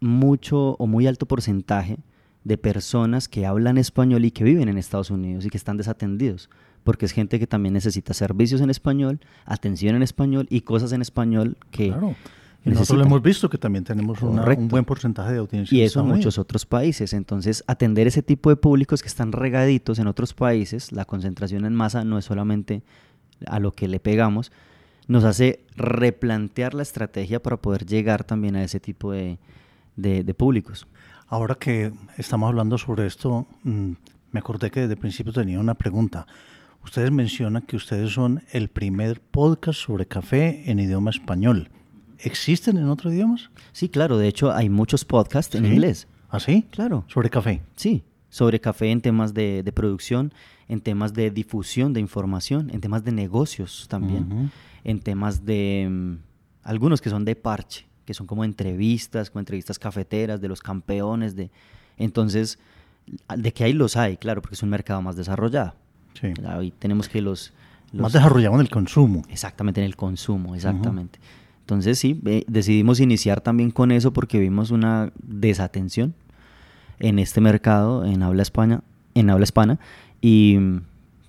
mucho 0.00 0.76
o 0.78 0.86
muy 0.86 1.06
alto 1.06 1.26
porcentaje 1.26 1.98
de 2.44 2.58
personas 2.58 3.28
que 3.28 3.46
hablan 3.46 3.78
español 3.78 4.24
y 4.24 4.30
que 4.30 4.44
viven 4.44 4.68
en 4.68 4.78
Estados 4.78 5.10
Unidos 5.10 5.44
y 5.46 5.50
que 5.50 5.56
están 5.56 5.76
desatendidos, 5.78 6.50
porque 6.84 7.06
es 7.06 7.12
gente 7.12 7.38
que 7.38 7.46
también 7.46 7.72
necesita 7.72 8.12
servicios 8.14 8.60
en 8.60 8.68
español, 8.70 9.18
atención 9.46 9.96
en 9.96 10.02
español 10.02 10.46
y 10.50 10.60
cosas 10.60 10.92
en 10.92 11.00
español 11.02 11.56
que 11.70 11.88
claro. 11.88 12.14
Y 12.66 12.70
nosotros 12.70 12.96
lo 12.98 13.04
hemos 13.04 13.22
visto 13.22 13.50
que 13.50 13.58
también 13.58 13.84
tenemos 13.84 14.22
una- 14.22 14.42
un 14.62 14.68
buen 14.68 14.84
porcentaje 14.86 15.32
de 15.34 15.38
audiencia. 15.38 15.76
Y 15.76 15.82
eso 15.82 16.00
en 16.00 16.06
muchos 16.16 16.38
otros 16.38 16.64
países. 16.64 17.12
Entonces, 17.12 17.62
atender 17.66 18.06
ese 18.06 18.22
tipo 18.22 18.48
de 18.48 18.56
públicos 18.56 19.02
que 19.02 19.08
están 19.08 19.32
regaditos 19.32 19.98
en 19.98 20.06
otros 20.06 20.32
países, 20.32 20.90
la 20.90 21.04
concentración 21.04 21.66
en 21.66 21.74
masa 21.74 22.04
no 22.04 22.16
es 22.16 22.24
solamente 22.24 22.82
a 23.46 23.60
lo 23.60 23.72
que 23.72 23.86
le 23.86 24.00
pegamos, 24.00 24.50
nos 25.08 25.24
hace 25.24 25.60
replantear 25.76 26.72
la 26.72 26.82
estrategia 26.82 27.42
para 27.42 27.58
poder 27.58 27.84
llegar 27.84 28.24
también 28.24 28.56
a 28.56 28.64
ese 28.64 28.80
tipo 28.80 29.12
de, 29.12 29.38
de- 29.96 30.24
de 30.24 30.32
públicos. 30.34 30.86
Ahora 31.28 31.54
que 31.54 31.92
estamos 32.18 32.48
hablando 32.48 32.78
sobre 32.78 33.06
esto, 33.06 33.46
mm, 33.62 33.92
me 34.32 34.40
acordé 34.40 34.70
que 34.70 34.80
desde 34.80 34.94
el 34.94 34.98
principio 34.98 35.32
tenía 35.32 35.58
una 35.58 35.74
pregunta. 35.74 36.26
Ustedes 36.84 37.10
mencionan 37.10 37.62
que 37.62 37.76
ustedes 37.76 38.12
son 38.12 38.42
el 38.52 38.68
primer 38.68 39.20
podcast 39.20 39.80
sobre 39.80 40.06
café 40.06 40.70
en 40.70 40.78
idioma 40.78 41.10
español. 41.10 41.70
¿Existen 42.18 42.76
en 42.76 42.88
otros 42.88 43.12
idiomas? 43.14 43.50
Sí, 43.72 43.88
claro, 43.88 44.18
de 44.18 44.28
hecho 44.28 44.52
hay 44.52 44.68
muchos 44.68 45.04
podcasts 45.04 45.54
en 45.54 45.64
¿Sí? 45.64 45.70
inglés. 45.72 46.08
¿Ah, 46.28 46.40
sí? 46.40 46.66
Claro. 46.70 47.04
Sobre 47.08 47.30
café. 47.30 47.62
Sí, 47.76 48.04
sobre 48.28 48.60
café 48.60 48.90
en 48.90 49.00
temas 49.00 49.32
de, 49.32 49.62
de 49.62 49.72
producción, 49.72 50.32
en 50.68 50.80
temas 50.80 51.14
de 51.14 51.30
difusión 51.30 51.92
de 51.92 52.00
información, 52.00 52.70
en 52.70 52.80
temas 52.80 53.04
de 53.04 53.12
negocios 53.12 53.86
también, 53.88 54.50
en 54.82 55.00
temas 55.00 55.44
de 55.44 55.88
mm, 55.90 56.14
algunos 56.64 57.00
que 57.00 57.10
son 57.10 57.24
de 57.24 57.36
parche, 57.36 57.86
que 58.04 58.14
son 58.14 58.26
como 58.26 58.44
entrevistas, 58.44 59.30
como 59.30 59.40
entrevistas 59.40 59.78
cafeteras 59.78 60.40
de 60.40 60.48
los 60.48 60.60
campeones 60.60 61.34
de 61.36 61.50
entonces 61.96 62.58
de 63.36 63.52
que 63.52 63.64
ahí 63.64 63.72
los 63.72 63.96
hay, 63.96 64.16
claro, 64.16 64.40
porque 64.42 64.54
es 64.54 64.62
un 64.62 64.70
mercado 64.70 65.02
más 65.02 65.14
desarrollado. 65.16 65.74
Sí. 66.20 66.28
Ahí 66.46 66.72
tenemos 66.78 67.08
que 67.08 67.20
los, 67.20 67.52
los- 67.92 68.02
Más 68.02 68.12
desarrollado 68.12 68.54
en 68.54 68.60
el 68.62 68.70
consumo. 68.70 69.22
Exactamente, 69.28 69.80
en 69.80 69.86
el 69.86 69.96
consumo, 69.96 70.54
exactamente. 70.54 71.18
Entonces 71.60 71.98
sí, 71.98 72.20
eh, 72.26 72.44
decidimos 72.46 73.00
iniciar 73.00 73.40
también 73.40 73.70
con 73.70 73.90
eso 73.90 74.12
porque 74.12 74.38
vimos 74.38 74.70
una 74.70 75.12
desatención 75.22 76.14
en 76.98 77.18
este 77.18 77.40
mercado, 77.40 78.04
en 78.04 78.22
habla 78.22 78.42
España, 78.42 78.82
en 79.14 79.30
habla 79.30 79.44
hispana, 79.44 79.78
y 80.20 80.58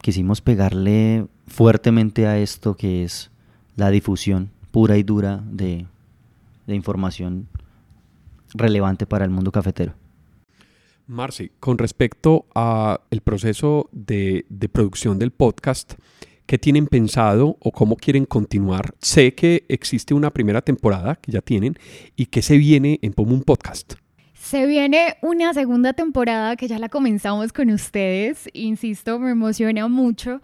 quisimos 0.02 0.42
pegarle 0.42 1.28
fuertemente 1.48 2.28
a 2.28 2.38
esto 2.38 2.76
que 2.76 3.04
es 3.04 3.32
la 3.76 3.90
difusión 3.90 4.50
pura 4.72 4.98
y 4.98 5.04
dura 5.04 5.42
de, 5.50 5.86
de 6.68 6.76
información 6.76 7.48
relevante 8.54 9.06
para 9.06 9.26
el 9.26 9.32
mundo 9.32 9.52
cafetero. 9.52 9.94
Marci, 11.08 11.52
con 11.60 11.78
respecto 11.78 12.48
a 12.56 13.02
el 13.12 13.22
proceso 13.22 13.90
de, 13.92 14.46
de 14.50 14.70
producción 14.70 15.20
del 15.20 15.32
podcast, 15.32 15.94
¿qué 16.46 16.58
tienen 16.58 16.88
pensado 16.88 17.58
o 17.60 17.72
cómo 17.72 17.96
quieren 17.96 18.26
continuar? 18.26 18.96
Sé 19.00 19.36
que 19.36 19.66
existe 19.70 20.14
una 20.14 20.32
primera 20.32 20.62
temporada 20.62 21.16
que 21.16 21.32
ya 21.32 21.42
tienen 21.42 21.78
y 22.16 22.28
que 22.28 22.42
se 22.42 22.58
viene 22.58 23.00
en 23.02 23.14
Pomum 23.14 23.42
Podcast. 23.42 23.96
Se 24.34 24.66
viene 24.68 25.18
una 25.22 25.54
segunda 25.54 25.94
temporada 25.94 26.56
que 26.56 26.68
ya 26.68 26.78
la 26.78 26.90
comenzamos 26.90 27.52
con 27.52 27.72
ustedes. 27.72 28.48
Insisto, 28.54 29.20
me 29.20 29.32
emociona 29.32 29.88
mucho. 29.88 30.42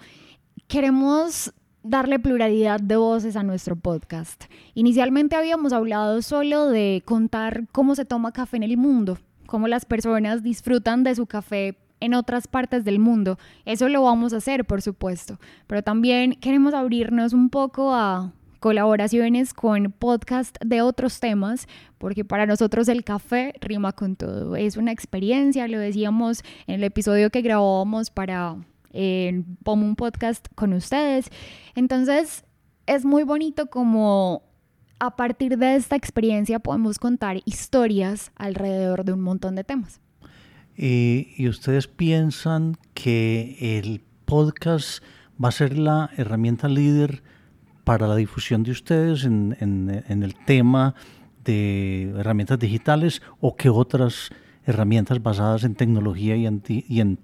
Queremos 0.68 1.54
darle 1.84 2.20
pluralidad 2.20 2.80
de 2.80 2.96
voces 2.96 3.36
a 3.36 3.44
nuestro 3.44 3.76
podcast. 3.76 4.46
Inicialmente 4.74 5.36
habíamos 5.36 5.74
hablado 5.74 6.22
solo 6.22 6.70
de 6.70 7.02
contar 7.06 7.68
cómo 7.72 7.96
se 7.96 8.06
toma 8.06 8.32
café 8.32 8.58
en 8.58 8.64
el 8.64 8.78
mundo, 8.78 9.18
cómo 9.46 9.68
las 9.68 9.86
personas 9.86 10.44
disfrutan 10.44 11.04
de 11.04 11.16
su 11.16 11.26
café 11.26 11.78
en 12.00 12.14
otras 12.14 12.48
partes 12.48 12.84
del 12.84 13.00
mundo. 13.00 13.38
Eso 13.66 13.88
lo 13.90 14.04
vamos 14.04 14.34
a 14.34 14.38
hacer, 14.38 14.66
por 14.66 14.82
supuesto, 14.82 15.40
pero 15.68 15.84
también 15.84 16.34
queremos 16.34 16.74
abrirnos 16.74 17.34
un 17.34 17.50
poco 17.50 17.94
a 17.94 18.34
colaboraciones 18.60 19.56
con 19.56 19.92
podcast 19.92 20.56
de 20.64 20.84
otros 20.84 21.20
temas, 21.20 21.68
porque 21.98 22.24
para 22.24 22.46
nosotros 22.46 22.88
el 22.90 23.04
café 23.04 23.54
rima 23.60 23.92
con 23.92 24.16
todo. 24.16 24.56
Es 24.56 24.78
una 24.78 24.92
experiencia, 24.92 25.68
lo 25.68 25.80
decíamos 25.80 26.44
en 26.68 26.76
el 26.76 26.84
episodio 26.84 27.32
que 27.32 27.42
grabábamos 27.42 28.12
para 28.12 28.58
eh, 28.94 29.44
Pomo 29.64 29.86
un 29.86 29.96
podcast 29.96 30.48
con 30.56 30.74
ustedes. 30.74 31.30
Entonces, 31.76 32.44
es 32.88 33.06
muy 33.06 33.24
bonito 33.24 33.68
como 33.68 34.44
a 35.00 35.16
partir 35.16 35.58
de 35.58 35.76
esta 35.76 35.96
experiencia 35.96 36.60
podemos 36.60 37.00
contar 37.00 37.38
historias 37.46 38.32
alrededor 38.36 39.04
de 39.04 39.14
un 39.14 39.22
montón 39.22 39.56
de 39.56 39.64
temas. 39.64 40.00
Y, 40.78 41.48
ustedes 41.48 41.88
piensan 41.88 42.78
que 42.94 43.80
el 43.80 44.02
podcast 44.26 45.04
va 45.44 45.50
a 45.50 45.52
ser 45.52 45.78
la 45.78 46.10
herramienta 46.18 46.68
líder 46.68 47.24
para 47.84 48.08
la 48.08 48.16
difusión 48.16 48.64
de 48.64 48.72
ustedes 48.72 49.26
en, 49.26 49.58
en- 49.60 50.24
el 50.24 50.36
tema 50.46 50.96
de 51.44 52.14
herramientas 52.18 52.60
digitales 52.60 53.22
o 53.40 53.56
que 53.56 53.70
otras 53.70 54.30
herramientas 54.66 55.22
basadas 55.22 55.64
en 55.64 55.74
tecnología 55.76 56.36
y, 56.36 56.48
y, 56.88 57.02
en, 57.02 57.20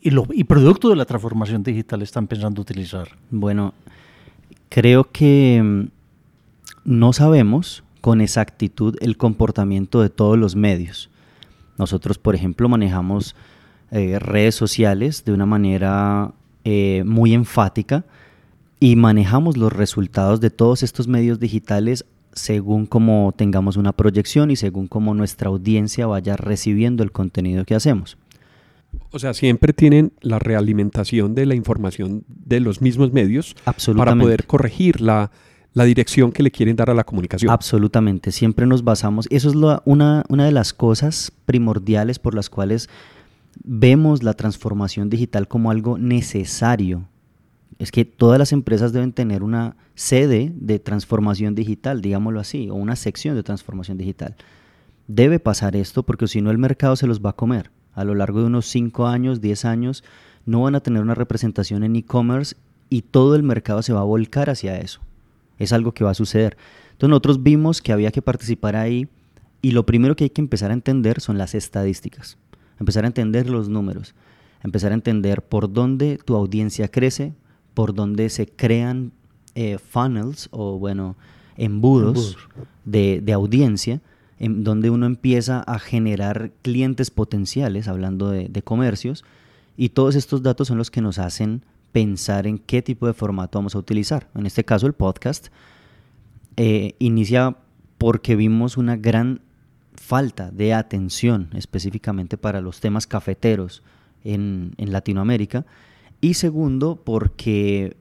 y, 0.00 0.10
lo- 0.10 0.26
y 0.32 0.44
producto 0.44 0.88
de 0.88 0.96
la 0.96 1.04
transformación 1.04 1.62
digital 1.62 2.02
están 2.02 2.26
pensando 2.26 2.60
utilizar. 2.62 3.08
Bueno, 3.30 3.74
creo 4.68 5.04
que 5.10 5.60
mm, 5.62 5.88
no 6.84 7.12
sabemos 7.12 7.82
con 8.00 8.20
exactitud 8.20 8.96
el 9.00 9.16
comportamiento 9.16 10.00
de 10.00 10.10
todos 10.10 10.38
los 10.38 10.54
medios. 10.54 11.10
Nosotros, 11.78 12.18
por 12.18 12.34
ejemplo, 12.34 12.68
manejamos 12.68 13.34
eh, 13.90 14.18
redes 14.18 14.54
sociales 14.54 15.24
de 15.24 15.32
una 15.32 15.46
manera 15.46 16.32
eh, 16.64 17.02
muy 17.06 17.34
enfática 17.34 18.04
y 18.80 18.96
manejamos 18.96 19.56
los 19.56 19.72
resultados 19.72 20.40
de 20.40 20.50
todos 20.50 20.82
estos 20.82 21.08
medios 21.08 21.40
digitales 21.40 22.04
según 22.32 22.84
como 22.86 23.32
tengamos 23.34 23.76
una 23.78 23.92
proyección 23.92 24.50
y 24.50 24.56
según 24.56 24.88
como 24.88 25.14
nuestra 25.14 25.48
audiencia 25.48 26.06
vaya 26.06 26.36
recibiendo 26.36 27.02
el 27.02 27.10
contenido 27.10 27.64
que 27.64 27.74
hacemos. 27.74 28.18
O 29.12 29.18
sea, 29.18 29.32
siempre 29.34 29.72
tienen 29.72 30.12
la 30.20 30.38
realimentación 30.38 31.34
de 31.34 31.46
la 31.46 31.54
información 31.54 32.24
de 32.28 32.60
los 32.60 32.80
mismos 32.82 33.12
medios 33.12 33.54
para 33.96 34.12
poder 34.24 34.46
corregir 34.46 35.00
la, 35.00 35.30
la 35.72 35.84
dirección 35.84 36.32
que 36.32 36.42
le 36.42 36.50
quieren 36.50 36.76
dar 36.76 36.90
a 36.90 36.94
la 36.94 37.04
comunicación. 37.04 37.50
Absolutamente, 37.50 38.32
siempre 38.32 38.66
nos 38.66 38.84
basamos, 38.84 39.26
eso 39.30 39.48
es 39.48 39.54
lo- 39.54 39.82
una, 39.84 40.24
una 40.28 40.44
de 40.44 40.52
las 40.52 40.72
cosas 40.72 41.32
primordiales 41.46 42.18
por 42.18 42.34
las 42.34 42.50
cuales 42.50 42.88
vemos 43.64 44.22
la 44.22 44.34
transformación 44.34 45.08
digital 45.08 45.48
como 45.48 45.70
algo 45.70 45.96
necesario 45.98 47.08
es 47.78 47.90
que 47.92 48.04
todas 48.06 48.38
las 48.38 48.52
empresas 48.52 48.92
deben 48.92 49.12
tener 49.12 49.42
una 49.42 49.76
sede 49.94 50.52
de 50.56 50.78
transformación 50.78 51.54
digital, 51.54 52.00
digámoslo 52.00 52.40
así, 52.40 52.70
o 52.70 52.74
una 52.74 52.96
sección 52.96 53.34
de 53.36 53.42
transformación 53.42 53.98
digital. 53.98 54.34
Debe 55.08 55.38
pasar 55.40 55.76
esto 55.76 56.02
porque 56.02 56.26
si 56.26 56.40
no 56.40 56.50
el 56.50 56.56
mercado 56.58 56.96
se 56.96 57.06
los 57.06 57.20
va 57.20 57.30
a 57.30 57.32
comer. 57.34 57.70
A 57.96 58.04
lo 58.04 58.14
largo 58.14 58.38
de 58.38 58.46
unos 58.46 58.66
5 58.66 59.08
años, 59.08 59.40
10 59.40 59.64
años, 59.64 60.04
no 60.44 60.62
van 60.62 60.76
a 60.76 60.80
tener 60.80 61.02
una 61.02 61.16
representación 61.16 61.82
en 61.82 61.96
e-commerce 61.96 62.54
y 62.88 63.02
todo 63.02 63.34
el 63.34 63.42
mercado 63.42 63.82
se 63.82 63.92
va 63.92 64.00
a 64.00 64.04
volcar 64.04 64.48
hacia 64.48 64.78
eso. 64.78 65.00
Es 65.58 65.72
algo 65.72 65.92
que 65.92 66.04
va 66.04 66.10
a 66.10 66.14
suceder. 66.14 66.56
Entonces 66.92 67.08
nosotros 67.08 67.42
vimos 67.42 67.82
que 67.82 67.92
había 67.92 68.12
que 68.12 68.22
participar 68.22 68.76
ahí 68.76 69.08
y 69.62 69.72
lo 69.72 69.84
primero 69.84 70.14
que 70.14 70.24
hay 70.24 70.30
que 70.30 70.40
empezar 70.40 70.70
a 70.70 70.74
entender 70.74 71.20
son 71.20 71.38
las 71.38 71.54
estadísticas, 71.54 72.38
empezar 72.78 73.04
a 73.04 73.08
entender 73.08 73.50
los 73.50 73.68
números, 73.68 74.14
empezar 74.62 74.92
a 74.92 74.94
entender 74.94 75.42
por 75.42 75.72
dónde 75.72 76.18
tu 76.24 76.36
audiencia 76.36 76.88
crece, 76.88 77.34
por 77.74 77.94
dónde 77.94 78.28
se 78.28 78.46
crean 78.46 79.12
eh, 79.54 79.78
funnels 79.78 80.48
o 80.52 80.78
bueno, 80.78 81.16
embudos, 81.56 82.36
De, 82.84 83.32
audiencia, 83.32 84.00
en 84.38 84.64
donde 84.64 84.90
uno 84.90 85.06
empieza 85.06 85.60
a 85.60 85.78
generar 85.78 86.52
clientes 86.62 87.10
potenciales, 87.10 87.88
hablando 87.88 88.30
de, 88.30 88.62
comercios, 88.62 89.24
y 89.76 89.90
todos 89.90 90.14
estos 90.14 90.42
datos 90.42 90.68
son 90.68 90.78
los 90.78 90.90
que 90.90 91.00
nos 91.00 91.18
hacen 91.18 91.62
pensar 91.92 92.46
en 92.46 92.58
qué 92.58 92.82
tipo 92.82 93.06
de 93.06 93.14
formato 93.14 93.58
vamos 93.58 93.74
a 93.74 93.78
utilizar. 93.78 94.28
En 94.34 94.46
este 94.46 94.64
caso, 94.64 94.86
el 94.86 94.92
podcast 94.92 95.48
eh, 96.56 96.94
inicia 96.98 97.56
porque 97.98 98.36
vimos 98.36 98.76
una 98.76 98.96
gran 98.96 99.40
falta 99.94 100.50
de 100.50 100.74
atención 100.74 101.48
específicamente 101.54 102.36
para 102.36 102.60
los 102.60 102.80
temas 102.80 103.06
cafeteros 103.06 103.82
en, 104.24 104.72
en 104.76 104.92
Latinoamérica. 104.92 105.64
Y 106.20 106.34
segundo, 106.34 107.00
porque 107.02 107.96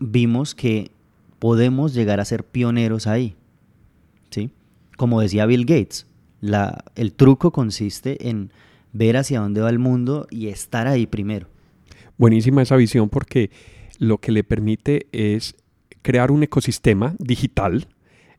vimos 0.00 0.54
que 0.54 0.90
podemos 1.38 1.94
llegar 1.94 2.20
a 2.20 2.24
ser 2.24 2.44
pioneros 2.44 3.06
ahí. 3.06 3.36
¿sí? 4.30 4.50
Como 5.00 5.22
decía 5.22 5.46
Bill 5.46 5.64
Gates, 5.64 6.06
el 6.94 7.14
truco 7.14 7.52
consiste 7.52 8.28
en 8.28 8.52
ver 8.92 9.16
hacia 9.16 9.40
dónde 9.40 9.62
va 9.62 9.70
el 9.70 9.78
mundo 9.78 10.26
y 10.30 10.48
estar 10.48 10.86
ahí 10.86 11.06
primero. 11.06 11.46
Buenísima 12.18 12.60
esa 12.60 12.76
visión 12.76 13.08
porque 13.08 13.50
lo 13.98 14.18
que 14.18 14.30
le 14.30 14.44
permite 14.44 15.06
es 15.12 15.56
crear 16.02 16.30
un 16.30 16.42
ecosistema 16.42 17.14
digital 17.18 17.88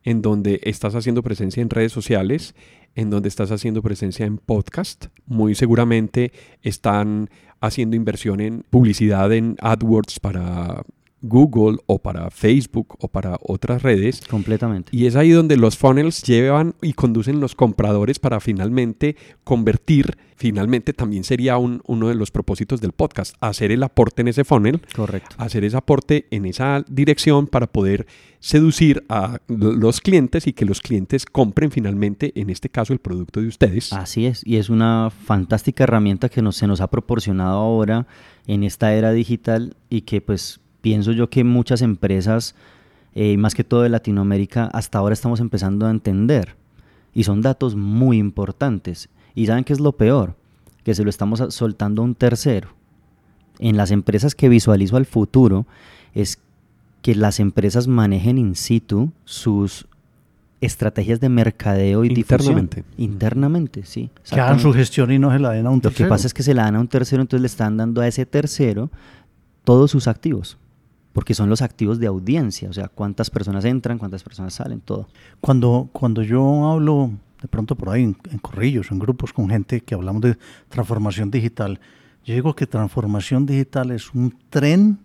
en 0.03 0.21
donde 0.21 0.59
estás 0.61 0.93
haciendo 0.93 1.23
presencia 1.23 1.61
en 1.63 1.71
redes 1.71 1.93
sociales, 1.93 2.53
en 2.93 3.09
donde 3.09 3.29
estás 3.29 3.49
haciendo 3.51 3.81
presencia 3.81 4.27
en 4.27 4.37
podcast. 4.37 5.07
Muy 5.25 5.55
seguramente 5.55 6.31
están 6.61 7.31
haciendo 7.59 7.95
inversión 7.95 8.39
en 8.39 8.63
publicidad 8.69 9.33
en 9.33 9.55
AdWords 9.61 10.19
para 10.19 10.83
Google 11.21 11.77
o 11.85 11.99
para 11.99 12.29
Facebook 12.29 12.95
o 12.99 13.07
para 13.07 13.37
otras 13.41 13.83
redes. 13.83 14.21
Completamente. 14.29 14.95
Y 14.95 15.05
es 15.05 15.15
ahí 15.15 15.31
donde 15.31 15.57
los 15.57 15.77
funnels 15.77 16.23
llevan 16.23 16.75
y 16.81 16.93
conducen 16.93 17.39
los 17.39 17.55
compradores 17.55 18.19
para 18.19 18.39
finalmente 18.39 19.15
convertir, 19.43 20.17
finalmente 20.35 20.93
también 20.93 21.23
sería 21.23 21.57
un, 21.57 21.81
uno 21.85 22.07
de 22.07 22.15
los 22.15 22.31
propósitos 22.31 22.81
del 22.81 22.91
podcast, 22.91 23.35
hacer 23.39 23.71
el 23.71 23.83
aporte 23.83 24.21
en 24.21 24.29
ese 24.29 24.43
funnel. 24.43 24.81
Correcto. 24.95 25.35
Hacer 25.37 25.63
ese 25.63 25.77
aporte 25.77 26.25
en 26.31 26.45
esa 26.45 26.83
dirección 26.87 27.47
para 27.47 27.67
poder 27.67 28.07
seducir 28.39 29.03
a 29.07 29.39
los 29.47 30.01
clientes 30.01 30.47
y 30.47 30.53
que 30.53 30.65
los 30.65 30.81
clientes 30.81 31.25
compren 31.25 31.69
finalmente, 31.69 32.31
en 32.35 32.49
este 32.49 32.69
caso, 32.69 32.91
el 32.91 32.99
producto 32.99 33.39
de 33.39 33.47
ustedes. 33.47 33.93
Así 33.93 34.25
es, 34.25 34.41
y 34.45 34.57
es 34.57 34.69
una 34.69 35.11
fantástica 35.11 35.83
herramienta 35.83 36.27
que 36.29 36.41
nos, 36.41 36.55
se 36.55 36.65
nos 36.65 36.81
ha 36.81 36.89
proporcionado 36.89 37.59
ahora 37.59 38.07
en 38.47 38.63
esta 38.63 38.95
era 38.95 39.11
digital 39.11 39.75
y 39.89 40.01
que 40.01 40.21
pues 40.21 40.59
pienso 40.81 41.11
yo 41.11 41.29
que 41.29 41.43
muchas 41.43 41.81
empresas, 41.81 42.55
eh, 43.15 43.37
más 43.37 43.55
que 43.55 43.63
todo 43.63 43.83
de 43.83 43.89
Latinoamérica, 43.89 44.65
hasta 44.73 44.97
ahora 44.97 45.13
estamos 45.13 45.39
empezando 45.39 45.85
a 45.85 45.91
entender. 45.91 46.55
Y 47.13 47.23
son 47.23 47.41
datos 47.41 47.75
muy 47.75 48.17
importantes. 48.17 49.09
¿Y 49.35 49.45
saben 49.45 49.63
qué 49.63 49.73
es 49.73 49.79
lo 49.79 49.93
peor? 49.93 50.35
Que 50.83 50.95
se 50.95 51.03
lo 51.03 51.09
estamos 51.09 51.43
soltando 51.49 52.01
a 52.01 52.05
un 52.05 52.15
tercero. 52.15 52.69
En 53.59 53.77
las 53.77 53.91
empresas 53.91 54.33
que 54.33 54.49
visualizo 54.49 54.97
al 54.97 55.05
futuro 55.05 55.67
es 56.13 56.39
que 57.01 57.15
las 57.15 57.39
empresas 57.39 57.87
manejen 57.87 58.37
in 58.37 58.55
situ 58.55 59.11
sus 59.25 59.87
estrategias 60.61 61.19
de 61.19 61.29
mercadeo 61.29 62.05
y 62.05 62.09
internamente. 62.09 62.77
difusión. 62.77 63.03
Internamente, 63.11 63.85
sí. 63.85 64.09
Que 64.29 64.39
hagan 64.39 64.59
su 64.59 64.71
gestión 64.73 65.11
y 65.11 65.19
no 65.19 65.31
se 65.31 65.39
la 65.39 65.51
den 65.51 65.65
a 65.65 65.69
un 65.71 65.81
tercero. 65.81 66.05
Lo 66.05 66.09
que 66.09 66.09
pasa 66.09 66.27
es 66.27 66.33
que 66.33 66.43
se 66.43 66.53
la 66.53 66.63
dan 66.63 66.75
a 66.75 66.79
un 66.79 66.87
tercero, 66.87 67.21
entonces 67.21 67.41
le 67.41 67.47
están 67.47 67.77
dando 67.77 68.01
a 68.01 68.07
ese 68.07 68.25
tercero 68.25 68.89
todos 69.63 69.91
sus 69.91 70.07
activos 70.07 70.57
porque 71.13 71.33
son 71.33 71.49
los 71.49 71.61
activos 71.61 71.99
de 71.99 72.07
audiencia, 72.07 72.69
o 72.69 72.73
sea, 72.73 72.87
cuántas 72.87 73.29
personas 73.29 73.65
entran, 73.65 73.97
cuántas 73.97 74.23
personas 74.23 74.53
salen, 74.53 74.81
todo. 74.81 75.07
Cuando, 75.39 75.89
cuando 75.91 76.23
yo 76.23 76.69
hablo 76.69 77.11
de 77.41 77.47
pronto 77.47 77.75
por 77.75 77.89
ahí 77.89 78.03
en, 78.03 78.13
corrillos, 78.39 78.91
en 78.91 78.99
grupos 78.99 79.33
con 79.33 79.49
gente 79.49 79.81
que 79.81 79.95
hablamos 79.95 80.21
de 80.21 80.37
transformación 80.69 81.31
digital, 81.31 81.79
yo 82.23 82.33
digo 82.33 82.55
que 82.55 82.67
transformación 82.67 83.45
digital 83.45 83.91
es 83.91 84.13
un 84.13 84.37
tren 84.49 84.99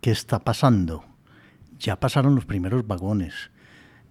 que 0.00 0.10
está 0.10 0.38
pasando. 0.38 1.04
Ya 1.78 2.00
pasaron 2.00 2.34
los 2.34 2.46
primeros 2.46 2.86
vagones, 2.86 3.50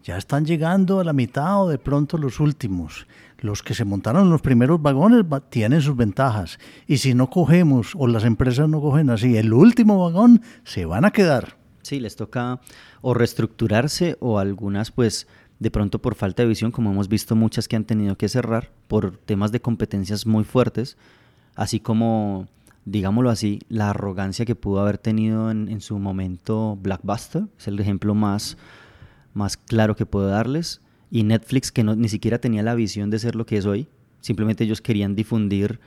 ya 0.03 0.17
están 0.17 0.45
llegando 0.45 0.99
a 0.99 1.03
la 1.03 1.13
mitad 1.13 1.63
o 1.63 1.69
de 1.69 1.77
pronto 1.77 2.17
los 2.17 2.39
últimos 2.39 3.07
los 3.43 3.61
que 3.61 3.73
se 3.73 3.83
montaron 3.83 4.29
los 4.29 4.41
primeros 4.41 4.81
vagones 4.81 5.25
tienen 5.49 5.81
sus 5.81 5.97
ventajas. 5.97 6.59
Y 6.87 6.97
si 6.97 7.13
no 7.13 7.29
cogemos 7.29 7.93
o 7.95 8.07
las 8.07 8.23
empresas 8.23 8.69
no 8.69 8.79
cogen 8.79 9.09
así 9.09 9.35
el 9.37 9.53
último 9.53 9.99
vagón, 9.99 10.41
se 10.63 10.85
van 10.85 11.03
a 11.03 11.11
quedar. 11.11 11.57
Sí, 11.81 11.99
les 11.99 12.15
toca 12.15 12.61
o 13.01 13.13
reestructurarse 13.13 14.15
o 14.21 14.39
algunas 14.39 14.91
pues 14.91 15.27
de 15.59 15.71
pronto 15.71 16.01
por 16.01 16.15
falta 16.15 16.43
de 16.43 16.49
visión, 16.49 16.71
como 16.71 16.91
hemos 16.91 17.09
visto 17.09 17.35
muchas 17.35 17.67
que 17.67 17.75
han 17.75 17.83
tenido 17.83 18.17
que 18.17 18.29
cerrar 18.29 18.71
por 18.87 19.17
temas 19.17 19.51
de 19.51 19.59
competencias 19.59 20.25
muy 20.25 20.45
fuertes, 20.45 20.97
así 21.55 21.79
como, 21.79 22.47
digámoslo 22.85 23.29
así, 23.29 23.59
la 23.69 23.89
arrogancia 23.89 24.45
que 24.45 24.55
pudo 24.55 24.81
haber 24.81 24.97
tenido 24.97 25.51
en, 25.51 25.69
en 25.69 25.81
su 25.81 25.99
momento 25.99 26.77
Blackbuster, 26.81 27.43
es 27.57 27.67
el 27.67 27.79
ejemplo 27.79 28.15
más, 28.15 28.57
más 29.33 29.57
claro 29.57 29.95
que 29.95 30.05
puedo 30.05 30.27
darles 30.27 30.81
y 31.11 31.23
Netflix 31.23 31.71
que 31.71 31.83
no, 31.83 31.95
ni 31.95 32.09
siquiera 32.09 32.39
tenía 32.39 32.63
la 32.63 32.75
visión 32.75 33.09
de 33.09 33.19
ser 33.19 33.35
lo 33.35 33.45
que 33.45 33.57
es 33.57 33.65
hoy, 33.65 33.87
simplemente 34.19 34.63
ellos 34.63 34.81
querían 34.81 35.15
difundir 35.15 35.79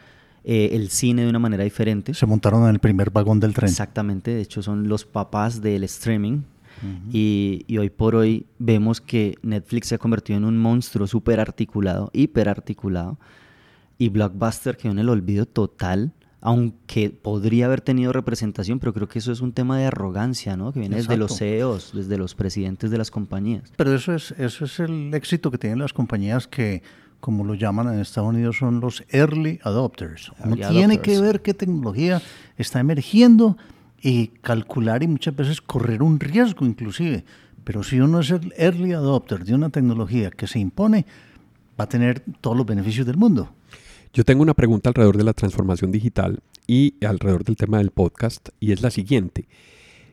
eh, 0.44 0.70
el 0.72 0.90
cine 0.90 1.22
de 1.22 1.28
una 1.28 1.40
manera 1.40 1.64
diferente. 1.64 2.14
Se 2.14 2.26
montaron 2.26 2.62
en 2.64 2.70
el 2.70 2.78
primer 2.78 3.10
vagón 3.10 3.40
del 3.40 3.52
tren. 3.52 3.68
Exactamente, 3.68 4.30
de 4.30 4.42
hecho 4.42 4.62
son 4.62 4.88
los 4.88 5.04
papás 5.04 5.60
del 5.60 5.82
streaming. 5.84 6.42
y, 7.10 7.64
y, 7.66 7.78
hoy 7.78 7.88
por 7.88 8.14
hoy 8.14 8.46
vemos 8.58 9.00
que 9.00 9.36
Netflix 9.42 9.88
se 9.88 9.94
ha 9.94 9.98
convertido 9.98 10.36
en 10.36 10.44
un 10.44 10.58
monstruo 10.58 11.06
súper 11.06 11.40
articulado, 11.40 12.10
hiper 12.12 12.50
articulado, 12.50 13.18
y 13.98 14.10
Blockbuster 14.10 14.76
quedó 14.76 14.92
en 14.92 14.98
el 14.98 15.08
olvido 15.08 15.46
total 15.46 16.12
aunque 16.40 17.10
podría 17.10 17.66
haber 17.66 17.80
tenido 17.80 18.12
representación, 18.12 18.78
pero 18.78 18.92
creo 18.92 19.08
que 19.08 19.18
eso 19.18 19.32
es 19.32 19.40
un 19.40 19.52
tema 19.52 19.78
de 19.78 19.86
arrogancia, 19.86 20.56
¿no? 20.56 20.72
Que 20.72 20.80
viene 20.80 20.96
desde 20.96 21.16
los 21.16 21.36
CEOs, 21.36 21.92
desde 21.94 22.18
los 22.18 22.34
presidentes 22.34 22.90
de 22.90 22.98
las 22.98 23.10
compañías. 23.10 23.72
Pero 23.76 23.94
eso 23.94 24.14
es, 24.14 24.32
eso 24.32 24.64
es 24.64 24.78
el 24.80 25.12
éxito 25.14 25.50
que 25.50 25.58
tienen 25.58 25.78
las 25.78 25.92
compañías 25.92 26.46
que, 26.46 26.82
como 27.20 27.44
lo 27.44 27.54
llaman 27.54 27.92
en 27.92 28.00
Estados 28.00 28.30
Unidos, 28.30 28.58
son 28.58 28.80
los 28.80 29.02
early 29.10 29.58
adopters. 29.62 30.30
Uno 30.44 30.56
tiene 30.56 31.00
que 31.00 31.20
ver 31.20 31.42
qué 31.42 31.54
tecnología 31.54 32.22
está 32.56 32.80
emergiendo 32.80 33.56
y 34.00 34.28
calcular 34.28 35.02
y 35.02 35.08
muchas 35.08 35.34
veces 35.34 35.60
correr 35.60 36.02
un 36.02 36.20
riesgo 36.20 36.66
inclusive. 36.66 37.24
Pero 37.64 37.82
si 37.82 37.98
uno 37.98 38.20
es 38.20 38.30
el 38.30 38.52
early 38.56 38.92
adopter 38.92 39.44
de 39.44 39.54
una 39.54 39.70
tecnología 39.70 40.30
que 40.30 40.46
se 40.46 40.60
impone, 40.60 41.06
va 41.78 41.84
a 41.84 41.88
tener 41.88 42.22
todos 42.40 42.56
los 42.56 42.66
beneficios 42.66 43.06
del 43.06 43.16
mundo. 43.16 43.50
Yo 44.16 44.24
tengo 44.24 44.40
una 44.40 44.54
pregunta 44.54 44.88
alrededor 44.88 45.18
de 45.18 45.24
la 45.24 45.34
transformación 45.34 45.92
digital 45.92 46.40
y 46.66 46.94
alrededor 47.04 47.44
del 47.44 47.56
tema 47.56 47.76
del 47.76 47.90
podcast 47.90 48.48
y 48.58 48.72
es 48.72 48.80
la 48.80 48.90
siguiente. 48.90 49.46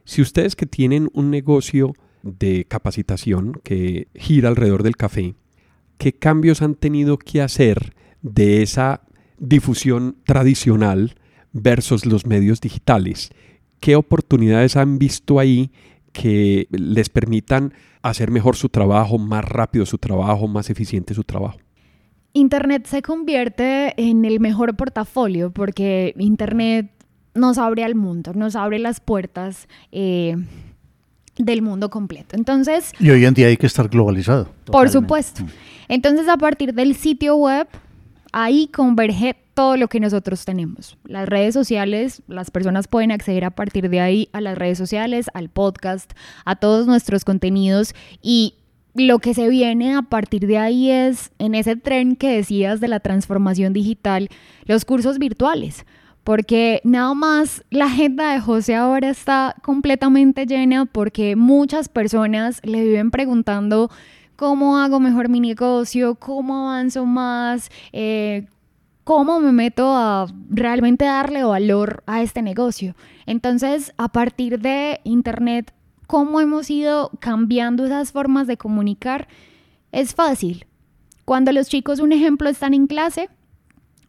Si 0.04 0.22
ustedes 0.22 0.58
que 0.58 0.66
tienen 0.66 1.10
un 1.14 1.32
negocio 1.32 1.94
de 2.22 2.66
capacitación 2.66 3.62
que 3.64 4.10
gira 4.14 4.50
alrededor 4.50 4.84
del 4.84 4.98
café, 4.98 5.36
¿qué 5.98 6.12
cambios 6.12 6.62
han 6.62 6.76
tenido 6.76 7.18
que 7.18 7.42
hacer 7.42 7.96
de 8.22 8.62
esa 8.62 9.04
difusión 9.38 10.18
tradicional 10.26 11.16
versus 11.54 12.06
los 12.06 12.26
medios 12.26 12.60
digitales? 12.60 13.30
¿Qué 13.80 13.96
oportunidades 13.96 14.76
han 14.76 15.00
visto 15.00 15.40
ahí 15.40 15.72
que 16.12 16.68
les 16.72 17.08
permitan 17.08 17.74
hacer 18.02 18.32
mejor 18.32 18.58
su 18.58 18.68
trabajo, 18.68 19.18
más 19.18 19.46
rápido 19.46 19.86
su 19.86 19.98
trabajo, 19.98 20.50
más 20.50 20.70
eficiente 20.70 21.14
su 21.14 21.24
trabajo? 21.24 21.58
Internet 22.34 22.88
se 22.88 23.02
convierte 23.04 23.94
en 24.02 24.26
el 24.26 24.40
mejor 24.40 24.76
portafolio 24.76 25.52
porque 25.52 26.16
Internet 26.18 26.92
nos 27.36 27.58
abre 27.60 27.84
al 27.84 27.96
mundo, 27.96 28.34
nos 28.34 28.56
abre 28.56 28.80
las 28.80 29.00
puertas 29.00 29.68
eh, 29.92 30.36
del 31.38 31.62
mundo 31.62 31.90
completo. 31.90 32.36
Entonces... 32.36 32.92
Y 33.00 33.12
hoy 33.12 33.26
en 33.26 33.36
día 33.36 33.48
hay 33.48 33.58
que 33.58 33.68
estar 33.68 33.88
globalizado. 33.88 34.50
Por 34.66 34.90
supuesto. 34.90 35.44
Entonces 35.88 36.28
a 36.28 36.38
partir 36.38 36.74
del 36.74 36.96
sitio 36.96 37.36
web, 37.36 37.68
ahí 38.32 38.68
converge 38.68 39.36
todo 39.54 39.78
lo 39.78 39.88
que 39.88 40.00
nosotros 40.00 40.44
tenemos. 40.44 40.98
Las 41.06 41.30
redes 41.30 41.54
sociales, 41.54 42.24
las 42.28 42.50
personas 42.50 42.88
pueden 42.88 43.12
acceder 43.12 43.46
a 43.46 43.52
partir 43.52 43.90
de 43.90 44.00
ahí 44.00 44.30
a 44.34 44.42
las 44.42 44.58
redes 44.58 44.80
sociales, 44.80 45.28
al 45.36 45.50
podcast, 45.50 46.12
a 46.46 46.56
todos 46.56 46.88
nuestros 46.88 47.24
contenidos 47.26 47.94
y 48.22 48.56
lo 48.96 49.20
que 49.20 49.34
se 49.34 49.50
viene 49.50 49.96
a 49.96 50.04
partir 50.04 50.46
de 50.48 50.58
ahí 50.58 50.90
es, 50.90 51.32
en 51.40 51.56
ese 51.56 51.76
tren 51.76 52.16
que 52.16 52.36
decías 52.36 52.80
de 52.80 52.88
la 52.88 53.00
transformación 53.00 53.74
digital, 53.74 54.30
los 54.66 54.86
cursos 54.86 55.18
virtuales. 55.18 55.86
Porque 56.24 56.80
nada 56.86 57.14
más 57.14 57.66
la 57.70 57.86
agenda 57.86 58.32
de 58.32 58.40
José 58.40 58.76
ahora 58.76 59.10
está 59.10 59.56
completamente 59.62 60.46
llena 60.46 60.86
porque 60.86 61.36
muchas 61.36 61.90
personas 61.90 62.62
le 62.64 62.82
viven 62.82 63.12
preguntando 63.12 63.90
cómo 64.38 64.78
hago 64.78 65.02
mejor 65.02 65.28
mi 65.28 65.42
negocio, 65.42 66.16
cómo 66.16 66.70
avanzo 66.70 67.06
más, 67.06 67.70
eh, 67.92 68.46
cómo 69.04 69.42
me 69.42 69.52
meto 69.52 69.96
a 69.96 70.28
realmente 70.50 71.04
darle 71.04 71.44
valor 71.44 72.04
a 72.08 72.22
este 72.22 72.42
negocio. 72.42 72.96
Entonces, 73.26 73.94
a 73.98 74.08
partir 74.10 74.60
de 74.60 75.02
Internet, 75.04 75.74
cómo 76.14 76.40
hemos 76.40 76.70
ido 76.70 77.10
cambiando 77.20 77.86
esas 77.86 78.12
formas 78.12 78.46
de 78.46 78.56
comunicar, 78.56 79.28
es 79.92 80.14
fácil. 80.14 80.68
Cuando 81.26 81.52
los 81.52 81.70
chicos, 81.70 82.00
un 82.00 82.12
ejemplo, 82.12 82.52
están 82.52 82.76
en 82.76 82.86
clase, 82.86 83.30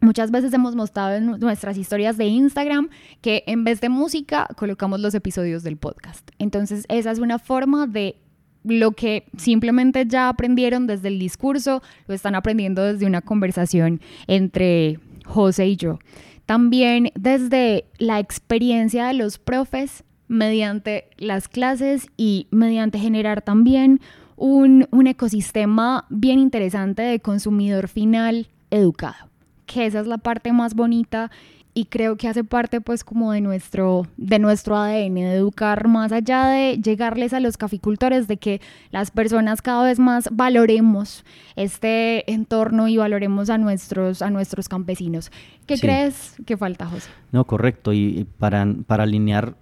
muchas 0.00 0.30
veces 0.30 0.52
hemos 0.52 0.76
mostrado 0.76 1.14
en 1.14 1.40
nuestras 1.40 1.78
historias 1.78 2.18
de 2.18 2.26
Instagram 2.26 2.90
que 3.22 3.42
en 3.46 3.64
vez 3.64 3.80
de 3.80 3.88
música 3.88 4.46
colocamos 4.58 5.00
los 5.00 5.14
episodios 5.14 5.62
del 5.62 5.78
podcast. 5.78 6.28
Entonces, 6.38 6.84
esa 6.90 7.10
es 7.10 7.20
una 7.20 7.38
forma 7.38 7.86
de 7.86 8.20
lo 8.64 8.92
que 8.92 9.24
simplemente 9.38 10.04
ya 10.06 10.28
aprendieron 10.28 10.86
desde 10.86 11.08
el 11.08 11.18
discurso, 11.18 11.82
lo 12.06 12.14
están 12.14 12.34
aprendiendo 12.34 12.82
desde 12.82 13.06
una 13.06 13.22
conversación 13.22 14.02
entre 14.26 15.00
José 15.24 15.68
y 15.68 15.76
yo. 15.76 16.00
También 16.44 17.12
desde 17.14 17.86
la 17.96 18.20
experiencia 18.20 19.06
de 19.06 19.14
los 19.14 19.38
profes 19.38 20.04
mediante 20.34 21.08
las 21.16 21.48
clases 21.48 22.08
y 22.16 22.48
mediante 22.50 22.98
generar 22.98 23.42
también 23.42 24.00
un, 24.36 24.88
un 24.90 25.06
ecosistema 25.06 26.06
bien 26.10 26.38
interesante 26.38 27.02
de 27.02 27.20
consumidor 27.20 27.88
final 27.88 28.48
educado, 28.70 29.30
que 29.66 29.86
esa 29.86 30.00
es 30.00 30.06
la 30.06 30.18
parte 30.18 30.52
más 30.52 30.74
bonita 30.74 31.30
y 31.74 31.86
creo 31.86 32.16
que 32.16 32.28
hace 32.28 32.44
parte 32.44 32.80
pues 32.80 33.02
como 33.02 33.32
de 33.32 33.40
nuestro, 33.40 34.06
de 34.16 34.38
nuestro 34.38 34.76
ADN, 34.76 35.14
de 35.14 35.34
educar 35.34 35.88
más 35.88 36.12
allá 36.12 36.46
de 36.46 36.78
llegarles 36.78 37.32
a 37.32 37.40
los 37.40 37.56
caficultores, 37.56 38.28
de 38.28 38.36
que 38.36 38.60
las 38.90 39.10
personas 39.10 39.60
cada 39.60 39.84
vez 39.84 39.98
más 39.98 40.28
valoremos 40.30 41.24
este 41.56 42.30
entorno 42.32 42.86
y 42.86 42.96
valoremos 42.96 43.50
a 43.50 43.58
nuestros, 43.58 44.22
a 44.22 44.30
nuestros 44.30 44.68
campesinos. 44.68 45.32
¿Qué 45.66 45.78
crees 45.78 46.36
que 46.46 46.56
falta, 46.56 46.86
José? 46.86 47.10
No, 47.32 47.44
correcto. 47.44 47.92
Y 47.92 48.26
para, 48.38 48.66
para 48.86 49.02
alinear 49.02 49.56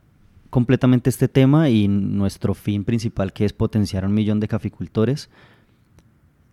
completamente 0.53 1.09
este 1.09 1.29
tema 1.29 1.71
y 1.71 1.89
nuestro 1.89 2.53
fin 2.53 2.85
principal 2.85 3.33
que 3.33 3.47
es 3.47 3.55
potenciar 3.55 4.05
a 4.05 4.07
un 4.07 4.13
millón 4.13 4.39
de 4.39 4.49
caficultores, 4.49 5.31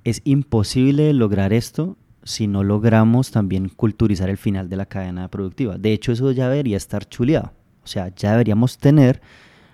es 0.06 0.22
imposible 0.24 1.12
lograr 1.12 1.52
esto 1.52 1.97
si 2.24 2.47
no 2.47 2.64
logramos 2.64 3.32
también 3.32 3.68
culturizar 3.68 4.30
el 4.30 4.38
final 4.38 4.70
de 4.70 4.78
la 4.78 4.86
cadena 4.86 5.28
productiva. 5.28 5.78
De 5.78 5.91
hecho, 5.91 6.14
eso 6.14 6.32
ya 6.32 6.47
debería 6.47 6.78
estar 6.78 7.10
chuleado. 7.10 7.52
O 7.84 7.88
sea, 7.88 8.08
ya 8.16 8.32
deberíamos 8.32 8.78
tener 8.78 9.20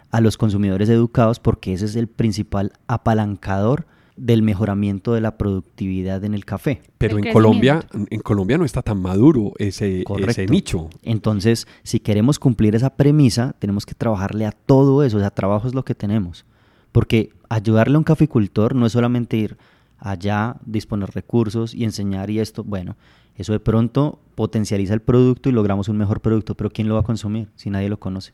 a 0.09 0.21
los 0.21 0.37
consumidores 0.37 0.89
educados 0.89 1.39
porque 1.39 1.73
ese 1.73 1.85
es 1.85 1.95
el 1.95 2.07
principal 2.07 2.73
apalancador 2.87 3.85
del 4.17 4.43
mejoramiento 4.43 5.13
de 5.13 5.21
la 5.21 5.37
productividad 5.37 6.23
en 6.23 6.33
el 6.33 6.45
café. 6.45 6.81
Pero 6.97 7.17
en 7.17 7.31
Colombia, 7.33 7.85
en 7.93 8.19
Colombia 8.21 8.57
no 8.57 8.65
está 8.65 8.81
tan 8.81 9.01
maduro 9.01 9.53
ese, 9.57 10.03
ese, 10.27 10.47
nicho. 10.47 10.89
Entonces, 11.03 11.67
si 11.83 11.99
queremos 11.99 12.39
cumplir 12.39 12.75
esa 12.75 12.95
premisa, 12.95 13.55
tenemos 13.59 13.85
que 13.85 13.93
trabajarle 13.93 14.45
a 14.45 14.51
todo 14.51 15.03
eso. 15.03 15.17
O 15.17 15.19
sea, 15.19 15.31
trabajo 15.31 15.67
es 15.67 15.73
lo 15.73 15.83
que 15.83 15.95
tenemos. 15.95 16.45
Porque 16.91 17.33
ayudarle 17.49 17.95
a 17.95 17.97
un 17.97 18.03
caficultor 18.05 18.73
no 18.73 18.85
es 18.85 18.93
solamente 18.93 19.35
ir, 19.35 19.57
allá, 19.99 20.57
disponer 20.65 21.09
recursos 21.11 21.73
y 21.73 21.83
enseñar 21.83 22.29
y 22.29 22.39
esto, 22.39 22.63
bueno, 22.63 22.95
eso 23.35 23.53
de 23.53 23.59
pronto 23.59 24.19
potencializa 24.35 24.93
el 24.93 25.01
producto 25.01 25.49
y 25.49 25.51
logramos 25.51 25.89
un 25.89 25.97
mejor 25.97 26.21
producto, 26.21 26.55
pero 26.55 26.69
¿quién 26.69 26.87
lo 26.87 26.95
va 26.95 27.01
a 27.01 27.03
consumir 27.03 27.49
si 27.55 27.69
nadie 27.69 27.89
lo 27.89 27.99
conoce? 27.99 28.31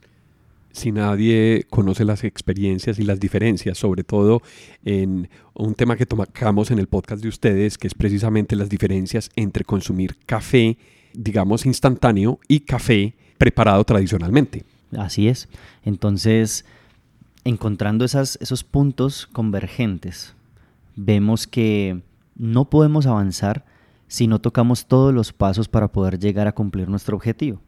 Si 0.72 0.92
nadie 0.92 1.66
conoce 1.70 2.06
las 2.06 2.24
experiencias 2.24 2.98
y 3.00 3.04
las 3.04 3.20
diferencias, 3.20 3.78
sobre 3.78 4.04
todo 4.04 4.42
en 4.86 5.30
un 5.54 5.76
tema 5.76 5.98
que 5.98 6.06
tomamos 6.06 6.72
en 6.72 6.80
el 6.80 6.88
podcast 6.88 7.22
de 7.22 7.30
ustedes, 7.30 7.78
que 7.78 7.88
es 7.88 7.94
precisamente 7.94 8.56
las 8.56 8.70
diferencias 8.70 9.30
entre 9.36 9.66
consumir 9.66 10.16
café, 10.26 10.78
digamos, 11.14 11.66
instantáneo 11.66 12.40
y 12.48 12.62
café 12.62 13.16
preparado 13.38 13.84
tradicionalmente. 13.84 14.64
Así 14.98 15.28
es. 15.28 15.50
Entonces, 15.84 16.66
encontrando 17.44 18.06
esos 18.06 18.64
puntos 18.64 19.28
convergentes 19.32 20.36
vemos 20.96 21.48
que 21.48 22.02
no 22.36 22.70
podemos 22.70 23.08
avanzar 23.08 23.66
si 24.08 24.28
no 24.28 24.40
tocamos 24.40 24.88
todos 24.88 25.14
los 25.14 25.34
pasos 25.34 25.68
para 25.70 25.88
poder 25.90 26.20
llegar 26.20 26.48
a 26.48 26.52
cumplir 26.52 26.90
nuestro 26.90 27.16
objetivo. 27.16 27.62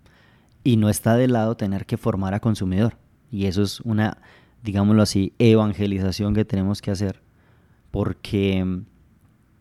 Y 0.64 0.78
no 0.78 0.90
está 0.90 1.16
de 1.16 1.28
lado 1.28 1.56
tener 1.58 1.86
que 1.86 1.98
formar 1.98 2.34
a 2.34 2.40
consumidor. 2.40 2.98
Y 3.32 3.46
eso 3.46 3.64
es 3.64 3.80
una, 3.82 4.18
digámoslo 4.64 5.02
así, 5.02 5.34
evangelización 5.40 6.34
que 6.34 6.46
tenemos 6.46 6.82
que 6.82 6.92
hacer. 6.92 7.22
Porque 7.92 8.64
mm, 8.64 8.86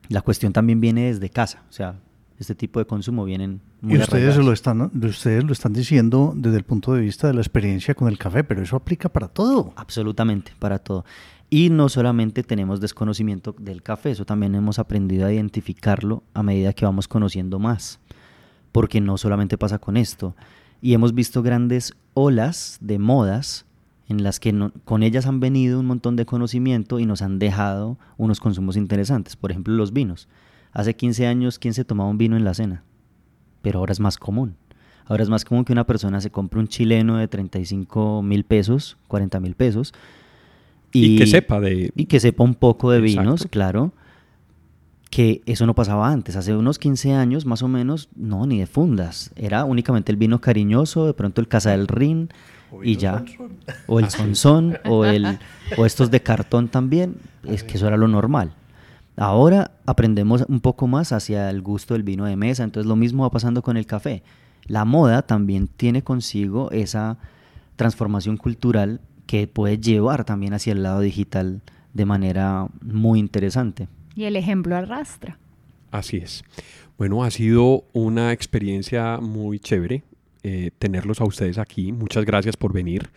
la 0.09 0.22
cuestión 0.22 0.53
también 0.53 0.80
viene 0.80 1.07
desde 1.12 1.30
casa. 1.30 1.64
O 1.68 1.72
sea, 1.72 1.96
este 2.38 2.55
tipo 2.55 2.78
de 2.78 2.86
consumo 2.86 3.24
vienen 3.24 3.61
muy 3.80 3.94
y 3.94 3.98
ustedes 3.98 4.36
lo 4.36 4.53
están 4.53 4.80
ustedes 4.80 5.44
lo 5.44 5.53
están 5.53 5.72
diciendo 5.72 6.32
desde 6.34 6.57
el 6.57 6.64
punto 6.64 6.92
de 6.92 7.00
vista 7.00 7.28
de 7.28 7.34
la 7.34 7.40
experiencia 7.40 7.94
con 7.94 8.09
el 8.09 8.18
café 8.18 8.42
pero 8.42 8.62
eso 8.62 8.74
aplica 8.74 9.09
para 9.09 9.28
todo 9.28 9.72
absolutamente 9.76 10.53
para 10.59 10.80
todo 10.80 11.05
y 11.55 11.68
no 11.68 11.90
solamente 11.90 12.42
tenemos 12.42 12.80
desconocimiento 12.80 13.55
del 13.59 13.82
café, 13.82 14.12
eso 14.12 14.24
también 14.24 14.55
hemos 14.55 14.78
aprendido 14.78 15.26
a 15.26 15.32
identificarlo 15.34 16.22
a 16.32 16.42
medida 16.42 16.72
que 16.72 16.86
vamos 16.86 17.09
conociendo 17.09 17.59
más, 17.59 18.00
porque 18.72 19.03
no 19.03 19.18
solamente 19.18 19.59
pasa 19.59 19.78
con 19.78 19.98
esto. 19.98 20.34
Y 20.83 20.93
hemos 20.93 21.14
visto 21.14 21.43
grandes 21.43 21.95
olas 22.12 22.76
de 22.80 22.99
modas 22.99 23.64
en 24.09 24.22
las 24.22 24.41
que 24.41 24.70
con 24.85 25.03
ellas 25.03 25.26
han 25.26 25.41
venido 25.41 25.80
un 25.80 25.87
montón 25.87 26.16
de 26.16 26.26
conocimiento 26.26 26.99
y 26.99 27.07
nos 27.07 27.22
han 27.22 27.39
dejado 27.39 27.99
unos 28.18 28.41
consumos 28.41 28.76
interesantes. 28.76 29.37
Por 29.37 29.53
ejemplo, 29.53 29.74
los 29.74 29.93
vinos. 29.93 30.28
Hace 30.72 30.95
15 30.95 31.26
años, 31.26 31.59
¿quién 31.59 31.72
se 31.72 31.85
tomaba 31.85 32.11
un 32.11 32.18
vino 32.18 32.37
en 32.37 32.45
la 32.45 32.53
cena? 32.53 32.83
Pero 33.62 33.78
ahora 33.78 33.93
es 33.93 34.01
más 34.01 34.18
común. 34.18 34.57
Ahora 35.07 35.22
es 35.22 35.28
más 35.28 35.45
común 35.45 35.64
que 35.64 35.72
una 35.72 35.87
persona 35.87 36.20
se 36.20 36.30
compre 36.30 36.61
un 36.61 36.68
chileno 36.68 37.16
de 37.16 37.28
35 37.28 38.22
mil 38.22 38.45
pesos, 38.45 38.97
40 39.09 39.41
mil 39.41 39.55
pesos, 39.55 39.95
y, 40.93 41.16
que 41.16 41.26
sepa 41.26 41.61
de... 41.61 41.93
Y 41.97 42.07
que 42.07 42.20
sepa 42.20 42.45
un 42.45 42.55
poco 42.55 42.91
de 42.91 43.01
vinos, 43.01 43.47
claro. 43.51 43.93
Que 45.12 45.42
eso 45.44 45.66
no 45.66 45.74
pasaba 45.74 46.10
antes. 46.10 46.36
Hace 46.36 46.56
unos 46.56 46.78
15 46.78 47.12
años, 47.12 47.44
más 47.44 47.62
o 47.62 47.68
menos, 47.68 48.08
no, 48.16 48.46
ni 48.46 48.60
de 48.60 48.66
fundas. 48.66 49.30
Era 49.36 49.66
únicamente 49.66 50.10
el 50.10 50.16
vino 50.16 50.40
cariñoso, 50.40 51.04
de 51.04 51.12
pronto 51.12 51.42
el 51.42 51.48
Casa 51.48 51.72
del 51.72 51.86
Rin 51.86 52.30
y 52.82 52.96
ya. 52.96 53.22
O 53.86 54.00
el 54.00 54.08
Sonson, 54.10 54.78
o, 54.86 55.04
el, 55.04 55.38
o 55.76 55.84
estos 55.84 56.10
de 56.10 56.22
cartón 56.22 56.68
también. 56.68 57.16
Es 57.44 57.62
que 57.62 57.76
eso 57.76 57.86
era 57.86 57.98
lo 57.98 58.08
normal. 58.08 58.54
Ahora 59.18 59.72
aprendemos 59.84 60.46
un 60.48 60.60
poco 60.60 60.86
más 60.86 61.12
hacia 61.12 61.50
el 61.50 61.60
gusto 61.60 61.92
del 61.92 62.04
vino 62.04 62.24
de 62.24 62.36
mesa. 62.36 62.64
Entonces 62.64 62.88
lo 62.88 62.96
mismo 62.96 63.24
va 63.24 63.30
pasando 63.30 63.60
con 63.60 63.76
el 63.76 63.84
café. 63.84 64.22
La 64.64 64.86
moda 64.86 65.20
también 65.20 65.68
tiene 65.68 66.02
consigo 66.02 66.70
esa 66.70 67.18
transformación 67.76 68.38
cultural 68.38 69.02
que 69.26 69.46
puede 69.46 69.76
llevar 69.76 70.24
también 70.24 70.54
hacia 70.54 70.72
el 70.72 70.82
lado 70.82 71.00
digital 71.00 71.60
de 71.92 72.06
manera 72.06 72.66
muy 72.80 73.18
interesante. 73.18 73.88
Y 74.14 74.24
el 74.24 74.36
ejemplo 74.36 74.76
arrastra. 74.76 75.38
Así 75.90 76.18
es. 76.18 76.44
Bueno, 76.98 77.24
ha 77.24 77.30
sido 77.30 77.84
una 77.92 78.32
experiencia 78.32 79.18
muy 79.18 79.58
chévere 79.58 80.04
eh, 80.42 80.70
tenerlos 80.78 81.20
a 81.20 81.24
ustedes 81.24 81.58
aquí. 81.58 81.92
Muchas 81.92 82.24
gracias 82.24 82.56
por 82.56 82.72
venir. 82.72 83.10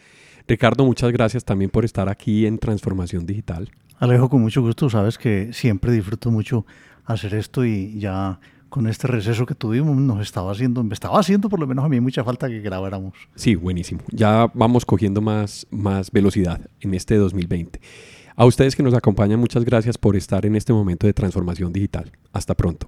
Ricardo, 0.48 0.86
muchas 0.86 1.12
gracias 1.12 1.44
también 1.44 1.72
por 1.72 1.86
estar 1.86 2.08
aquí 2.08 2.46
en 2.46 2.60
Transformación 2.60 3.26
Digital. 3.26 3.70
Alejo, 3.98 4.30
con 4.30 4.42
mucho 4.42 4.62
gusto. 4.62 4.90
Sabes 4.90 5.18
que 5.18 5.52
siempre 5.52 5.92
disfruto 5.92 6.30
mucho 6.30 6.66
hacer 7.06 7.34
esto 7.34 7.66
y 7.66 7.98
ya 8.00 8.40
con 8.70 8.88
este 8.88 9.08
receso 9.08 9.46
que 9.46 9.56
tuvimos 9.56 9.96
nos 9.96 10.22
estaba 10.22 10.52
haciendo, 10.52 10.84
me 10.84 10.94
estaba 10.94 11.20
haciendo 11.20 11.50
por 11.50 11.60
lo 11.60 11.68
menos 11.68 11.86
a 11.86 11.90
mí 11.90 12.00
mucha 12.00 12.24
falta 12.24 12.48
que 12.50 12.60
grabáramos. 12.60 13.14
Sí, 13.36 13.56
buenísimo. 13.56 14.02
Ya 14.12 14.52
vamos 14.54 14.86
cogiendo 14.86 15.22
más, 15.22 15.66
más 15.72 16.12
velocidad 16.12 16.60
en 16.82 16.94
este 16.94 17.16
2020. 17.16 17.80
A 18.38 18.46
ustedes 18.46 18.76
que 18.76 18.84
nos 18.84 18.94
acompañan, 18.94 19.40
muchas 19.40 19.64
gracias 19.64 19.98
por 19.98 20.18
estar 20.18 20.46
en 20.46 20.58
este 20.58 20.74
momento 20.74 21.08
de 21.08 21.14
transformación 21.14 21.72
digital. 21.72 22.12
Hasta 22.34 22.54
pronto. 22.54 22.86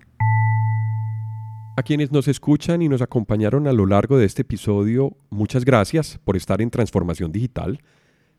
A 1.78 1.84
quienes 1.84 2.12
nos 2.12 2.28
escuchan 2.28 2.82
y 2.82 2.90
nos 2.90 3.02
acompañaron 3.02 3.66
a 3.68 3.72
lo 3.72 3.86
largo 3.86 4.18
de 4.18 4.26
este 4.26 4.42
episodio, 4.42 5.16
muchas 5.30 5.64
gracias 5.64 6.20
por 6.26 6.36
estar 6.36 6.62
en 6.62 6.70
Transformación 6.70 7.32
Digital. 7.32 7.82